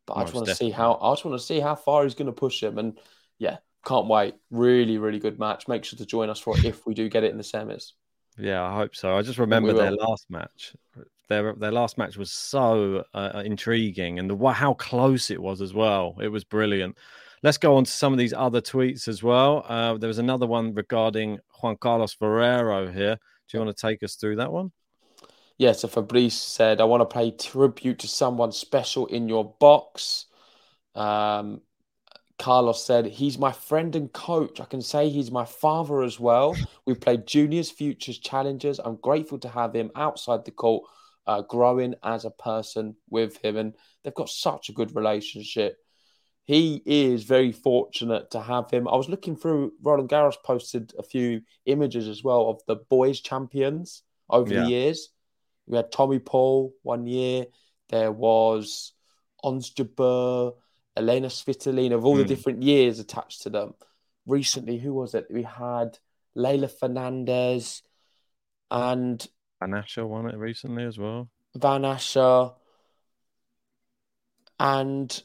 But 0.06 0.16
Most 0.16 0.22
I 0.22 0.24
just 0.24 0.34
want 0.34 0.46
to 0.48 0.54
see 0.54 0.70
how 0.70 0.94
I 0.94 1.12
just 1.12 1.24
want 1.24 1.38
to 1.38 1.46
see 1.46 1.60
how 1.60 1.74
far 1.74 2.04
he's 2.04 2.14
going 2.14 2.26
to 2.26 2.32
push 2.32 2.62
him, 2.62 2.78
and 2.78 2.98
yeah, 3.38 3.58
can't 3.84 4.06
wait. 4.06 4.36
Really, 4.50 4.96
really 4.96 5.18
good 5.18 5.38
match. 5.38 5.68
Make 5.68 5.84
sure 5.84 5.98
to 5.98 6.06
join 6.06 6.30
us 6.30 6.40
for 6.40 6.56
it 6.56 6.64
if 6.64 6.86
we 6.86 6.94
do 6.94 7.08
get 7.10 7.24
it 7.24 7.30
in 7.30 7.36
the 7.36 7.42
semis. 7.42 7.92
Yeah, 8.38 8.62
I 8.62 8.74
hope 8.74 8.94
so. 8.96 9.16
I 9.16 9.22
just 9.22 9.38
remember 9.38 9.72
their 9.72 9.92
last 9.92 10.30
match. 10.30 10.74
Their 11.28 11.52
their 11.54 11.72
last 11.72 11.98
match 11.98 12.16
was 12.16 12.30
so 12.30 13.04
uh, 13.12 13.42
intriguing, 13.44 14.18
and 14.18 14.30
the 14.30 14.48
how 14.48 14.74
close 14.74 15.30
it 15.30 15.42
was 15.42 15.60
as 15.60 15.74
well. 15.74 16.16
It 16.22 16.28
was 16.28 16.44
brilliant. 16.44 16.96
Let's 17.42 17.58
go 17.58 17.76
on 17.76 17.84
to 17.84 17.90
some 17.90 18.12
of 18.12 18.18
these 18.18 18.32
other 18.32 18.60
tweets 18.60 19.06
as 19.06 19.22
well. 19.22 19.64
Uh, 19.68 19.96
there 19.96 20.08
was 20.08 20.18
another 20.18 20.46
one 20.46 20.74
regarding 20.74 21.38
Juan 21.62 21.76
Carlos 21.76 22.12
Ferrero 22.12 22.90
here. 22.90 23.16
Do 23.16 23.58
you 23.58 23.64
want 23.64 23.76
to 23.76 23.86
take 23.86 24.02
us 24.02 24.16
through 24.16 24.36
that 24.36 24.52
one? 24.52 24.72
Yeah, 25.56 25.72
so 25.72 25.88
Fabrice 25.88 26.36
said, 26.36 26.80
I 26.80 26.84
want 26.84 27.08
to 27.08 27.14
pay 27.14 27.30
tribute 27.30 28.00
to 28.00 28.08
someone 28.08 28.52
special 28.52 29.06
in 29.06 29.28
your 29.28 29.54
box. 29.60 30.26
Um, 30.94 31.62
Carlos 32.38 32.84
said, 32.84 33.06
He's 33.06 33.38
my 33.38 33.52
friend 33.52 33.94
and 33.94 34.12
coach. 34.12 34.60
I 34.60 34.64
can 34.64 34.82
say 34.82 35.08
he's 35.08 35.30
my 35.30 35.44
father 35.44 36.02
as 36.02 36.20
well. 36.20 36.56
We 36.86 36.94
played 36.94 37.26
juniors, 37.26 37.70
futures, 37.70 38.18
challengers. 38.18 38.78
I'm 38.78 38.96
grateful 38.96 39.38
to 39.40 39.48
have 39.48 39.74
him 39.74 39.90
outside 39.96 40.44
the 40.44 40.52
court, 40.52 40.84
uh, 41.26 41.42
growing 41.42 41.94
as 42.02 42.24
a 42.24 42.30
person 42.30 42.96
with 43.10 43.36
him. 43.44 43.56
And 43.56 43.74
they've 44.02 44.14
got 44.14 44.28
such 44.28 44.68
a 44.68 44.72
good 44.72 44.94
relationship 44.94 45.78
he 46.48 46.82
is 46.86 47.24
very 47.24 47.52
fortunate 47.52 48.30
to 48.30 48.40
have 48.40 48.70
him. 48.70 48.88
I 48.88 48.96
was 48.96 49.10
looking 49.10 49.36
through, 49.36 49.74
Roland 49.82 50.08
Garros 50.08 50.42
posted 50.42 50.94
a 50.98 51.02
few 51.02 51.42
images 51.66 52.08
as 52.08 52.24
well 52.24 52.48
of 52.48 52.62
the 52.66 52.76
boys' 52.76 53.20
champions 53.20 54.02
over 54.30 54.54
yeah. 54.54 54.62
the 54.62 54.70
years. 54.70 55.10
We 55.66 55.76
had 55.76 55.92
Tommy 55.92 56.20
Paul 56.20 56.72
one 56.82 57.06
year. 57.06 57.44
There 57.90 58.10
was 58.10 58.94
Ons 59.44 59.74
Jabeur, 59.74 60.54
Elena 60.96 61.26
Svitolina, 61.26 61.92
of 61.92 62.06
all 62.06 62.14
mm. 62.14 62.20
the 62.20 62.22
hmm. 62.22 62.28
different 62.28 62.62
years 62.62 62.98
attached 62.98 63.42
to 63.42 63.50
them. 63.50 63.74
Recently, 64.26 64.78
who 64.78 64.94
was 64.94 65.14
it? 65.14 65.26
We 65.30 65.42
had 65.42 65.98
Leylah 66.34 66.70
Fernandez 66.70 67.82
and 68.70 69.26
Van 69.60 69.72
Assche 69.72 70.06
won 70.06 70.30
it 70.30 70.38
recently 70.38 70.84
as 70.84 70.96
well. 70.96 71.28
Van 71.54 71.82
Assche 71.82 72.54
and 74.58 75.22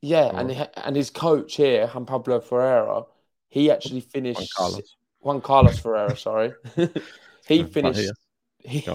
yeah, 0.00 0.30
and 0.32 0.50
he, 0.50 0.64
and 0.76 0.96
his 0.96 1.10
coach 1.10 1.56
here, 1.56 1.86
Juan 1.88 2.06
Pablo 2.06 2.40
Ferreira, 2.40 3.02
he 3.48 3.70
actually 3.70 4.00
finished 4.00 4.38
Juan 4.38 4.70
Carlos, 4.70 4.96
Juan 5.20 5.40
Carlos 5.40 5.78
Ferreira. 5.78 6.16
Sorry, 6.16 6.52
he 7.46 7.64
finished. 7.64 8.12
He, 8.58 8.86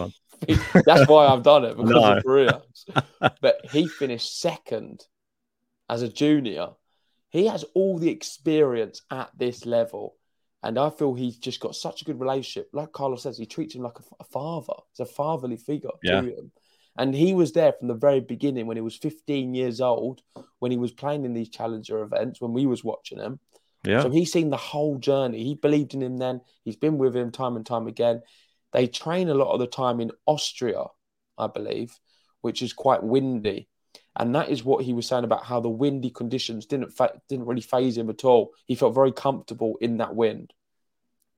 that's 0.85 1.07
why 1.07 1.27
I've 1.27 1.43
done 1.43 1.65
it 1.65 1.77
because 1.77 1.91
no. 1.91 2.17
of 2.17 2.23
Ferreira. 2.23 2.61
but 3.41 3.65
he 3.71 3.87
finished 3.87 4.39
second 4.39 5.05
as 5.89 6.01
a 6.01 6.09
junior. 6.09 6.69
He 7.29 7.47
has 7.47 7.63
all 7.73 7.97
the 7.97 8.09
experience 8.09 9.01
at 9.09 9.31
this 9.37 9.65
level. 9.65 10.15
And 10.61 10.79
I 10.79 10.89
feel 10.91 11.13
he's 11.13 11.37
just 11.37 11.59
got 11.59 11.75
such 11.75 12.01
a 12.01 12.05
good 12.05 12.19
relationship. 12.19 12.69
Like 12.71 12.93
Carlos 12.93 13.23
says, 13.23 13.37
he 13.37 13.45
treats 13.45 13.75
him 13.75 13.83
like 13.83 13.99
a, 13.99 14.03
a 14.21 14.23
father. 14.23 14.73
He's 14.91 15.05
a 15.05 15.11
fatherly 15.11 15.57
figure 15.57 15.89
yeah. 16.01 16.21
to 16.21 16.27
him. 16.27 16.51
And 16.97 17.15
he 17.15 17.33
was 17.33 17.53
there 17.53 17.73
from 17.73 17.87
the 17.87 17.95
very 17.95 18.19
beginning 18.19 18.67
when 18.67 18.77
he 18.77 18.81
was 18.81 18.95
15 18.95 19.55
years 19.55 19.81
old, 19.81 20.21
when 20.59 20.71
he 20.71 20.77
was 20.77 20.91
playing 20.91 21.25
in 21.25 21.33
these 21.33 21.49
challenger 21.49 22.03
events, 22.03 22.39
when 22.39 22.53
we 22.53 22.65
was 22.65 22.83
watching 22.83 23.19
him. 23.19 23.39
Yeah. 23.83 24.01
So 24.01 24.09
he's 24.09 24.31
seen 24.31 24.49
the 24.49 24.57
whole 24.57 24.97
journey. 24.97 25.43
He 25.43 25.55
believed 25.55 25.93
in 25.93 26.01
him 26.01 26.17
then. 26.17 26.41
He's 26.63 26.75
been 26.75 26.97
with 26.97 27.15
him 27.15 27.31
time 27.31 27.55
and 27.55 27.65
time 27.65 27.87
again. 27.87 28.21
They 28.71 28.87
train 28.87 29.29
a 29.29 29.33
lot 29.33 29.53
of 29.53 29.59
the 29.59 29.67
time 29.67 29.99
in 29.99 30.11
Austria, 30.25 30.85
I 31.37 31.47
believe, 31.47 31.97
which 32.41 32.61
is 32.61 32.73
quite 32.73 33.03
windy. 33.03 33.67
And 34.15 34.35
that 34.35 34.49
is 34.49 34.63
what 34.63 34.85
he 34.85 34.93
was 34.93 35.07
saying 35.07 35.23
about 35.23 35.45
how 35.45 35.59
the 35.59 35.69
windy 35.69 36.11
conditions 36.11 36.65
didn't 36.65 36.91
fa- 36.91 37.19
didn't 37.27 37.45
really 37.45 37.61
phase 37.61 37.97
him 37.97 38.09
at 38.09 38.23
all. 38.23 38.51
He 38.65 38.75
felt 38.75 38.95
very 38.95 39.11
comfortable 39.11 39.77
in 39.81 39.97
that 39.97 40.15
wind. 40.15 40.53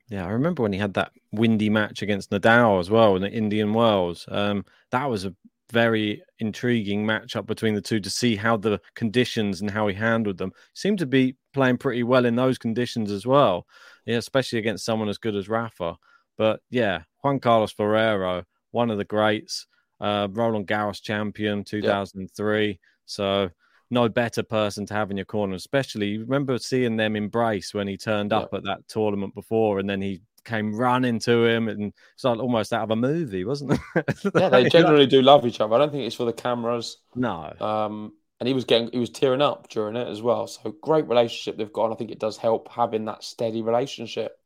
Yeah, 0.09 0.25
I 0.25 0.29
remember 0.29 0.61
when 0.63 0.73
he 0.73 0.79
had 0.79 0.93
that 0.95 1.11
windy 1.31 1.69
match 1.69 2.01
against 2.01 2.29
Nadal 2.29 2.79
as 2.79 2.89
well 2.89 3.15
in 3.15 3.21
the 3.23 3.31
Indian 3.31 3.73
Wells. 3.73 4.25
Um, 4.29 4.63
that 4.91 5.09
was 5.09 5.25
a 5.25 5.33
very 5.71 6.21
intriguing 6.39 7.05
matchup 7.05 7.47
between 7.47 7.73
the 7.73 7.81
two 7.81 7.99
to 7.99 8.09
see 8.09 8.35
how 8.35 8.55
the 8.55 8.79
conditions 8.93 9.61
and 9.61 9.71
how 9.71 9.87
he 9.87 9.95
handled 9.95 10.37
them. 10.37 10.51
Seemed 10.73 10.99
to 10.99 11.07
be 11.07 11.35
playing 11.53 11.77
pretty 11.77 12.03
well 12.03 12.25
in 12.25 12.35
those 12.35 12.57
conditions 12.57 13.11
as 13.11 13.25
well. 13.25 13.65
Yeah, 14.05 14.17
especially 14.17 14.59
against 14.59 14.85
someone 14.85 15.09
as 15.09 15.17
good 15.17 15.35
as 15.35 15.49
Rafa. 15.49 15.95
But 16.37 16.61
yeah, 16.69 17.01
Juan 17.23 17.39
Carlos 17.39 17.71
Ferrero, 17.71 18.43
one 18.71 18.91
of 18.91 18.97
the 18.97 19.05
greats, 19.05 19.65
uh, 19.99 20.27
Roland 20.31 20.67
Garros 20.67 21.01
champion 21.01 21.63
2003. 21.63 22.67
Yeah. 22.67 22.73
So 23.05 23.49
no 23.89 24.09
better 24.09 24.43
person 24.43 24.85
to 24.87 24.93
have 24.93 25.11
in 25.11 25.17
your 25.17 25.25
corner, 25.25 25.55
especially 25.55 26.07
you 26.07 26.19
remember 26.21 26.57
seeing 26.57 26.97
them 26.97 27.15
embrace 27.15 27.73
when 27.73 27.87
he 27.87 27.97
turned 27.97 28.31
yeah. 28.31 28.39
up 28.39 28.53
at 28.53 28.63
that 28.63 28.87
tournament 28.87 29.35
before 29.35 29.79
and 29.79 29.89
then 29.89 30.01
he 30.01 30.21
came 30.43 30.75
running 30.75 31.19
to 31.19 31.45
him 31.45 31.67
and 31.67 31.91
it's 32.13 32.23
like 32.23 32.39
almost 32.39 32.71
out 32.71 32.83
of 32.83 32.91
a 32.91 32.95
movie, 32.95 33.43
wasn't 33.43 33.71
it? 33.95 34.05
yeah, 34.35 34.49
they 34.49 34.69
generally 34.69 35.07
do 35.07 35.21
love 35.21 35.45
each 35.45 35.59
other. 35.59 35.75
I 35.75 35.79
don't 35.79 35.91
think 35.91 36.03
it's 36.03 36.15
for 36.15 36.25
the 36.25 36.33
cameras. 36.33 36.97
No. 37.15 37.53
Um, 37.59 38.13
and 38.39 38.47
he 38.47 38.53
was 38.53 38.65
getting 38.65 38.89
he 38.91 38.99
was 38.99 39.09
tearing 39.09 39.41
up 39.41 39.69
during 39.69 39.95
it 39.95 40.07
as 40.07 40.21
well. 40.21 40.47
So 40.47 40.75
great 40.81 41.07
relationship 41.07 41.57
they've 41.57 41.71
got. 41.71 41.85
And 41.85 41.93
I 41.93 41.97
think 41.97 42.11
it 42.11 42.19
does 42.19 42.37
help 42.37 42.69
having 42.71 43.05
that 43.05 43.23
steady 43.23 43.61
relationship. 43.61 44.37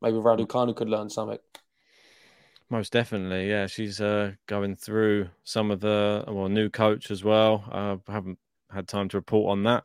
Maybe 0.00 0.16
Raducanu 0.16 0.74
could 0.74 0.88
learn 0.88 1.10
something. 1.10 1.38
Most 2.70 2.92
definitely, 2.92 3.48
yeah. 3.48 3.66
She's 3.66 4.00
uh, 4.00 4.32
going 4.46 4.76
through 4.76 5.28
some 5.42 5.70
of 5.70 5.80
the 5.80 6.24
well, 6.28 6.48
new 6.48 6.70
coach 6.70 7.10
as 7.10 7.24
well. 7.24 7.64
Uh, 7.70 7.96
I 8.08 8.12
haven't 8.12 8.38
had 8.72 8.88
time 8.88 9.08
to 9.10 9.16
report 9.16 9.50
on 9.50 9.64
that. 9.64 9.84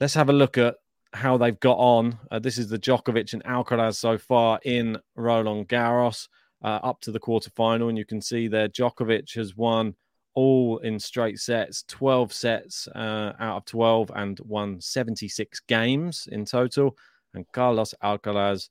Let's 0.00 0.14
have 0.14 0.28
a 0.28 0.34
look 0.34 0.58
at 0.58 0.76
how 1.12 1.36
they've 1.36 1.58
got 1.58 1.78
on. 1.78 2.18
Uh, 2.30 2.38
this 2.38 2.58
is 2.58 2.68
the 2.68 2.78
Djokovic 2.78 3.32
and 3.32 3.44
Alcaraz 3.44 3.96
so 3.96 4.18
far 4.18 4.60
in 4.64 4.98
Roland 5.14 5.68
Garros 5.68 6.28
uh, 6.62 6.80
up 6.82 7.00
to 7.02 7.12
the 7.12 7.20
quarterfinal, 7.20 7.88
and 7.88 7.98
you 7.98 8.04
can 8.04 8.20
see 8.20 8.48
there 8.48 8.68
Djokovic 8.68 9.34
has 9.34 9.56
won 9.56 9.94
all 10.34 10.78
in 10.78 10.98
straight 10.98 11.38
sets, 11.38 11.84
12 11.88 12.32
sets 12.32 12.88
uh, 12.88 13.32
out 13.40 13.56
of 13.56 13.64
12, 13.64 14.10
and 14.14 14.38
won 14.40 14.80
76 14.80 15.60
games 15.60 16.28
in 16.30 16.44
total. 16.44 16.96
And 17.34 17.46
Carlos 17.52 17.94
Alcaraz 18.04 18.68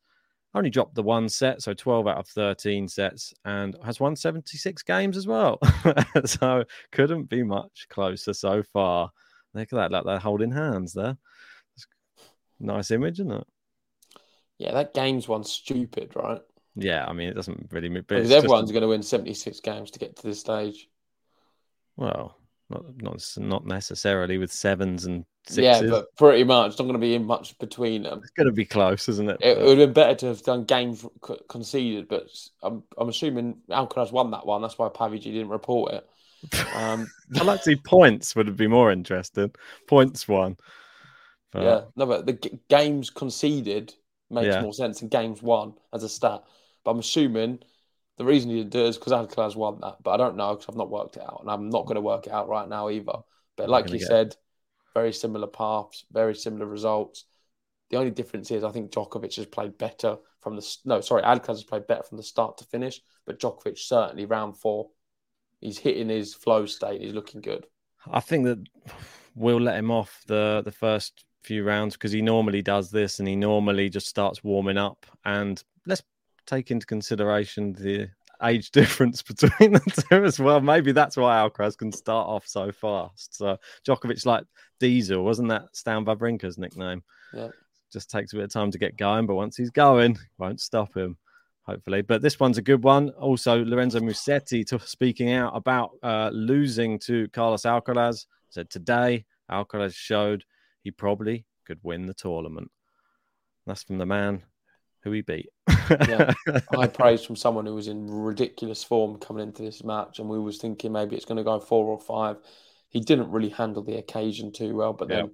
only 0.54 0.70
dropped 0.70 0.96
the 0.96 1.04
one 1.04 1.28
set, 1.28 1.62
so 1.62 1.74
12 1.74 2.08
out 2.08 2.18
of 2.18 2.28
13 2.28 2.88
sets, 2.88 3.34
and 3.44 3.76
has 3.84 4.00
won 4.00 4.16
76 4.16 4.84
games 4.84 5.18
as 5.18 5.28
well. 5.28 5.60
so 6.26 6.64
couldn't 6.92 7.26
be 7.26 7.44
much 7.44 7.88
closer 7.90 8.34
so 8.34 8.64
far. 8.64 9.12
Look 9.56 9.72
at 9.72 9.76
that, 9.76 9.92
like 9.92 10.04
they're 10.04 10.20
holding 10.20 10.52
hands 10.52 10.94
there. 10.94 11.18
Nice 12.60 12.92
image, 12.92 13.20
isn't 13.20 13.32
it? 13.32 13.48
Yeah, 14.58 14.74
that 14.74 14.94
game's 14.94 15.28
one 15.28 15.44
stupid, 15.44 16.12
right? 16.16 16.42
Yeah, 16.76 17.06
I 17.08 17.14
mean, 17.14 17.30
it 17.30 17.34
doesn't 17.34 17.68
really 17.72 17.90
mean, 17.90 18.04
because 18.08 18.32
everyone's 18.32 18.66
just... 18.66 18.74
going 18.74 18.82
to 18.82 18.90
win 18.90 19.02
76 19.02 19.60
games 19.62 19.92
to 19.92 20.00
get 20.00 20.18
to 20.18 20.24
this 20.24 20.42
stage. 20.42 20.90
Well, 21.96 22.38
not 22.70 22.84
not 23.02 23.22
not 23.38 23.66
necessarily 23.66 24.38
with 24.38 24.52
sevens 24.52 25.06
and 25.06 25.26
sixes. 25.48 25.84
Yeah, 25.84 25.90
but 25.90 26.16
pretty 26.18 26.44
much. 26.44 26.72
It's 26.72 26.80
not 26.80 26.86
going 26.86 26.96
to 26.96 27.00
be 27.00 27.16
in 27.16 27.26
much 27.26 27.58
between 27.60 28.04
them. 28.04 28.20
It's 28.24 28.32
going 28.32 28.48
to 28.48 28.54
be 28.54 28.66
close, 28.66 29.08
isn't 29.08 29.30
it? 29.30 29.38
It, 29.42 29.58
it 29.58 29.64
would 29.64 29.78
have 29.78 29.88
been 29.88 29.94
better 29.94 30.16
to 30.16 30.26
have 30.28 30.44
done 30.44 30.66
games 30.66 31.06
conceded, 31.48 32.08
but 32.08 32.28
I'm 32.62 32.84
I'm 32.98 33.10
assuming 33.10 33.58
Alcaraz 33.70 34.12
won 34.12 34.32
that 34.32 34.46
one. 34.46 34.62
That's 34.62 34.78
why 34.78 34.90
Paviji 34.90 35.26
didn't 35.26 35.50
report 35.50 35.94
it. 35.94 36.10
Um, 36.76 37.08
I'd 37.36 37.46
like 37.46 37.60
to 37.60 37.64
see 37.64 37.76
points 37.76 38.36
would 38.36 38.56
be 38.56 38.68
more 38.68 38.92
interesting. 38.92 39.52
Points 39.88 40.28
one. 40.28 40.58
But... 41.52 41.64
Yeah, 41.64 41.82
no, 41.96 42.06
but 42.06 42.26
the 42.26 42.34
g- 42.34 42.60
games 42.70 43.10
conceded 43.10 43.94
makes 44.30 44.48
yeah. 44.48 44.62
more 44.62 44.74
sense 44.74 45.00
than 45.00 45.10
games 45.10 45.42
won 45.42 45.74
as 45.94 46.04
a 46.04 46.10
stat. 46.10 46.44
But 46.84 46.92
I'm 46.92 47.00
assuming 47.00 47.60
the 48.18 48.26
reason 48.26 48.50
he 48.50 48.58
didn't 48.58 48.72
do 48.72 48.86
it 48.86 48.90
is 48.90 48.98
because 48.98 49.14
Alcaraz 49.14 49.56
won 49.56 49.80
that. 49.82 49.98
But 50.04 50.12
I 50.12 50.18
don't 50.18 50.38
know 50.38 50.56
because 50.56 50.70
I've 50.70 50.78
not 50.78 50.90
worked 50.90 51.18
it 51.18 51.24
out, 51.24 51.40
and 51.42 51.50
I'm 51.50 51.70
not 51.70 51.86
going 51.86 51.96
to 51.96 52.02
work 52.02 52.28
it 52.28 52.34
out 52.34 52.48
right 52.48 52.68
now 52.68 52.90
either. 52.90 53.20
But 53.58 53.70
like 53.70 53.90
you 53.90 54.00
said, 54.00 54.28
it. 54.28 54.38
very 54.94 55.14
similar 55.14 55.48
paths, 55.48 56.06
very 56.12 56.36
similar 56.36 56.66
results. 56.66 57.26
The 57.90 57.98
only 57.98 58.12
difference 58.12 58.52
is 58.52 58.64
I 58.64 58.72
think 58.72 58.92
Djokovic 58.92 59.36
has 59.36 59.46
played 59.46 59.78
better 59.78 60.18
from 60.42 60.56
the 60.56 60.78
no, 60.86 61.02
sorry, 61.02 61.24
Alcaraz 61.24 61.48
has 61.48 61.64
played 61.64 61.88
better 61.88 62.04
from 62.04 62.18
the 62.18 62.24
start 62.24 62.58
to 62.58 62.66
finish, 62.66 63.02
but 63.26 63.40
Djokovic 63.40 63.78
certainly 63.78 64.26
round 64.26 64.58
four 64.58 64.90
he's 65.62 65.78
hitting 65.78 66.10
his 66.10 66.34
flow 66.34 66.66
state. 66.66 67.02
He's 67.02 67.14
looking 67.14 67.42
good. 67.42 67.66
I 68.12 68.20
think 68.20 68.46
that 68.46 68.60
we'll 69.36 69.62
let 69.62 69.78
him 69.78 69.92
off 69.92 70.22
the 70.28 70.62
the 70.64 70.72
first 70.72 71.26
few 71.44 71.64
rounds 71.64 71.96
because 71.96 72.12
he 72.12 72.22
normally 72.22 72.62
does 72.62 72.90
this 72.90 73.20
and 73.20 73.28
he 73.28 73.36
normally 73.36 73.90
just 73.90 74.08
starts 74.08 74.44
warming 74.44 74.78
up. 74.78 75.06
And 75.26 75.62
let's 75.86 76.04
take 76.46 76.72
into 76.72 76.86
consideration 76.86 77.74
the 77.74 78.10
age 78.44 78.72
difference 78.72 79.22
between 79.22 79.74
the 79.74 80.06
two 80.10 80.24
as 80.24 80.40
well. 80.40 80.62
Maybe 80.62 80.92
that's 80.92 81.18
why 81.18 81.38
Alcaraz 81.38 81.78
can 81.78 81.92
start 81.92 82.28
off 82.28 82.48
so 82.48 82.72
fast. 82.72 83.36
So 83.36 83.58
Djokovic 83.88 84.26
like 84.26 84.46
Diesel, 84.80 85.24
wasn't 85.24 85.50
that 85.50 85.64
Stan 85.74 86.06
Wawrinka's 86.06 86.58
nickname? 86.58 87.04
Yeah. 87.34 87.50
Just 87.94 88.10
takes 88.10 88.34
a 88.34 88.36
bit 88.36 88.46
of 88.46 88.52
time 88.52 88.72
to 88.72 88.80
get 88.80 88.98
going, 88.98 89.26
but 89.26 89.36
once 89.36 89.56
he's 89.56 89.70
going, 89.70 90.18
won't 90.38 90.60
stop 90.60 90.96
him 90.96 91.18
hopefully. 91.66 92.02
But 92.02 92.22
this 92.22 92.40
one's 92.40 92.58
a 92.58 92.64
good 92.64 92.84
one. 92.84 93.10
Also, 93.10 93.64
Lorenzo 93.64 94.00
Musetti 94.00 94.66
t- 94.66 94.78
speaking 94.86 95.32
out 95.32 95.56
about 95.56 95.92
uh, 96.04 96.30
losing 96.34 97.00
to 97.00 97.28
Carlos 97.30 97.64
Alcaraz 97.64 98.26
said 98.50 98.70
today 98.70 99.26
Alcaraz 99.52 99.96
showed 99.96 100.44
he 100.84 100.92
probably 100.92 101.46
could 101.66 101.80
win 101.84 102.06
the 102.06 102.14
tournament. 102.14 102.72
That's 103.66 103.84
from 103.84 103.98
the 103.98 104.06
man 104.06 104.44
who 105.04 105.12
he 105.12 105.22
beat. 105.22 105.50
yeah, 106.08 106.34
high 106.74 106.88
praise 106.88 107.24
from 107.24 107.36
someone 107.36 107.66
who 107.66 107.76
was 107.76 107.88
in 107.88 108.08
ridiculous 108.08 108.84
form 108.84 109.18
coming 109.18 109.44
into 109.44 109.64
this 109.64 109.84
match, 109.84 110.20
and 110.20 110.30
we 110.30 110.40
was 110.40 110.58
thinking 110.58 110.92
maybe 110.92 111.16
it's 111.16 111.26
going 111.26 111.38
to 111.38 111.44
go 111.44 111.60
four 111.60 111.86
or 111.86 112.00
five. 112.00 112.38
He 112.90 113.00
didn't 113.00 113.32
really 113.32 113.50
handle 113.50 113.84
the 113.84 113.98
occasion 113.98 114.52
too 114.52 114.76
well, 114.76 114.94
but 114.94 115.10
then 115.10 115.32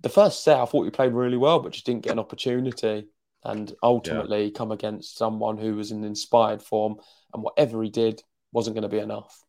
the 0.00 0.08
first 0.08 0.42
set 0.42 0.58
I 0.58 0.64
thought 0.64 0.84
he 0.84 0.90
played 0.90 1.12
really 1.12 1.36
well, 1.36 1.60
but 1.60 1.72
just 1.72 1.84
didn't 1.84 2.02
get 2.02 2.12
an 2.12 2.18
opportunity 2.18 3.08
and 3.44 3.72
ultimately 3.82 4.44
yeah. 4.44 4.50
come 4.54 4.72
against 4.72 5.16
someone 5.16 5.56
who 5.56 5.76
was 5.76 5.90
in 5.92 6.04
inspired 6.04 6.62
form, 6.62 6.96
and 7.32 7.42
whatever 7.42 7.82
he 7.82 7.90
did 7.90 8.22
wasn't 8.52 8.74
going 8.74 8.82
to 8.82 8.88
be 8.88 8.98
enough. 8.98 9.44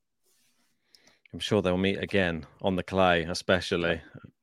I'm 1.33 1.39
sure 1.39 1.61
they'll 1.61 1.77
meet 1.77 2.01
again 2.01 2.45
on 2.61 2.75
the 2.75 2.83
clay, 2.83 3.23
especially. 3.23 4.01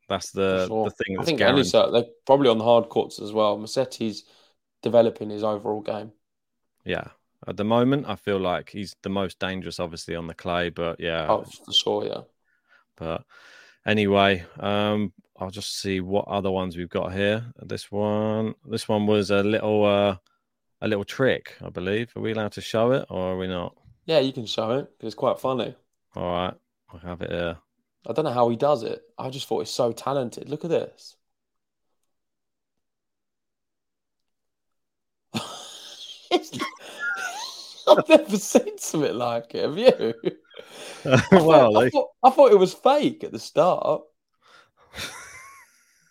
That's 0.09 0.30
the, 0.33 0.66
sure. 0.66 0.85
the 0.85 0.90
thing. 0.90 1.18
I 1.18 1.24
think 1.24 1.38
guaranteed. 1.38 1.74
any 1.74 1.92
they're 1.92 2.11
probably 2.26 2.48
on 2.48 2.59
the 2.59 2.64
hard 2.64 2.88
courts 2.88 3.20
as 3.20 3.33
well. 3.33 3.59
Musetti's 3.59 4.24
developing 4.83 5.30
his 5.30 5.42
overall 5.42 5.80
game. 5.80 6.12
Yeah, 6.85 7.09
at 7.46 7.57
the 7.57 7.64
moment, 7.64 8.07
I 8.09 8.16
feel 8.16 8.38
like 8.38 8.70
he's 8.70 8.94
the 9.02 9.09
most 9.09 9.38
dangerous, 9.38 9.80
obviously, 9.80 10.14
on 10.14 10.26
the 10.26 10.35
clay. 10.35 10.68
But 10.70 11.00
yeah, 11.00 11.26
oh, 11.28 11.44
for 11.64 11.72
sure, 11.72 12.04
yeah. 12.04 12.20
But 12.96 13.24
anyway, 13.87 14.44
um, 14.61 15.12
I'll 15.38 15.50
just 15.50 15.80
see 15.80 16.00
what 16.00 16.28
other 16.28 16.50
ones 16.50 16.76
we've 16.76 16.88
got 16.88 17.12
here. 17.12 17.44
This 17.62 17.90
one, 17.90 18.54
this 18.66 18.88
one 18.88 19.06
was 19.06 19.30
a 19.30 19.42
little, 19.42 19.84
uh, 19.84 20.16
a 20.80 20.88
little 20.88 21.04
trick, 21.04 21.56
I 21.64 21.70
believe. 21.70 22.12
Are 22.16 22.20
we 22.20 22.32
allowed 22.32 22.52
to 22.52 22.60
show 22.60 22.92
it, 22.92 23.06
or 23.10 23.32
are 23.32 23.36
we 23.36 23.48
not? 23.48 23.76
Yeah, 24.06 24.20
you 24.20 24.32
can 24.32 24.46
show 24.46 24.72
it. 24.72 24.90
Because 24.96 25.08
it's 25.08 25.14
quite 25.14 25.40
funny. 25.40 25.74
All 26.14 26.30
right, 26.30 26.54
I 26.92 27.08
have 27.08 27.22
it 27.22 27.30
here. 27.30 27.58
I 28.06 28.12
don't 28.12 28.24
know 28.24 28.32
how 28.32 28.48
he 28.48 28.56
does 28.56 28.82
it. 28.82 29.02
I 29.18 29.30
just 29.30 29.48
thought 29.48 29.60
he's 29.60 29.70
so 29.70 29.92
talented. 29.92 30.48
Look 30.48 30.64
at 30.64 30.70
this. 30.70 31.16
I've 37.88 38.08
never 38.08 38.36
seen 38.36 38.78
something 38.78 39.14
like 39.14 39.54
it. 39.54 39.64
Have 39.64 39.78
you? 39.78 40.14
Uh, 41.06 41.20
well, 41.32 41.76
I, 41.76 41.90
thought, 41.90 42.08
I 42.22 42.30
thought 42.30 42.50
it 42.50 42.58
was 42.58 42.72
fake 42.72 43.24
at 43.24 43.32
the 43.32 43.38
start. 43.38 44.04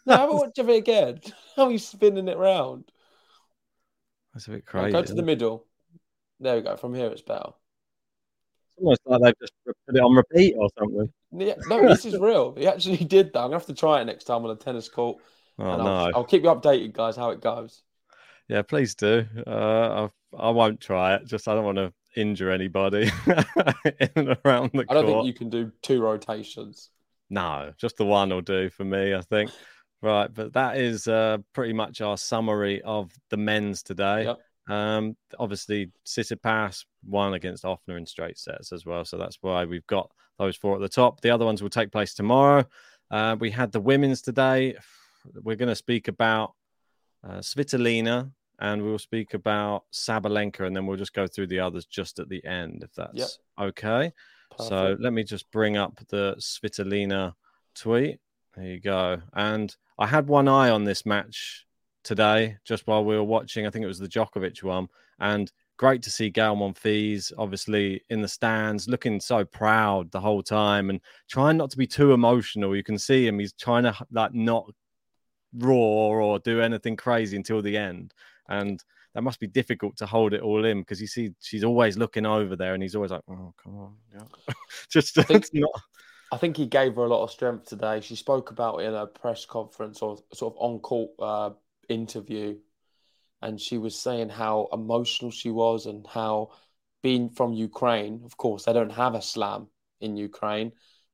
Have 0.07 0.29
a 0.29 0.33
watch 0.33 0.57
of 0.59 0.69
it 0.69 0.77
again. 0.77 1.19
How 1.55 1.65
are 1.65 1.71
you 1.71 1.79
spinning 1.79 2.27
it 2.27 2.37
round. 2.37 2.85
That's 4.33 4.47
a 4.47 4.51
bit 4.51 4.65
crazy. 4.65 4.91
Go 4.91 5.03
to 5.03 5.13
the 5.13 5.23
middle. 5.23 5.65
There 6.39 6.55
we 6.55 6.61
go. 6.61 6.75
From 6.75 6.93
here, 6.93 7.07
it's 7.07 7.21
better. 7.21 7.51
It's 8.69 8.77
almost 8.77 9.01
like 9.05 9.21
they've 9.21 9.39
just 9.39 9.53
put 9.65 9.95
it 9.95 9.99
on 9.99 10.15
repeat 10.15 10.55
or 10.57 10.69
something. 10.77 11.11
Yeah, 11.31 11.55
no, 11.67 11.87
this 11.87 12.05
is 12.05 12.17
real. 12.17 12.55
He 12.55 12.67
actually 12.67 12.97
did 13.05 13.33
that. 13.33 13.39
I'm 13.39 13.45
gonna 13.45 13.57
have 13.59 13.67
to 13.67 13.73
try 13.73 14.01
it 14.01 14.05
next 14.05 14.25
time 14.25 14.43
on 14.43 14.51
a 14.51 14.55
tennis 14.55 14.89
court. 14.89 15.17
Oh 15.59 15.65
I'll, 15.65 15.77
no! 15.77 16.11
I'll 16.15 16.23
keep 16.23 16.43
you 16.43 16.49
updated, 16.49 16.93
guys, 16.93 17.15
how 17.15 17.29
it 17.29 17.41
goes. 17.41 17.83
Yeah, 18.47 18.63
please 18.63 18.95
do. 18.95 19.25
Uh, 19.45 20.09
I, 20.35 20.37
I 20.37 20.49
won't 20.49 20.81
try 20.81 21.15
it. 21.15 21.25
Just 21.25 21.47
I 21.47 21.53
don't 21.53 21.65
want 21.65 21.77
to 21.77 21.93
injure 22.15 22.51
anybody 22.51 23.09
in 23.27 24.09
and 24.15 24.37
around 24.45 24.71
the 24.73 24.85
court. 24.85 24.89
I 24.89 24.93
don't 24.93 25.05
think 25.05 25.25
you 25.25 25.33
can 25.33 25.49
do 25.49 25.71
two 25.81 26.01
rotations. 26.01 26.89
No, 27.29 27.73
just 27.77 27.97
the 27.97 28.05
one 28.05 28.29
will 28.29 28.41
do 28.41 28.69
for 28.69 28.83
me, 28.83 29.13
I 29.13 29.21
think. 29.21 29.51
Right, 30.03 30.31
but 30.33 30.51
that 30.51 30.75
is 30.77 31.07
uh, 31.07 31.37
pretty 31.53 31.71
much 31.71 32.01
our 32.01 32.17
summary 32.17 32.81
of 32.81 33.09
the 33.29 33.37
men's 33.37 33.81
today. 33.81 34.25
Yep. 34.25 34.39
Um, 34.75 35.15
obviously, 35.39 35.91
Tsitsipas 36.05 36.83
won 37.05 37.33
against 37.33 37.63
Ofner 37.63 37.97
in 37.97 38.05
straight 38.05 38.37
sets 38.37 38.73
as 38.73 38.85
well, 38.85 39.05
so 39.05 39.17
that's 39.17 39.37
why 39.39 39.63
we've 39.63 39.87
got 39.87 40.11
those 40.37 40.57
four 40.57 40.75
at 40.75 40.81
the 40.81 40.89
top. 40.89 41.21
The 41.21 41.29
other 41.29 41.45
ones 41.45 41.63
will 41.63 41.69
take 41.69 41.89
place 41.89 42.13
tomorrow. 42.13 42.65
Uh, 43.09 43.37
we 43.39 43.49
had 43.49 43.71
the 43.71 43.79
women's 43.79 44.21
today. 44.21 44.75
We're 45.41 45.55
going 45.55 45.69
to 45.69 45.75
speak 45.75 46.09
about 46.09 46.53
uh, 47.23 47.37
Svitolina 47.37 48.29
and 48.59 48.83
we'll 48.83 48.99
speak 48.99 49.33
about 49.33 49.85
Sabalenka, 49.93 50.67
and 50.67 50.75
then 50.75 50.85
we'll 50.85 50.97
just 50.97 51.13
go 51.13 51.27
through 51.27 51.47
the 51.47 51.59
others 51.59 51.85
just 51.85 52.19
at 52.19 52.27
the 52.27 52.43
end, 52.45 52.83
if 52.83 52.93
that's 52.93 53.39
Yep. 53.57 53.67
okay. 53.69 54.13
So 54.59 54.95
let 54.99 55.13
me 55.13 55.23
just 55.23 55.49
bring 55.49 55.77
up 55.77 55.99
the 56.09 56.35
Svitolina 56.39 57.33
tweet. 57.73 58.19
There 58.55 58.65
you 58.65 58.79
go. 58.79 59.21
And 59.33 59.75
I 59.97 60.07
had 60.07 60.27
one 60.27 60.47
eye 60.47 60.69
on 60.69 60.83
this 60.83 61.05
match 61.05 61.65
today, 62.03 62.57
just 62.63 62.85
while 62.85 63.03
we 63.03 63.15
were 63.15 63.23
watching. 63.23 63.65
I 63.65 63.69
think 63.69 63.83
it 63.83 63.87
was 63.87 63.99
the 63.99 64.07
Djokovic 64.07 64.61
one, 64.63 64.87
and 65.19 65.51
great 65.77 66.03
to 66.03 66.11
see 66.11 66.29
Gael 66.29 66.55
Monfils 66.55 67.33
obviously 67.37 68.03
in 68.09 68.21
the 68.21 68.27
stands, 68.27 68.87
looking 68.87 69.19
so 69.19 69.43
proud 69.43 70.11
the 70.11 70.19
whole 70.19 70.43
time, 70.43 70.89
and 70.89 70.99
trying 71.27 71.57
not 71.57 71.71
to 71.71 71.77
be 71.77 71.87
too 71.87 72.13
emotional. 72.13 72.75
You 72.75 72.83
can 72.83 72.99
see 72.99 73.25
him; 73.27 73.39
he's 73.39 73.53
trying 73.53 73.83
to 73.83 73.95
like 74.11 74.33
not 74.33 74.69
roar 75.55 76.21
or 76.21 76.39
do 76.39 76.61
anything 76.61 76.95
crazy 76.95 77.37
until 77.37 77.61
the 77.61 77.77
end. 77.77 78.13
And 78.49 78.83
that 79.13 79.21
must 79.23 79.39
be 79.39 79.47
difficult 79.47 79.95
to 79.97 80.05
hold 80.05 80.33
it 80.33 80.41
all 80.41 80.65
in 80.65 80.79
because 80.79 80.99
you 80.99 81.07
see 81.07 81.31
she's 81.39 81.63
always 81.63 81.97
looking 81.97 82.25
over 82.25 82.55
there 82.55 82.73
and 82.73 82.81
he's 82.81 82.95
always 82.95 83.11
like, 83.11 83.21
Oh, 83.29 83.53
come 83.61 83.77
on. 83.77 83.95
Yeah. 84.11 84.53
Just 84.89 85.15
think- 85.15 85.47
not 85.53 85.69
I 86.33 86.37
think 86.37 86.57
he 86.57 86.65
gave 86.65 86.95
her 86.95 87.03
a 87.03 87.07
lot 87.07 87.21
of 87.21 87.29
strength 87.29 87.65
today. 87.65 88.01
She 88.01 88.15
spoke 88.15 88.49
about 88.49 88.81
it 88.81 88.85
in 88.85 88.95
a 88.95 89.05
press 89.05 89.45
conference 89.45 90.01
or 90.01 90.17
sort 90.33 90.55
of 90.55 90.59
on 90.59 90.79
court 90.79 91.11
uh, 91.19 91.51
interview, 91.89 92.57
and 93.43 93.61
she 93.61 93.77
was 93.77 93.95
saying 93.95 94.29
how 94.29 94.67
emotional 94.73 95.29
she 95.29 95.51
was 95.51 95.85
and 95.85 96.07
how 96.07 96.49
being 97.03 97.29
from 97.29 97.53
Ukraine, 97.53 98.23
of 98.25 98.35
course, 98.35 98.65
they 98.65 98.73
don't 98.73 98.89
have 98.93 99.13
a 99.13 99.21
slam 99.21 99.67
in 100.01 100.17
Ukraine, 100.17 100.71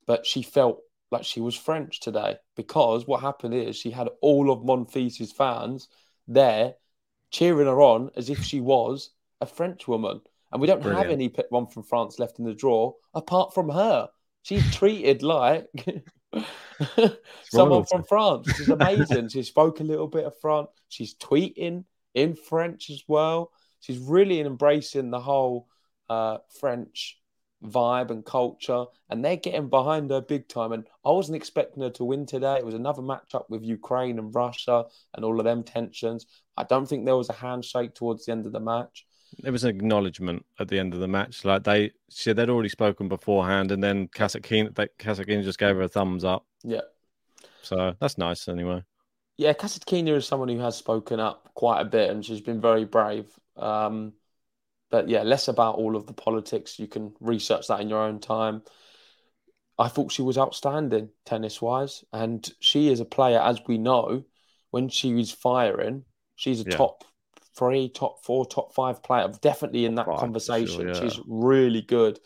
but 0.07 0.25
she 0.25 0.41
felt 0.41 0.79
like 1.11 1.25
she 1.25 1.41
was 1.41 1.53
French 1.53 1.99
today 1.99 2.37
because 2.55 3.05
what 3.05 3.19
happened 3.19 3.55
is 3.55 3.75
she 3.75 3.91
had 3.91 4.07
all 4.21 4.49
of 4.49 4.59
Monfils' 4.59 5.33
fans 5.33 5.89
there 6.29 6.75
cheering 7.29 7.67
her 7.67 7.81
on 7.81 8.09
as 8.15 8.29
if 8.29 8.41
she 8.41 8.61
was 8.61 9.09
a 9.41 9.45
French 9.45 9.85
woman. 9.85 10.21
And 10.53 10.61
we 10.61 10.67
don't 10.67 10.81
have 10.81 10.83
Brilliant. 10.83 11.11
any 11.11 11.27
pe- 11.27 11.43
one 11.49 11.67
from 11.67 11.83
France 11.83 12.19
left 12.19 12.39
in 12.39 12.45
the 12.45 12.53
draw 12.53 12.93
apart 13.13 13.53
from 13.53 13.67
her. 13.67 14.07
She's 14.43 14.73
treated 14.73 15.21
like 15.21 15.67
someone 17.43 17.85
from 17.85 18.03
France. 18.03 18.51
She's 18.55 18.69
amazing. 18.69 19.29
she 19.29 19.43
spoke 19.43 19.79
a 19.79 19.83
little 19.83 20.07
bit 20.07 20.25
of 20.25 20.39
French. 20.39 20.69
She's 20.87 21.15
tweeting 21.15 21.85
in 22.13 22.35
French 22.35 22.89
as 22.89 23.03
well. 23.07 23.51
She's 23.81 23.97
really 23.97 24.39
embracing 24.41 25.11
the 25.11 25.19
whole 25.19 25.67
uh, 26.09 26.39
French 26.59 27.17
vibe 27.63 28.09
and 28.09 28.25
culture, 28.25 28.85
and 29.09 29.23
they're 29.23 29.35
getting 29.35 29.69
behind 29.69 30.09
her 30.09 30.21
big 30.21 30.47
time. 30.47 30.71
And 30.71 30.85
I 31.03 31.11
wasn't 31.11 31.35
expecting 31.35 31.83
her 31.83 31.89
to 31.91 32.05
win 32.05 32.25
today. 32.25 32.55
It 32.57 32.65
was 32.65 32.75
another 32.75 33.01
matchup 33.01 33.49
with 33.49 33.63
Ukraine 33.63 34.19
and 34.19 34.33
Russia 34.33 34.85
and 35.13 35.25
all 35.25 35.39
of 35.39 35.45
them 35.45 35.63
tensions. 35.63 36.25
I 36.57 36.63
don't 36.63 36.87
think 36.87 37.05
there 37.05 37.17
was 37.17 37.29
a 37.29 37.33
handshake 37.33 37.95
towards 37.95 38.25
the 38.25 38.31
end 38.31 38.45
of 38.45 38.51
the 38.51 38.59
match. 38.59 39.05
It 39.43 39.51
was 39.51 39.63
an 39.63 39.69
acknowledgement 39.69 40.45
at 40.59 40.67
the 40.67 40.79
end 40.79 40.93
of 40.93 40.99
the 40.99 41.07
match. 41.07 41.45
Like 41.45 41.63
they 41.63 41.91
she 42.09 42.33
they'd 42.33 42.49
already 42.49 42.69
spoken 42.69 43.07
beforehand 43.07 43.71
and 43.71 43.83
then 43.83 44.07
Kasatkina 44.07 45.43
just 45.43 45.59
gave 45.59 45.75
her 45.75 45.81
a 45.81 45.87
thumbs 45.89 46.23
up. 46.23 46.45
Yeah. 46.63 46.81
So 47.61 47.93
that's 47.99 48.17
nice 48.17 48.47
anyway. 48.47 48.83
Yeah, 49.37 49.53
Kasatkina 49.53 50.15
is 50.17 50.27
someone 50.27 50.49
who 50.49 50.59
has 50.59 50.75
spoken 50.75 51.19
up 51.19 51.51
quite 51.53 51.81
a 51.81 51.85
bit 51.85 52.09
and 52.09 52.25
she's 52.25 52.41
been 52.41 52.59
very 52.59 52.85
brave. 52.85 53.27
Um, 53.55 54.13
but 54.89 55.07
yeah, 55.07 55.23
less 55.23 55.47
about 55.47 55.75
all 55.75 55.95
of 55.95 56.07
the 56.07 56.13
politics. 56.13 56.79
You 56.79 56.87
can 56.87 57.13
research 57.19 57.67
that 57.67 57.79
in 57.79 57.89
your 57.89 58.01
own 58.01 58.19
time. 58.19 58.63
I 59.77 59.87
thought 59.87 60.11
she 60.11 60.21
was 60.21 60.37
outstanding 60.37 61.09
tennis 61.25 61.61
wise. 61.61 62.03
And 62.11 62.47
she 62.59 62.89
is 62.91 62.99
a 62.99 63.05
player, 63.05 63.39
as 63.39 63.61
we 63.67 63.77
know, 63.77 64.25
when 64.71 64.89
she 64.89 65.13
was 65.13 65.31
firing, 65.31 66.05
she's 66.35 66.59
a 66.59 66.65
Yeah. 66.65 66.75
top 66.77 67.05
three, 67.59 67.89
top 67.89 68.23
four, 68.23 68.45
top 68.45 68.73
five 68.73 69.03
player. 69.03 69.29
Definitely 69.41 69.85
in 69.85 69.95
that 69.95 70.05
Five, 70.07 70.19
conversation. 70.19 70.81
sure, 70.81 70.87
yeah. 70.87 70.99
She's 70.99 71.19
really 71.27 71.81
good. 71.81 72.19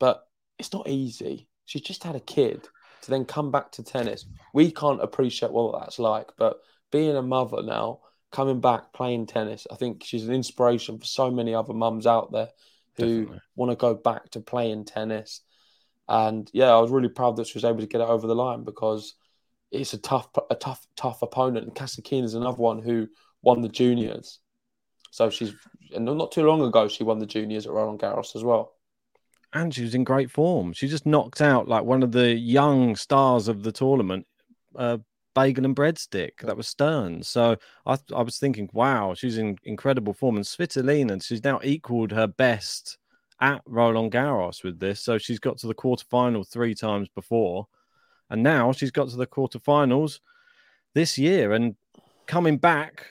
But 0.00 0.26
it's 0.58 0.72
not 0.72 0.88
easy. 0.88 1.46
She's 1.66 1.82
just 1.82 2.02
had 2.02 2.16
a 2.16 2.20
kid 2.20 2.66
to 3.02 3.10
then 3.10 3.24
come 3.24 3.50
back 3.50 3.70
to 3.72 3.82
tennis. 3.84 4.26
We 4.52 4.72
can't 4.72 5.02
appreciate 5.02 5.52
what 5.52 5.78
that's 5.78 5.98
like. 5.98 6.30
But 6.36 6.56
being 6.90 7.16
a 7.16 7.22
mother 7.22 7.62
now, 7.62 8.00
coming 8.32 8.60
back 8.60 8.92
playing 8.92 9.26
tennis, 9.26 9.66
I 9.70 9.76
think 9.76 10.02
she's 10.04 10.26
an 10.26 10.34
inspiration 10.34 10.98
for 10.98 11.04
so 11.06 11.30
many 11.30 11.54
other 11.54 11.74
mums 11.74 12.06
out 12.06 12.32
there 12.32 12.48
who 12.96 13.20
Definitely. 13.20 13.40
want 13.56 13.70
to 13.72 13.76
go 13.76 13.94
back 13.94 14.30
to 14.30 14.40
playing 14.40 14.84
tennis. 14.86 15.42
And 16.08 16.50
yeah, 16.52 16.70
I 16.70 16.80
was 16.80 16.90
really 16.90 17.08
proud 17.08 17.36
that 17.36 17.46
she 17.46 17.56
was 17.56 17.64
able 17.64 17.80
to 17.80 17.86
get 17.86 18.00
it 18.00 18.08
over 18.08 18.26
the 18.26 18.34
line 18.34 18.64
because 18.64 19.14
it's 19.70 19.92
a 19.92 19.98
tough, 19.98 20.28
a 20.50 20.54
tough, 20.56 20.86
tough 20.96 21.22
opponent. 21.22 21.66
And 21.66 21.74
Kasatkina 21.74 22.24
is 22.24 22.34
another 22.34 22.58
one 22.58 22.82
who 22.82 23.08
won 23.42 23.60
the 23.62 23.68
juniors. 23.68 24.40
So 25.10 25.28
she's, 25.28 25.54
and 25.94 26.04
not 26.04 26.32
too 26.32 26.44
long 26.44 26.62
ago, 26.62 26.88
she 26.88 27.04
won 27.04 27.18
the 27.18 27.26
juniors 27.26 27.66
at 27.66 27.72
Roland 27.72 28.00
Garros 28.00 28.36
as 28.36 28.44
well. 28.44 28.74
And 29.52 29.74
she 29.74 29.82
was 29.82 29.94
in 29.94 30.04
great 30.04 30.30
form. 30.30 30.72
She 30.72 30.86
just 30.86 31.06
knocked 31.06 31.40
out 31.40 31.66
like 31.66 31.82
one 31.82 32.02
of 32.02 32.12
the 32.12 32.34
young 32.34 32.94
stars 32.94 33.48
of 33.48 33.64
the 33.64 33.72
tournament, 33.72 34.26
uh, 34.76 34.98
Bagel 35.34 35.64
and 35.64 35.74
Breadstick. 35.74 36.40
That 36.42 36.56
was 36.56 36.68
Stern. 36.68 37.24
So 37.24 37.56
I, 37.84 37.98
I 38.14 38.22
was 38.22 38.38
thinking, 38.38 38.70
wow, 38.72 39.14
she's 39.14 39.38
in 39.38 39.56
incredible 39.64 40.14
form. 40.14 40.36
And 40.36 40.44
Svitolina, 40.44 41.24
she's 41.24 41.42
now 41.42 41.60
equaled 41.64 42.12
her 42.12 42.28
best 42.28 42.98
at 43.40 43.62
Roland 43.66 44.12
Garros 44.12 44.62
with 44.62 44.78
this. 44.78 45.00
So 45.00 45.18
she's 45.18 45.40
got 45.40 45.58
to 45.58 45.66
the 45.66 45.74
quarterfinal 45.74 46.46
three 46.46 46.74
times 46.74 47.08
before. 47.08 47.66
And 48.28 48.44
now 48.44 48.70
she's 48.70 48.92
got 48.92 49.08
to 49.08 49.16
the 49.16 49.26
quarterfinals 49.26 50.20
this 50.94 51.18
year. 51.18 51.52
And 51.52 51.74
coming 52.26 52.58
back 52.58 53.06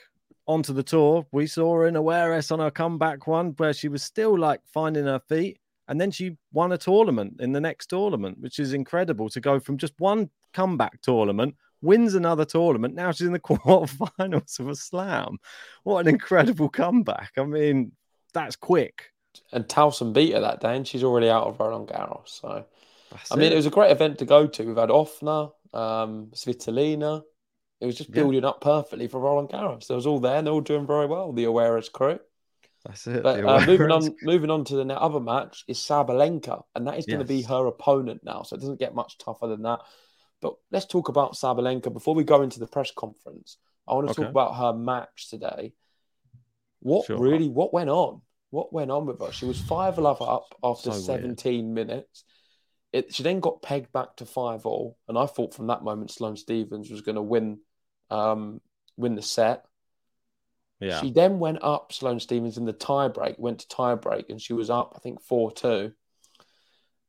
onto 0.50 0.72
the 0.72 0.82
tour, 0.82 1.26
we 1.30 1.46
saw 1.46 1.74
her 1.74 1.86
in 1.86 1.94
awareness 1.94 2.50
on 2.50 2.58
her 2.58 2.70
comeback 2.70 3.26
one 3.26 3.54
where 3.56 3.72
she 3.72 3.88
was 3.88 4.02
still 4.02 4.36
like 4.36 4.60
finding 4.66 5.04
her 5.04 5.20
feet. 5.28 5.58
And 5.86 6.00
then 6.00 6.10
she 6.10 6.36
won 6.52 6.72
a 6.72 6.78
tournament 6.78 7.40
in 7.40 7.52
the 7.52 7.60
next 7.60 7.86
tournament, 7.86 8.38
which 8.40 8.58
is 8.58 8.74
incredible 8.74 9.28
to 9.30 9.40
go 9.40 9.58
from 9.58 9.78
just 9.78 9.94
one 9.98 10.30
comeback 10.52 11.00
tournament, 11.02 11.54
wins 11.82 12.14
another 12.14 12.44
tournament. 12.44 12.94
Now 12.94 13.12
she's 13.12 13.26
in 13.26 13.32
the 13.32 13.40
quarterfinals 13.48 14.58
of 14.58 14.68
a 14.68 14.74
slam. 14.74 15.38
What 15.84 16.00
an 16.00 16.08
incredible 16.08 16.68
comeback. 16.68 17.32
I 17.36 17.44
mean, 17.44 17.92
that's 18.34 18.56
quick. 18.56 19.12
And 19.52 19.64
Tauson 19.66 20.12
beat 20.12 20.34
her 20.34 20.40
that 20.40 20.60
day, 20.60 20.76
and 20.76 20.86
she's 20.86 21.04
already 21.04 21.28
out 21.28 21.46
of 21.46 21.60
Roland 21.60 21.88
Garros. 21.88 22.28
So, 22.28 22.64
That's 23.10 23.30
I 23.32 23.36
mean, 23.36 23.46
it. 23.46 23.52
it 23.52 23.56
was 23.56 23.66
a 23.66 23.70
great 23.70 23.92
event 23.92 24.18
to 24.18 24.24
go 24.24 24.46
to. 24.46 24.64
We've 24.64 24.76
had 24.76 24.88
Ofner, 24.88 25.52
um, 25.72 26.30
Svitolina. 26.34 27.22
It 27.80 27.86
was 27.86 27.96
just 27.96 28.10
Yeah. 28.10 28.16
building 28.16 28.44
up 28.44 28.60
perfectly 28.60 29.08
for 29.08 29.20
Roland 29.20 29.48
Garros. 29.48 29.90
It 29.90 29.94
was 29.94 30.06
all 30.06 30.20
there, 30.20 30.36
and 30.36 30.46
they're 30.46 30.54
all 30.54 30.60
doing 30.60 30.86
very 30.86 31.06
well. 31.06 31.32
The 31.32 31.44
Awareness 31.44 31.88
crew. 31.88 32.18
That's 32.84 33.06
it. 33.06 33.22
But 33.22 33.44
uh, 33.44 33.60
moving 33.66 33.90
on, 33.90 34.16
moving 34.22 34.50
on 34.50 34.64
to 34.66 34.76
the 34.76 34.84
other 35.00 35.20
match 35.20 35.64
is 35.68 35.78
Sabalenka, 35.78 36.62
and 36.74 36.86
that 36.86 36.98
is 36.98 37.06
going 37.06 37.18
to 37.20 37.24
be 37.24 37.42
her 37.42 37.66
opponent 37.66 38.22
now. 38.24 38.42
So 38.42 38.56
it 38.56 38.60
doesn't 38.60 38.78
get 38.80 38.94
much 38.94 39.18
tougher 39.18 39.46
than 39.46 39.62
that. 39.62 39.80
But 40.40 40.54
let's 40.70 40.86
talk 40.86 41.08
about 41.08 41.34
Sabalenka 41.34 41.92
before 41.92 42.14
we 42.14 42.24
go 42.24 42.42
into 42.42 42.60
the 42.60 42.66
press 42.66 42.90
conference. 42.90 43.58
I 43.86 43.94
want 43.94 44.06
to 44.06 44.10
Okay. 44.12 44.22
talk 44.22 44.30
about 44.30 44.56
her 44.56 44.72
match 44.72 45.28
today. 45.28 45.74
What 46.80 47.06
Sure. 47.06 47.18
really? 47.18 47.48
What 47.48 47.74
went 47.74 47.90
on? 47.90 48.22
What 48.50 48.72
went 48.72 48.90
on 48.90 49.06
with 49.06 49.20
her? 49.20 49.32
She 49.32 49.44
was 49.44 49.60
five 49.60 49.98
love 49.98 50.20
up 50.22 50.54
after 50.62 50.90
So 50.90 50.96
weird. 50.96 51.04
seventeen 51.04 51.74
minutes. 51.74 52.24
It, 52.92 53.14
she 53.14 53.22
then 53.22 53.40
got 53.40 53.62
pegged 53.62 53.92
back 53.92 54.16
to 54.16 54.26
five 54.26 54.66
all, 54.66 54.96
and 55.06 55.16
I 55.16 55.26
thought 55.26 55.54
from 55.54 55.68
that 55.68 55.84
moment 55.84 56.10
Sloane 56.10 56.36
Stevens 56.36 56.90
was 56.90 57.02
going 57.02 57.14
to 57.16 57.22
win, 57.22 57.60
um, 58.10 58.60
win 58.96 59.14
the 59.14 59.22
set. 59.22 59.64
Yeah. 60.80 61.00
She 61.00 61.10
then 61.10 61.38
went 61.38 61.58
up 61.62 61.92
Sloane 61.92 62.20
Stevens 62.20 62.56
in 62.56 62.64
the 62.64 62.72
tiebreak, 62.72 63.38
went 63.38 63.60
to 63.60 63.68
tiebreak, 63.68 64.30
and 64.30 64.40
she 64.40 64.54
was 64.54 64.70
up, 64.70 64.94
I 64.96 64.98
think, 64.98 65.20
4 65.22 65.52
2. 65.52 65.92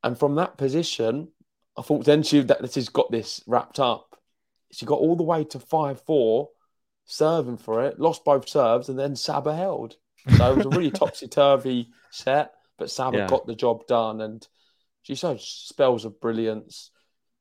And 0.03 0.17
from 0.17 0.35
that 0.35 0.57
position, 0.57 1.29
I 1.77 1.81
thought 1.81 2.05
then 2.05 2.23
she 2.23 2.41
that 2.41 2.73
she's 2.73 2.89
got 2.89 3.11
this 3.11 3.41
wrapped 3.47 3.79
up. 3.79 4.19
She 4.71 4.85
got 4.85 4.99
all 4.99 5.15
the 5.15 5.23
way 5.23 5.43
to 5.45 5.59
5 5.59 6.01
4, 6.01 6.49
serving 7.05 7.57
for 7.57 7.85
it, 7.85 7.99
lost 7.99 8.25
both 8.25 8.47
serves, 8.47 8.89
and 8.89 8.99
then 8.99 9.15
Saba 9.15 9.55
held. 9.55 9.95
So 10.27 10.51
it 10.51 10.55
was 10.55 10.65
a 10.65 10.69
really 10.69 10.91
topsy 10.91 11.27
turvy 11.27 11.89
set, 12.09 12.53
but 12.77 12.91
Saba 12.91 13.19
Yeah. 13.19 13.27
got 13.27 13.47
the 13.47 13.55
job 13.55 13.87
done. 13.87 14.21
And 14.21 14.45
she 15.03 15.15
showed 15.15 15.41
spells 15.41 16.05
of 16.05 16.19
brilliance. 16.19 16.91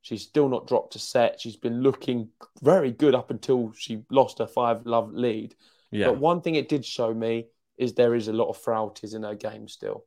She's 0.03 0.23
still 0.23 0.49
not 0.49 0.67
dropped 0.67 0.95
a 0.95 0.99
set. 0.99 1.41
She's 1.41 1.57
been 1.57 1.83
looking 1.83 2.29
very 2.63 2.91
good 2.91 3.15
up 3.15 3.31
until 3.31 3.73
she 3.77 4.03
lost 4.11 4.39
her 4.39 4.47
five 4.47 4.87
love 4.87 5.13
lead. 5.13 5.55
Yeah. 5.91 6.07
But 6.07 6.19
one 6.19 6.41
thing 6.41 6.55
it 6.55 6.69
did 6.69 6.85
show 6.85 7.13
me 7.13 7.47
is 7.77 7.95
there 7.95 8.15
is 8.15 8.29
a 8.29 8.33
lot 8.33 8.49
of 8.49 8.57
frailties 8.57 9.15
in 9.15 9.23
her 9.23 9.35
game 9.35 9.69
still. 9.69 10.05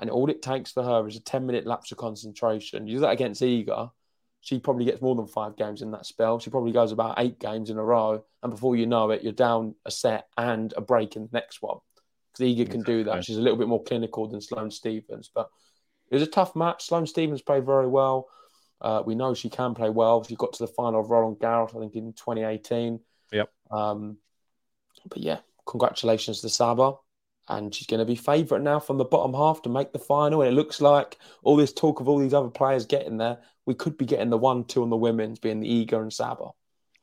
and 0.00 0.10
all 0.10 0.30
it 0.30 0.42
takes 0.42 0.72
for 0.72 0.82
her 0.82 1.06
is 1.08 1.16
a 1.16 1.20
10 1.20 1.44
minute 1.46 1.66
lapse 1.66 1.90
of 1.92 1.98
concentration. 1.98 2.86
You 2.86 2.96
do 2.96 3.00
that 3.00 3.10
against 3.10 3.42
Iga, 3.42 3.90
she 4.40 4.58
probably 4.58 4.84
gets 4.84 5.02
more 5.02 5.14
than 5.14 5.26
five 5.26 5.56
games 5.56 5.82
in 5.82 5.90
that 5.92 6.06
spell. 6.06 6.38
She 6.38 6.50
probably 6.50 6.72
goes 6.72 6.92
about 6.92 7.16
eight 7.18 7.38
games 7.38 7.70
in 7.70 7.78
a 7.78 7.82
row, 7.82 8.24
and 8.42 8.52
before 8.52 8.76
you 8.76 8.86
know 8.86 9.10
it, 9.10 9.22
you're 9.22 9.32
down 9.32 9.74
a 9.84 9.90
set 9.90 10.28
and 10.36 10.72
a 10.76 10.80
break 10.80 11.16
in 11.16 11.22
the 11.22 11.28
next 11.32 11.60
one. 11.60 11.78
Because 12.32 12.54
Iga 12.54 12.70
can 12.70 12.82
do 12.82 13.04
that. 13.04 13.24
She's 13.24 13.36
a 13.36 13.42
little 13.42 13.58
bit 13.58 13.68
more 13.68 13.82
clinical 13.82 14.28
than 14.28 14.40
Sloane 14.40 14.70
Stevens, 14.70 15.30
but 15.34 15.50
it 16.10 16.14
was 16.14 16.22
a 16.22 16.26
tough 16.26 16.54
match. 16.54 16.86
Sloane 16.86 17.06
Stevens 17.06 17.42
played 17.42 17.66
very 17.66 17.88
well. 17.88 18.28
Uh, 18.80 19.02
we 19.04 19.14
know 19.14 19.34
she 19.34 19.50
can 19.50 19.74
play 19.74 19.90
well. 19.90 20.22
She 20.22 20.36
got 20.36 20.52
to 20.54 20.64
the 20.64 20.72
final 20.72 21.00
of 21.00 21.10
Roland 21.10 21.38
Garros, 21.38 21.76
I 21.76 21.80
think, 21.80 21.94
in 21.96 22.12
2018. 22.12 23.00
Yep. 23.32 23.50
Um, 23.70 24.18
but 25.08 25.18
yeah, 25.18 25.38
congratulations 25.66 26.40
to 26.40 26.48
Saba. 26.48 26.94
And 27.50 27.74
she's 27.74 27.86
going 27.86 28.00
to 28.00 28.04
be 28.04 28.14
favourite 28.14 28.62
now 28.62 28.78
from 28.78 28.98
the 28.98 29.06
bottom 29.06 29.32
half 29.32 29.62
to 29.62 29.70
make 29.70 29.92
the 29.92 29.98
final. 29.98 30.42
And 30.42 30.52
it 30.52 30.54
looks 30.54 30.80
like 30.82 31.18
all 31.42 31.56
this 31.56 31.72
talk 31.72 32.00
of 32.00 32.08
all 32.08 32.18
these 32.18 32.34
other 32.34 32.50
players 32.50 32.84
getting 32.84 33.16
there, 33.16 33.38
we 33.64 33.74
could 33.74 33.96
be 33.96 34.04
getting 34.04 34.30
the 34.30 34.36
one, 34.36 34.64
two 34.64 34.82
on 34.82 34.90
the 34.90 34.96
women's, 34.96 35.38
being 35.38 35.60
the 35.60 35.86
Iga 35.86 36.02
and 36.02 36.12
Saba. 36.12 36.50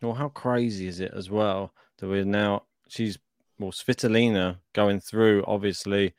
Well, 0.02 0.14
how 0.14 0.30
crazy 0.30 0.88
is 0.88 1.00
it 1.00 1.12
as 1.16 1.32
well 1.32 1.74
that 1.98 2.08
we're 2.08 2.26
now, 2.26 2.64
she's, 2.88 3.18
well, 3.58 3.72
Svitolina 3.72 4.58
going 4.74 5.00
through, 5.00 5.44
obviously, 5.48 6.14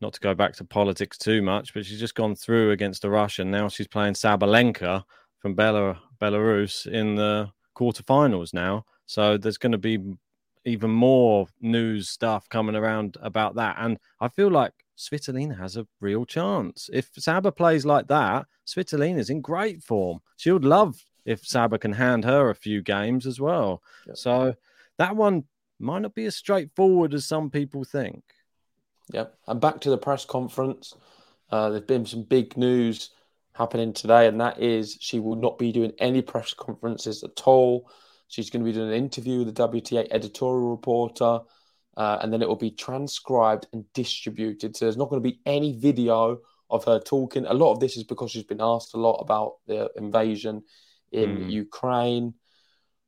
not 0.00 0.12
to 0.14 0.20
go 0.20 0.34
back 0.34 0.54
to 0.56 0.64
politics 0.64 1.18
too 1.18 1.42
much, 1.42 1.74
but 1.74 1.84
she's 1.84 2.00
just 2.00 2.14
gone 2.14 2.34
through 2.34 2.70
against 2.70 3.04
a 3.04 3.10
Russian. 3.10 3.50
Now 3.50 3.68
she's 3.68 3.88
playing 3.88 4.14
Sabalenka 4.14 5.04
from 5.38 5.54
Bela, 5.54 5.98
Belarus 6.20 6.86
in 6.86 7.14
the 7.14 7.50
quarterfinals 7.76 8.54
now. 8.54 8.84
So 9.06 9.36
there's 9.36 9.58
going 9.58 9.72
to 9.72 9.78
be 9.78 9.98
even 10.64 10.90
more 10.90 11.46
news 11.60 12.08
stuff 12.08 12.48
coming 12.48 12.76
around 12.76 13.16
about 13.20 13.54
that. 13.56 13.76
And 13.78 13.98
I 14.20 14.28
feel 14.28 14.50
like 14.50 14.72
Svitolina 14.96 15.58
has 15.58 15.76
a 15.76 15.86
real 16.00 16.24
chance. 16.24 16.90
If 16.92 17.10
Saba 17.16 17.50
plays 17.50 17.86
like 17.86 18.06
that, 18.08 18.46
Svitolina's 18.66 19.30
in 19.30 19.40
great 19.40 19.82
form. 19.82 20.20
She 20.36 20.50
would 20.50 20.64
love 20.64 21.02
if 21.24 21.46
Saba 21.46 21.78
can 21.78 21.92
hand 21.92 22.24
her 22.24 22.50
a 22.50 22.54
few 22.54 22.82
games 22.82 23.26
as 23.26 23.40
well. 23.40 23.82
Yep. 24.06 24.16
So 24.16 24.54
that 24.98 25.16
one 25.16 25.44
might 25.78 26.00
not 26.00 26.14
be 26.14 26.26
as 26.26 26.36
straightforward 26.36 27.14
as 27.14 27.26
some 27.26 27.50
people 27.50 27.84
think. 27.84 28.22
Yep. 29.12 29.34
And 29.46 29.60
back 29.60 29.80
to 29.80 29.90
the 29.90 29.98
press 29.98 30.24
conference. 30.24 30.94
Uh, 31.50 31.70
there's 31.70 31.82
been 31.82 32.06
some 32.06 32.22
big 32.22 32.56
news 32.56 33.10
happening 33.52 33.92
today, 33.92 34.26
and 34.26 34.40
that 34.40 34.60
is 34.60 34.96
she 35.00 35.18
will 35.18 35.36
not 35.36 35.58
be 35.58 35.72
doing 35.72 35.92
any 35.98 36.22
press 36.22 36.54
conferences 36.54 37.22
at 37.22 37.42
all. 37.44 37.90
She's 38.28 38.50
going 38.50 38.64
to 38.64 38.70
be 38.70 38.76
doing 38.76 38.88
an 38.88 38.94
interview 38.94 39.38
with 39.44 39.54
the 39.54 39.68
WTA 39.68 40.06
editorial 40.10 40.70
reporter, 40.70 41.40
uh, 41.96 42.18
and 42.22 42.32
then 42.32 42.42
it 42.42 42.48
will 42.48 42.56
be 42.56 42.70
transcribed 42.70 43.66
and 43.72 43.84
distributed. 43.92 44.76
So 44.76 44.84
there's 44.84 44.96
not 44.96 45.10
going 45.10 45.22
to 45.22 45.28
be 45.28 45.40
any 45.44 45.72
video 45.76 46.38
of 46.70 46.84
her 46.84 47.00
talking. 47.00 47.46
A 47.46 47.54
lot 47.54 47.72
of 47.72 47.80
this 47.80 47.96
is 47.96 48.04
because 48.04 48.30
she's 48.30 48.44
been 48.44 48.60
asked 48.60 48.94
a 48.94 48.98
lot 48.98 49.16
about 49.16 49.54
the 49.66 49.90
invasion 49.96 50.62
in 51.10 51.36
mm. 51.36 51.50
Ukraine. 51.50 52.34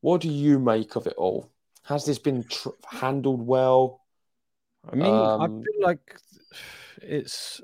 What 0.00 0.20
do 0.20 0.28
you 0.28 0.58
make 0.58 0.96
of 0.96 1.06
it 1.06 1.14
all? 1.16 1.52
Has 1.84 2.04
this 2.04 2.18
been 2.18 2.44
tr- 2.44 2.70
handled 2.90 3.46
well? 3.46 4.01
I 4.90 4.96
mean, 4.96 5.14
um, 5.14 5.40
I 5.40 5.46
feel 5.46 5.82
like 5.82 6.16
it's. 7.02 7.60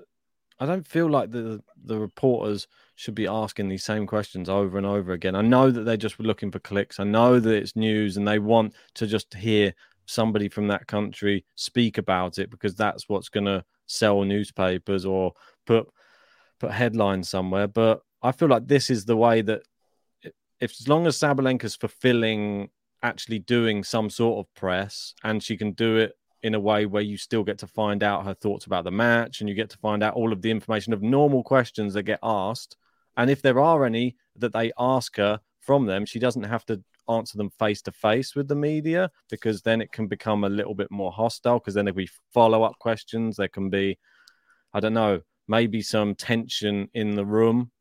I 0.61 0.67
don't 0.67 0.87
feel 0.87 1.09
like 1.09 1.31
the 1.31 1.63
the 1.85 1.99
reporters 1.99 2.67
should 2.97 3.15
be 3.15 3.29
asking 3.29 3.69
these 3.69 3.85
same 3.85 4.07
questions 4.07 4.49
over 4.49 4.77
and 4.77 4.87
over 4.87 5.13
again. 5.13 5.37
I 5.37 5.43
know 5.43 5.71
that 5.71 5.83
they're 5.83 5.97
just 5.97 6.19
looking 6.19 6.51
for 6.51 6.59
clicks. 6.59 6.99
I 6.99 7.05
know 7.05 7.39
that 7.39 7.55
it's 7.55 7.77
news 7.77 8.17
and 8.17 8.27
they 8.27 8.41
want 8.41 8.75
to 8.95 9.07
just 9.07 9.35
hear 9.35 9.73
somebody 10.07 10.49
from 10.49 10.67
that 10.69 10.87
country 10.89 11.45
speak 11.55 11.97
about 11.97 12.39
it 12.39 12.51
because 12.51 12.75
that's 12.75 13.09
what's 13.09 13.29
going 13.29 13.45
to 13.45 13.65
sell 13.87 14.25
newspapers 14.25 15.05
or 15.05 15.33
put 15.65 15.89
put 16.59 16.73
headlines 16.73 17.29
somewhere. 17.29 17.69
But 17.69 18.03
I 18.23 18.33
feel 18.33 18.49
like 18.49 18.67
this 18.67 18.91
is 18.91 19.05
the 19.05 19.17
way 19.17 19.43
that 19.43 19.63
if 20.61 20.73
as 20.81 20.89
long 20.89 21.07
as 21.07 21.17
Sabalenka's 21.17 21.77
fulfilling 21.77 22.71
actually 23.03 23.39
doing 23.39 23.85
some 23.85 24.11
sort 24.11 24.45
of 24.45 24.53
press 24.55 25.15
and 25.23 25.41
she 25.41 25.57
can 25.57 25.71
do 25.73 25.97
it 25.97 26.15
in 26.43 26.55
a 26.55 26.61
way 26.61 26.87
where 26.87 27.03
you 27.03 27.17
still 27.17 27.43
get 27.43 27.59
to 27.59 27.67
find 27.67 28.03
out 28.03 28.25
her 28.25 28.35
thoughts 28.35 28.67
about 28.67 28.85
the 28.85 28.91
match 28.91 29.41
and 29.41 29.49
you 29.49 29.55
get 29.55 29.71
to 29.71 29.79
find 29.79 30.03
out 30.03 30.15
all 30.15 30.33
of 30.33 30.43
the 30.43 30.51
information 30.51 30.93
of 30.93 31.03
normal 31.03 31.43
questions 31.43 31.95
that 31.95 32.05
get 32.05 32.21
asked 32.23 32.77
and 33.19 33.29
if 33.29 33.43
there 33.43 33.59
are 33.61 33.85
any 33.85 34.17
that 34.37 34.53
they 34.53 34.73
ask 34.79 35.17
her 35.17 35.41
from 35.61 35.87
them, 35.87 36.07
she 36.07 36.21
doesn't 36.21 36.45
have 36.45 36.65
to 36.67 36.83
answer 37.09 37.37
them 37.37 37.51
face 37.51 37.83
to 37.83 37.93
face 37.93 38.37
with 38.37 38.47
the 38.47 38.55
media 38.55 39.11
because 39.29 39.61
then 39.61 39.81
it 39.81 39.91
can 39.91 40.07
become 40.07 40.45
a 40.45 40.49
little 40.49 40.75
bit 40.75 40.91
more 40.91 41.11
hostile. 41.11 41.59
Because 41.59 41.75
then 41.75 41.85
there'll 41.85 41.97
be 41.97 42.09
follow 42.33 42.63
up 42.63 42.79
questions. 42.79 43.37
There 43.37 43.49
can 43.49 43.71
be, 43.71 43.99
I 44.73 44.79
don't 44.79 44.95
know, 44.95 45.21
maybe 45.49 45.83
some 45.83 46.15
tension 46.15 46.89
in 46.95 47.17
the 47.17 47.27
room. 47.27 47.73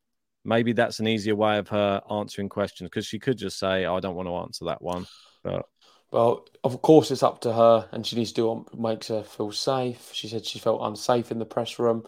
Maybe 0.44 0.74
that's 0.74 1.00
an 1.00 1.08
easier 1.08 1.36
way 1.36 1.60
of 1.60 1.68
her 1.68 2.02
answering 2.10 2.50
questions 2.50 2.90
because 2.90 3.06
she 3.06 3.20
could 3.20 3.38
just 3.38 3.60
say, 3.60 3.86
oh, 3.86 3.96
I 3.96 4.00
don't 4.00 4.16
want 4.16 4.28
to 4.28 4.38
answer 4.38 4.66
that 4.66 4.82
one. 4.82 5.06
But 5.44 5.68
well, 6.12 6.46
of 6.64 6.82
course, 6.82 7.12
it's 7.12 7.24
up 7.24 7.42
to 7.42 7.54
her, 7.54 7.88
and 7.92 8.06
she 8.06 8.16
needs 8.16 8.32
to 8.32 8.42
do 8.42 8.48
what 8.48 8.80
makes 8.80 9.08
her 9.10 9.24
feel 9.24 9.52
safe. 9.52 10.10
She 10.14 10.28
said 10.28 10.46
she 10.46 10.60
felt 10.60 10.82
unsafe 10.82 11.32
in 11.32 11.40
the 11.40 11.46
press 11.46 11.80
room. 11.80 12.06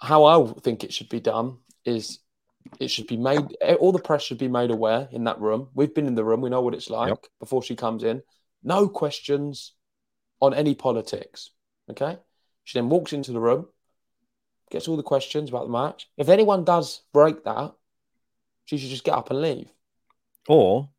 How 0.00 0.24
I 0.24 0.52
think 0.60 0.84
it 0.84 0.92
should 0.92 1.08
be 1.08 1.20
done 1.20 1.58
is 1.84 2.18
it 2.80 2.88
should 2.88 3.06
be 3.06 3.16
made. 3.16 3.56
All 3.80 3.92
the 3.92 3.98
press 3.98 4.22
should 4.22 4.38
be 4.38 4.48
made 4.48 4.70
aware 4.70 5.08
in 5.12 5.24
that 5.24 5.40
room. 5.40 5.68
We've 5.74 5.94
been 5.94 6.06
in 6.06 6.14
the 6.14 6.24
room. 6.24 6.40
We 6.40 6.50
know 6.50 6.60
what 6.60 6.74
it's 6.74 6.90
like 6.90 7.08
yep. 7.08 7.24
before 7.40 7.62
she 7.62 7.76
comes 7.76 8.02
in. 8.04 8.22
No 8.62 8.88
questions 8.88 9.72
on 10.40 10.54
any 10.54 10.74
politics. 10.74 11.50
Okay. 11.90 12.18
She 12.64 12.78
then 12.78 12.90
walks 12.90 13.12
into 13.12 13.32
the 13.32 13.40
room, 13.40 13.66
gets 14.70 14.88
all 14.88 14.96
the 14.96 15.02
questions 15.02 15.48
about 15.48 15.64
the 15.64 15.72
match. 15.72 16.10
If 16.18 16.28
anyone 16.28 16.64
does 16.64 17.02
break 17.12 17.44
that, 17.44 17.72
she 18.66 18.76
should 18.76 18.90
just 18.90 19.04
get 19.04 19.14
up 19.14 19.30
and 19.30 19.40
leave. 19.40 19.70
Or, 20.48 20.90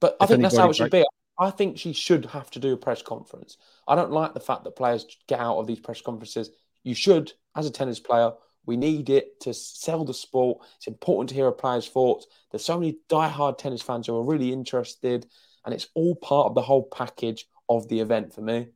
but 0.00 0.16
I 0.20 0.26
think 0.26 0.42
that's 0.42 0.56
how 0.56 0.70
it 0.70 0.76
should 0.76 0.90
be. 0.90 1.04
I 1.38 1.50
think 1.50 1.78
she 1.78 1.92
should 1.92 2.26
have 2.26 2.50
to 2.52 2.58
do 2.58 2.74
a 2.74 2.76
press 2.76 3.02
conference. 3.02 3.56
I 3.86 3.94
don't 3.94 4.10
like 4.10 4.34
the 4.34 4.40
fact 4.40 4.64
that 4.64 4.76
players 4.76 5.06
get 5.28 5.38
out 5.38 5.58
of 5.58 5.66
these 5.66 5.80
press 5.80 6.00
conferences. 6.00 6.50
You 6.82 6.94
should, 6.94 7.32
as 7.54 7.66
a 7.66 7.70
tennis 7.70 8.00
player, 8.00 8.32
we 8.66 8.76
need 8.76 9.08
it 9.08 9.40
to 9.40 9.54
sell 9.54 10.04
the 10.04 10.12
sport. 10.12 10.58
It's 10.76 10.88
important 10.88 11.28
to 11.30 11.34
hear 11.34 11.46
a 11.46 11.52
player's 11.52 11.88
thoughts. 11.88 12.26
There's 12.50 12.64
so 12.64 12.78
many 12.78 12.98
die-hard 13.08 13.58
tennis 13.58 13.82
fans 13.82 14.06
who 14.06 14.16
are 14.16 14.24
really 14.24 14.52
interested, 14.52 15.26
and 15.64 15.72
it's 15.72 15.88
all 15.94 16.16
part 16.16 16.48
of 16.48 16.54
the 16.54 16.62
whole 16.62 16.82
package 16.82 17.46
of 17.68 17.88
the 17.88 18.00
event 18.00 18.34
for 18.34 18.40
me. 18.40 18.68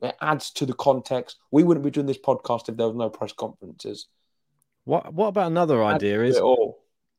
It 0.00 0.16
adds 0.20 0.50
to 0.52 0.66
the 0.66 0.72
context. 0.72 1.36
We 1.50 1.62
wouldn't 1.62 1.84
be 1.84 1.90
doing 1.90 2.06
this 2.06 2.18
podcast 2.18 2.68
if 2.68 2.76
there 2.76 2.88
was 2.88 2.96
no 2.96 3.10
press 3.10 3.32
conferences. 3.32 4.08
What 4.84 5.12
What 5.12 5.28
about 5.28 5.46
another 5.46 5.84
idea? 5.84 6.22
Is 6.22 6.40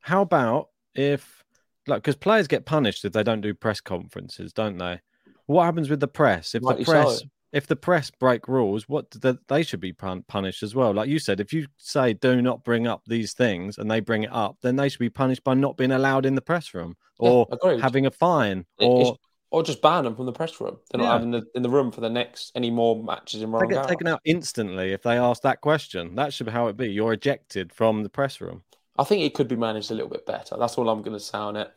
how 0.01 0.21
about 0.21 0.69
if 0.93 1.42
like 1.87 2.01
because 2.01 2.15
players 2.15 2.47
get 2.47 2.65
punished 2.65 3.05
if 3.05 3.13
they 3.13 3.23
don't 3.23 3.41
do 3.41 3.53
press 3.53 3.81
conferences, 3.81 4.53
don't 4.53 4.77
they? 4.77 4.99
What 5.45 5.65
happens 5.65 5.89
with 5.89 5.99
the 5.99 6.07
press 6.07 6.55
if 6.55 6.63
the 6.63 6.83
press 6.83 7.23
if 7.53 7.67
the 7.67 7.75
press 7.75 8.09
break 8.09 8.47
rules, 8.47 8.89
what 8.89 9.11
the, 9.11 9.37
they 9.47 9.61
should 9.61 9.79
be 9.79 9.93
punished 9.93 10.63
as 10.63 10.73
well. 10.73 10.91
Like 10.91 11.07
you 11.07 11.19
said, 11.19 11.39
if 11.39 11.53
you 11.53 11.67
say 11.77 12.13
do 12.13 12.41
not 12.41 12.63
bring 12.63 12.87
up 12.87 13.03
these 13.05 13.33
things 13.33 13.77
and 13.77 13.89
they 13.89 13.99
bring 13.99 14.23
it 14.23 14.33
up, 14.33 14.57
then 14.61 14.75
they 14.75 14.89
should 14.89 14.99
be 14.99 15.09
punished 15.09 15.43
by 15.43 15.53
not 15.53 15.77
being 15.77 15.91
allowed 15.91 16.25
in 16.25 16.33
the 16.33 16.41
press 16.41 16.73
room 16.73 16.95
or 17.19 17.47
yeah, 17.63 17.77
having 17.79 18.07
a 18.07 18.11
fine 18.11 18.65
or 18.79 19.17
or 19.51 19.61
just 19.61 19.83
ban 19.83 20.03
them 20.03 20.15
from 20.15 20.25
the 20.25 20.31
press 20.31 20.59
room. 20.59 20.77
They're 20.89 20.97
not 20.99 21.05
yeah. 21.05 21.13
having 21.13 21.29
the, 21.29 21.43
in 21.53 21.61
the 21.61 21.69
room 21.69 21.91
for 21.91 22.01
the 22.01 22.09
next 22.09 22.51
any 22.55 22.71
more 22.71 23.01
matches 23.01 23.43
in 23.43 23.51
Roland 23.51 23.69
They 23.69 23.75
get 23.75 23.87
taken 23.87 24.07
out 24.07 24.19
instantly 24.25 24.93
if 24.93 25.03
they 25.03 25.19
ask 25.19 25.43
that 25.43 25.61
question. 25.61 26.15
That 26.15 26.33
should 26.33 26.47
be 26.47 26.51
how 26.51 26.67
it 26.67 26.75
be. 26.75 26.91
You're 26.91 27.13
ejected 27.13 27.71
from 27.71 28.01
the 28.01 28.09
press 28.09 28.41
room. 28.41 28.63
I 28.97 29.03
think 29.03 29.23
it 29.23 29.33
could 29.33 29.47
be 29.47 29.55
managed 29.55 29.91
a 29.91 29.93
little 29.95 30.09
bit 30.09 30.25
better. 30.25 30.55
That's 30.57 30.77
all 30.77 30.89
I'm 30.89 31.01
going 31.01 31.17
to 31.17 31.23
say 31.23 31.37
on 31.37 31.55
it. 31.55 31.71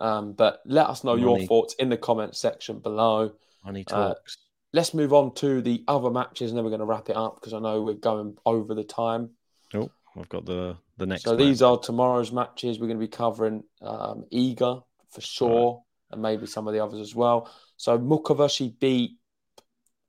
Um, 0.00 0.32
but 0.32 0.62
let 0.64 0.86
us 0.86 1.04
know 1.04 1.16
Money. 1.16 1.22
your 1.22 1.46
thoughts 1.46 1.74
in 1.74 1.88
the 1.88 1.96
comment 1.96 2.36
section 2.36 2.78
below. 2.78 3.32
Money 3.64 3.84
uh, 3.90 4.08
talks. 4.08 4.36
Uh, 4.36 4.40
let's 4.72 4.94
move 4.94 5.12
on 5.12 5.34
to 5.34 5.60
the 5.60 5.84
other 5.88 6.10
matches, 6.10 6.50
and 6.50 6.56
then 6.56 6.64
we're 6.64 6.70
going 6.70 6.80
to 6.80 6.86
wrap 6.86 7.08
it 7.10 7.16
up 7.16 7.36
because 7.36 7.52
I 7.52 7.58
know 7.58 7.82
we're 7.82 7.94
going 7.94 8.36
over 8.46 8.74
the 8.74 8.84
time. 8.84 9.30
Oh, 9.74 9.90
I've 10.16 10.28
got 10.28 10.46
the 10.46 10.76
the 10.96 11.06
next. 11.06 11.24
So 11.24 11.32
match. 11.32 11.38
these 11.38 11.62
are 11.62 11.78
tomorrow's 11.78 12.32
matches. 12.32 12.78
We're 12.78 12.86
going 12.86 12.98
to 13.00 13.06
be 13.06 13.08
covering 13.08 13.64
um, 13.82 14.24
Iga 14.32 14.82
for 15.10 15.20
sure, 15.20 15.72
right. 15.72 16.12
and 16.12 16.22
maybe 16.22 16.46
some 16.46 16.68
of 16.68 16.74
the 16.74 16.80
others 16.80 17.00
as 17.00 17.14
well. 17.14 17.50
So 17.76 17.98
Muchova 17.98 18.50
she 18.50 18.68
beat 18.80 19.18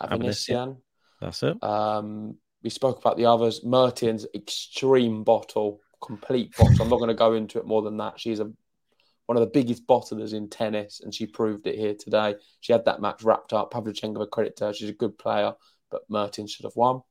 Avanesyan. 0.01 0.77
That's 1.19 1.43
it. 1.43 1.61
Um, 1.63 2.37
we 2.63 2.69
spoke 2.69 2.99
about 2.99 3.17
the 3.17 3.25
others. 3.25 3.63
Mertens 3.63 4.25
extreme 4.33 5.23
bottle, 5.23 5.81
complete 6.01 6.55
bottle. 6.57 6.81
I'm 6.81 6.89
not 6.89 6.97
going 6.97 7.09
to 7.09 7.13
go 7.13 7.33
into 7.33 7.59
it 7.59 7.65
more 7.65 7.81
than 7.81 7.97
that. 7.97 8.19
She's 8.19 8.39
a 8.39 8.51
one 9.27 9.37
of 9.37 9.41
the 9.41 9.59
biggest 9.61 9.87
bottlers 9.87 10.33
in 10.33 10.49
tennis, 10.49 10.99
and 11.01 11.13
she 11.13 11.25
proved 11.25 11.65
it 11.65 11.77
here 11.77 11.93
today. 11.93 12.35
She 12.59 12.73
had 12.73 12.83
that 12.85 12.99
match 12.99 13.23
wrapped 13.23 13.53
up. 13.53 13.71
Pavlyuchenkova 13.71 14.29
credit 14.29 14.57
to 14.57 14.65
her. 14.65 14.73
She's 14.73 14.89
a 14.89 14.93
good 14.93 15.17
player, 15.17 15.53
but 15.89 16.01
Mertens 16.09 16.51
should 16.51 16.65
have 16.65 16.75
won. 16.75 17.01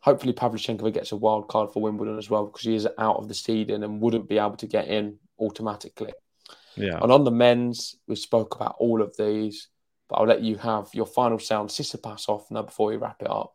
Hopefully, 0.00 0.32
Pavlyuchenkova 0.32 0.94
gets 0.94 1.12
a 1.12 1.16
wild 1.16 1.48
card 1.48 1.70
for 1.70 1.82
Wimbledon 1.82 2.16
as 2.16 2.30
well 2.30 2.46
because 2.46 2.62
she 2.62 2.74
is 2.74 2.88
out 2.98 3.16
of 3.16 3.28
the 3.28 3.34
seeding 3.34 3.82
and 3.82 4.00
wouldn't 4.00 4.28
be 4.28 4.38
able 4.38 4.56
to 4.56 4.66
get 4.66 4.88
in 4.88 5.18
automatically. 5.38 6.12
Yeah. 6.76 6.98
And 7.02 7.10
on 7.10 7.24
the 7.24 7.30
men's, 7.30 7.96
we 8.06 8.16
spoke 8.16 8.54
about 8.54 8.76
all 8.78 9.02
of 9.02 9.16
these, 9.16 9.68
but 10.08 10.16
I'll 10.16 10.26
let 10.26 10.42
you 10.42 10.56
have 10.56 10.88
your 10.94 11.06
final 11.06 11.38
sound, 11.38 11.70
Tsitsipas 11.70 12.28
off 12.28 12.50
now 12.50 12.62
before 12.62 12.88
we 12.88 12.96
wrap 12.96 13.20
it 13.20 13.30
up. 13.30 13.54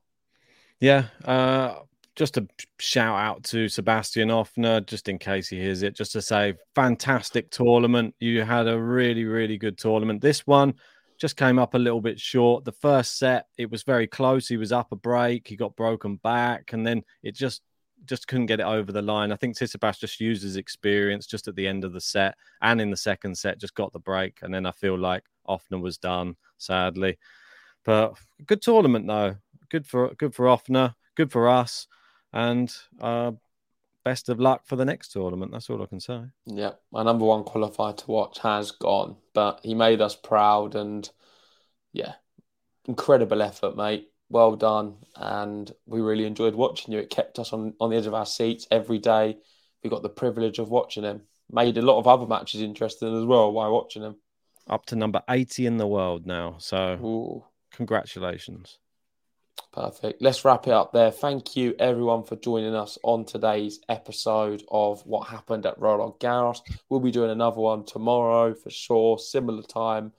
Yeah, 0.80 1.06
uh, 1.24 1.76
just 2.22 2.38
a 2.38 2.48
shout 2.78 3.18
out 3.18 3.44
to 3.44 3.68
Sebastian 3.68 4.30
Ofner, 4.30 4.86
just 4.86 5.10
in 5.10 5.18
case 5.18 5.48
he 5.50 5.60
hears 5.60 5.82
it, 5.82 5.96
just 5.96 6.12
to 6.12 6.22
say, 6.22 6.54
fantastic 6.76 7.50
tournament. 7.50 8.14
You 8.20 8.44
had 8.44 8.68
a 8.68 8.80
really, 8.80 9.24
really 9.24 9.58
good 9.58 9.76
tournament. 9.76 10.22
This 10.22 10.46
one 10.46 10.76
just 11.18 11.36
came 11.36 11.58
up 11.58 11.74
a 11.74 11.80
little 11.80 12.00
bit 12.00 12.20
short. 12.20 12.64
The 12.64 12.74
first 12.74 13.18
set, 13.18 13.48
it 13.58 13.72
was 13.72 13.82
very 13.82 14.06
close. 14.06 14.48
He 14.48 14.58
was 14.58 14.72
up 14.72 14.92
a 14.92 14.96
break, 14.96 15.48
he 15.48 15.56
got 15.56 15.76
broken 15.76 16.18
back, 16.18 16.74
and 16.74 16.86
then 16.86 17.02
it 17.24 17.34
just 17.34 17.64
just 18.06 18.28
couldn't 18.28 18.46
get 18.46 18.60
it 18.60 18.68
over 18.68 18.92
the 18.92 19.02
line. 19.02 19.32
I 19.32 19.36
think 19.36 19.58
Tsitsipas 19.58 20.00
just 20.00 20.20
used 20.20 20.44
his 20.44 20.58
experience 20.58 21.26
just 21.26 21.48
at 21.48 21.56
the 21.56 21.68
end 21.68 21.84
of 21.84 21.92
the 21.92 22.02
set 22.02 22.36
and 22.62 22.80
in 22.80 22.92
the 22.92 22.98
second 22.98 23.36
set, 23.36 23.60
just 23.60 23.74
got 23.74 23.94
the 23.94 24.00
break. 24.00 24.40
And 24.44 24.54
then 24.54 24.68
I 24.68 24.72
feel 24.72 24.96
like 24.96 25.24
Ofner 25.48 25.82
was 25.82 25.98
done, 25.98 26.36
sadly. 26.60 27.18
But 27.84 28.14
good 28.46 28.62
tournament 28.62 29.08
though. 29.08 29.38
Good 29.70 29.88
for 29.88 30.14
good 30.14 30.36
for 30.36 30.46
Ofner, 30.46 30.94
good 31.16 31.32
for 31.32 31.50
us, 31.50 31.88
and 32.34 32.74
uh, 33.00 33.32
best 34.04 34.30
of 34.30 34.40
luck 34.40 34.66
for 34.66 34.76
the 34.76 34.86
next 34.86 35.12
tournament. 35.12 35.52
That's 35.52 35.70
all 35.70 35.82
I 35.82 35.86
can 35.86 36.00
say. 36.00 36.22
Yeah, 36.46 36.72
my 36.92 37.04
number 37.04 37.26
one 37.26 37.44
qualifier 37.44 37.96
to 37.98 38.12
watch 38.12 38.40
has 38.40 38.72
gone, 38.72 39.18
but 39.34 39.60
he 39.64 39.76
made 39.76 40.02
us 40.02 40.16
proud, 40.16 40.76
and 40.76 41.10
yeah, 41.94 42.14
incredible 42.86 43.42
effort, 43.42 43.76
mate. 43.76 44.08
Well 44.30 44.56
done, 44.56 44.96
and 45.16 45.70
we 45.86 46.00
really 46.00 46.26
enjoyed 46.26 46.56
watching 46.56 46.94
you. 46.94 47.00
It 47.00 47.10
kept 47.10 47.38
us 47.38 47.52
on 47.52 47.74
on 47.80 47.90
the 47.90 47.98
edge 47.98 48.06
of 48.06 48.14
our 48.14 48.26
seats 48.26 48.66
every 48.72 48.98
day. 48.98 49.38
We 49.84 49.90
got 49.90 50.04
the 50.04 50.10
privilege 50.10 50.58
of 50.58 50.70
watching 50.70 51.04
him. 51.04 51.24
Made 51.52 51.78
a 51.78 51.82
lot 51.82 52.00
of 52.00 52.08
other 52.08 52.26
matches 52.26 52.62
interesting 52.62 53.18
as 53.18 53.26
well 53.26 53.52
while 53.52 53.74
watching 53.74 54.04
him. 54.04 54.16
Up 54.70 54.86
to 54.86 54.96
number 54.96 55.22
eighty 55.30 55.66
in 55.66 55.76
the 55.76 55.88
world 55.88 56.26
now. 56.26 56.56
So, 56.60 56.94
Ooh. 57.04 57.44
congratulations. 57.72 58.78
Perfect. 59.72 60.22
Let's 60.22 60.44
wrap 60.44 60.68
it 60.68 60.74
up 60.74 60.92
there. 60.92 61.12
Thank 61.12 61.56
you, 61.56 61.74
everyone, 61.80 62.24
for 62.24 62.36
joining 62.36 62.76
us 62.76 62.98
on 63.04 63.24
today's 63.24 63.80
episode 63.88 64.64
of 64.70 65.02
what 65.06 65.30
happened 65.30 65.66
at 65.66 65.80
Roland 65.80 66.16
Garros. 66.20 66.60
We'll 66.90 67.00
be 67.00 67.12
doing 67.12 67.32
another 67.32 67.62
one 67.62 67.86
tomorrow 67.86 68.54
for 68.54 68.70
sure, 68.70 69.18
similar 69.18 69.64
time. 69.64 70.12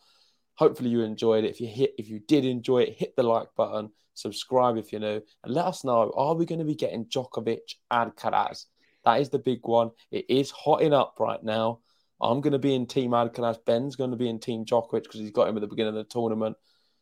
Hopefully, 0.54 0.88
you 0.88 1.02
enjoyed 1.02 1.44
it. 1.44 1.50
If 1.50 1.60
you 1.60 1.66
hit, 1.66 1.92
if 1.98 2.08
you 2.08 2.20
did 2.20 2.46
enjoy 2.46 2.84
it, 2.84 2.96
hit 2.96 3.14
the 3.14 3.24
like 3.24 3.48
button, 3.54 3.90
subscribe 4.14 4.78
if 4.78 4.90
you're 4.90 5.02
new, 5.02 5.20
and 5.44 5.54
let 5.54 5.66
us 5.66 5.84
know: 5.84 6.10
Are 6.16 6.34
we 6.34 6.46
going 6.46 6.60
to 6.60 6.64
be 6.64 6.74
getting 6.74 7.04
Djokovic 7.04 7.74
and 7.90 8.14
Alcaraz? 8.16 8.66
That 9.04 9.20
is 9.20 9.28
the 9.28 9.38
big 9.38 9.60
one. 9.64 9.90
It 10.10 10.26
is 10.30 10.50
hotting 10.50 10.94
up 10.94 11.16
right 11.20 11.42
now. 11.42 11.80
I'm 12.22 12.40
going 12.40 12.52
to 12.52 12.58
be 12.58 12.74
in 12.74 12.86
Team 12.86 13.10
Alcaraz. 13.10 13.62
Ben's 13.66 13.96
going 13.96 14.12
to 14.12 14.16
be 14.16 14.30
in 14.30 14.38
Team 14.38 14.64
Djokovic 14.64 15.02
because 15.02 15.20
he's 15.20 15.30
got 15.30 15.48
him 15.48 15.56
at 15.56 15.60
the 15.60 15.66
beginning 15.66 15.96
of 15.96 15.96
the 15.96 16.04
tournament, 16.04 16.56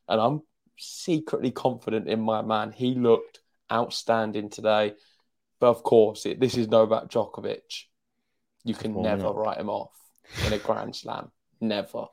and 0.08 0.20
I'm 0.20 0.42
secretly 0.80 1.50
confident 1.50 2.08
in 2.08 2.20
my 2.20 2.42
man. 2.42 2.72
He 2.72 2.94
looked 2.94 3.40
outstanding 3.70 4.50
today. 4.50 4.94
But 5.60 5.68
of 5.68 5.82
course, 5.82 6.26
it, 6.26 6.40
this 6.40 6.56
is 6.56 6.68
Novak 6.68 7.08
Djokovic. 7.08 7.84
You 8.64 8.74
can 8.74 8.94
oh, 8.96 9.02
never 9.02 9.30
write 9.30 9.58
him 9.58 9.68
off 9.68 9.92
in 10.46 10.52
a 10.52 10.58
Grand 10.58 10.96
Slam. 10.96 11.30
Never. 11.60 12.06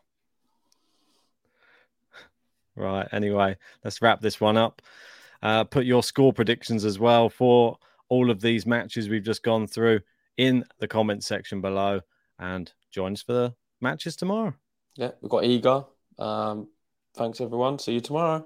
Right. 2.76 3.08
Anyway, 3.12 3.58
let's 3.84 4.02
wrap 4.02 4.22
this 4.22 4.40
one 4.40 4.58
up. 4.58 4.82
Uh, 5.42 5.64
put 5.64 5.86
your 5.86 6.04
score 6.04 6.34
predictions 6.34 6.86
as 6.86 7.00
well 7.00 7.30
for 7.30 7.78
all 8.10 8.30
of 8.30 8.42
these 8.42 8.66
matches 8.66 9.10
we've 9.10 9.24
just 9.24 9.44
gone 9.44 9.68
through 9.68 10.00
in 10.38 10.64
the 10.80 10.88
comment 10.88 11.24
section 11.24 11.62
below 11.62 12.00
and 12.40 12.72
join 12.92 13.14
us 13.14 13.22
for 13.22 13.34
the 13.34 13.56
matches 13.82 14.16
tomorrow. 14.16 14.54
Yeah, 14.96 15.12
we've 15.22 15.30
got 15.30 15.44
Iga. 15.44 15.86
Um, 16.20 16.68
thanks, 17.16 17.42
everyone. 17.42 17.80
See 17.80 17.94
you 17.94 18.02
tomorrow. 18.02 18.46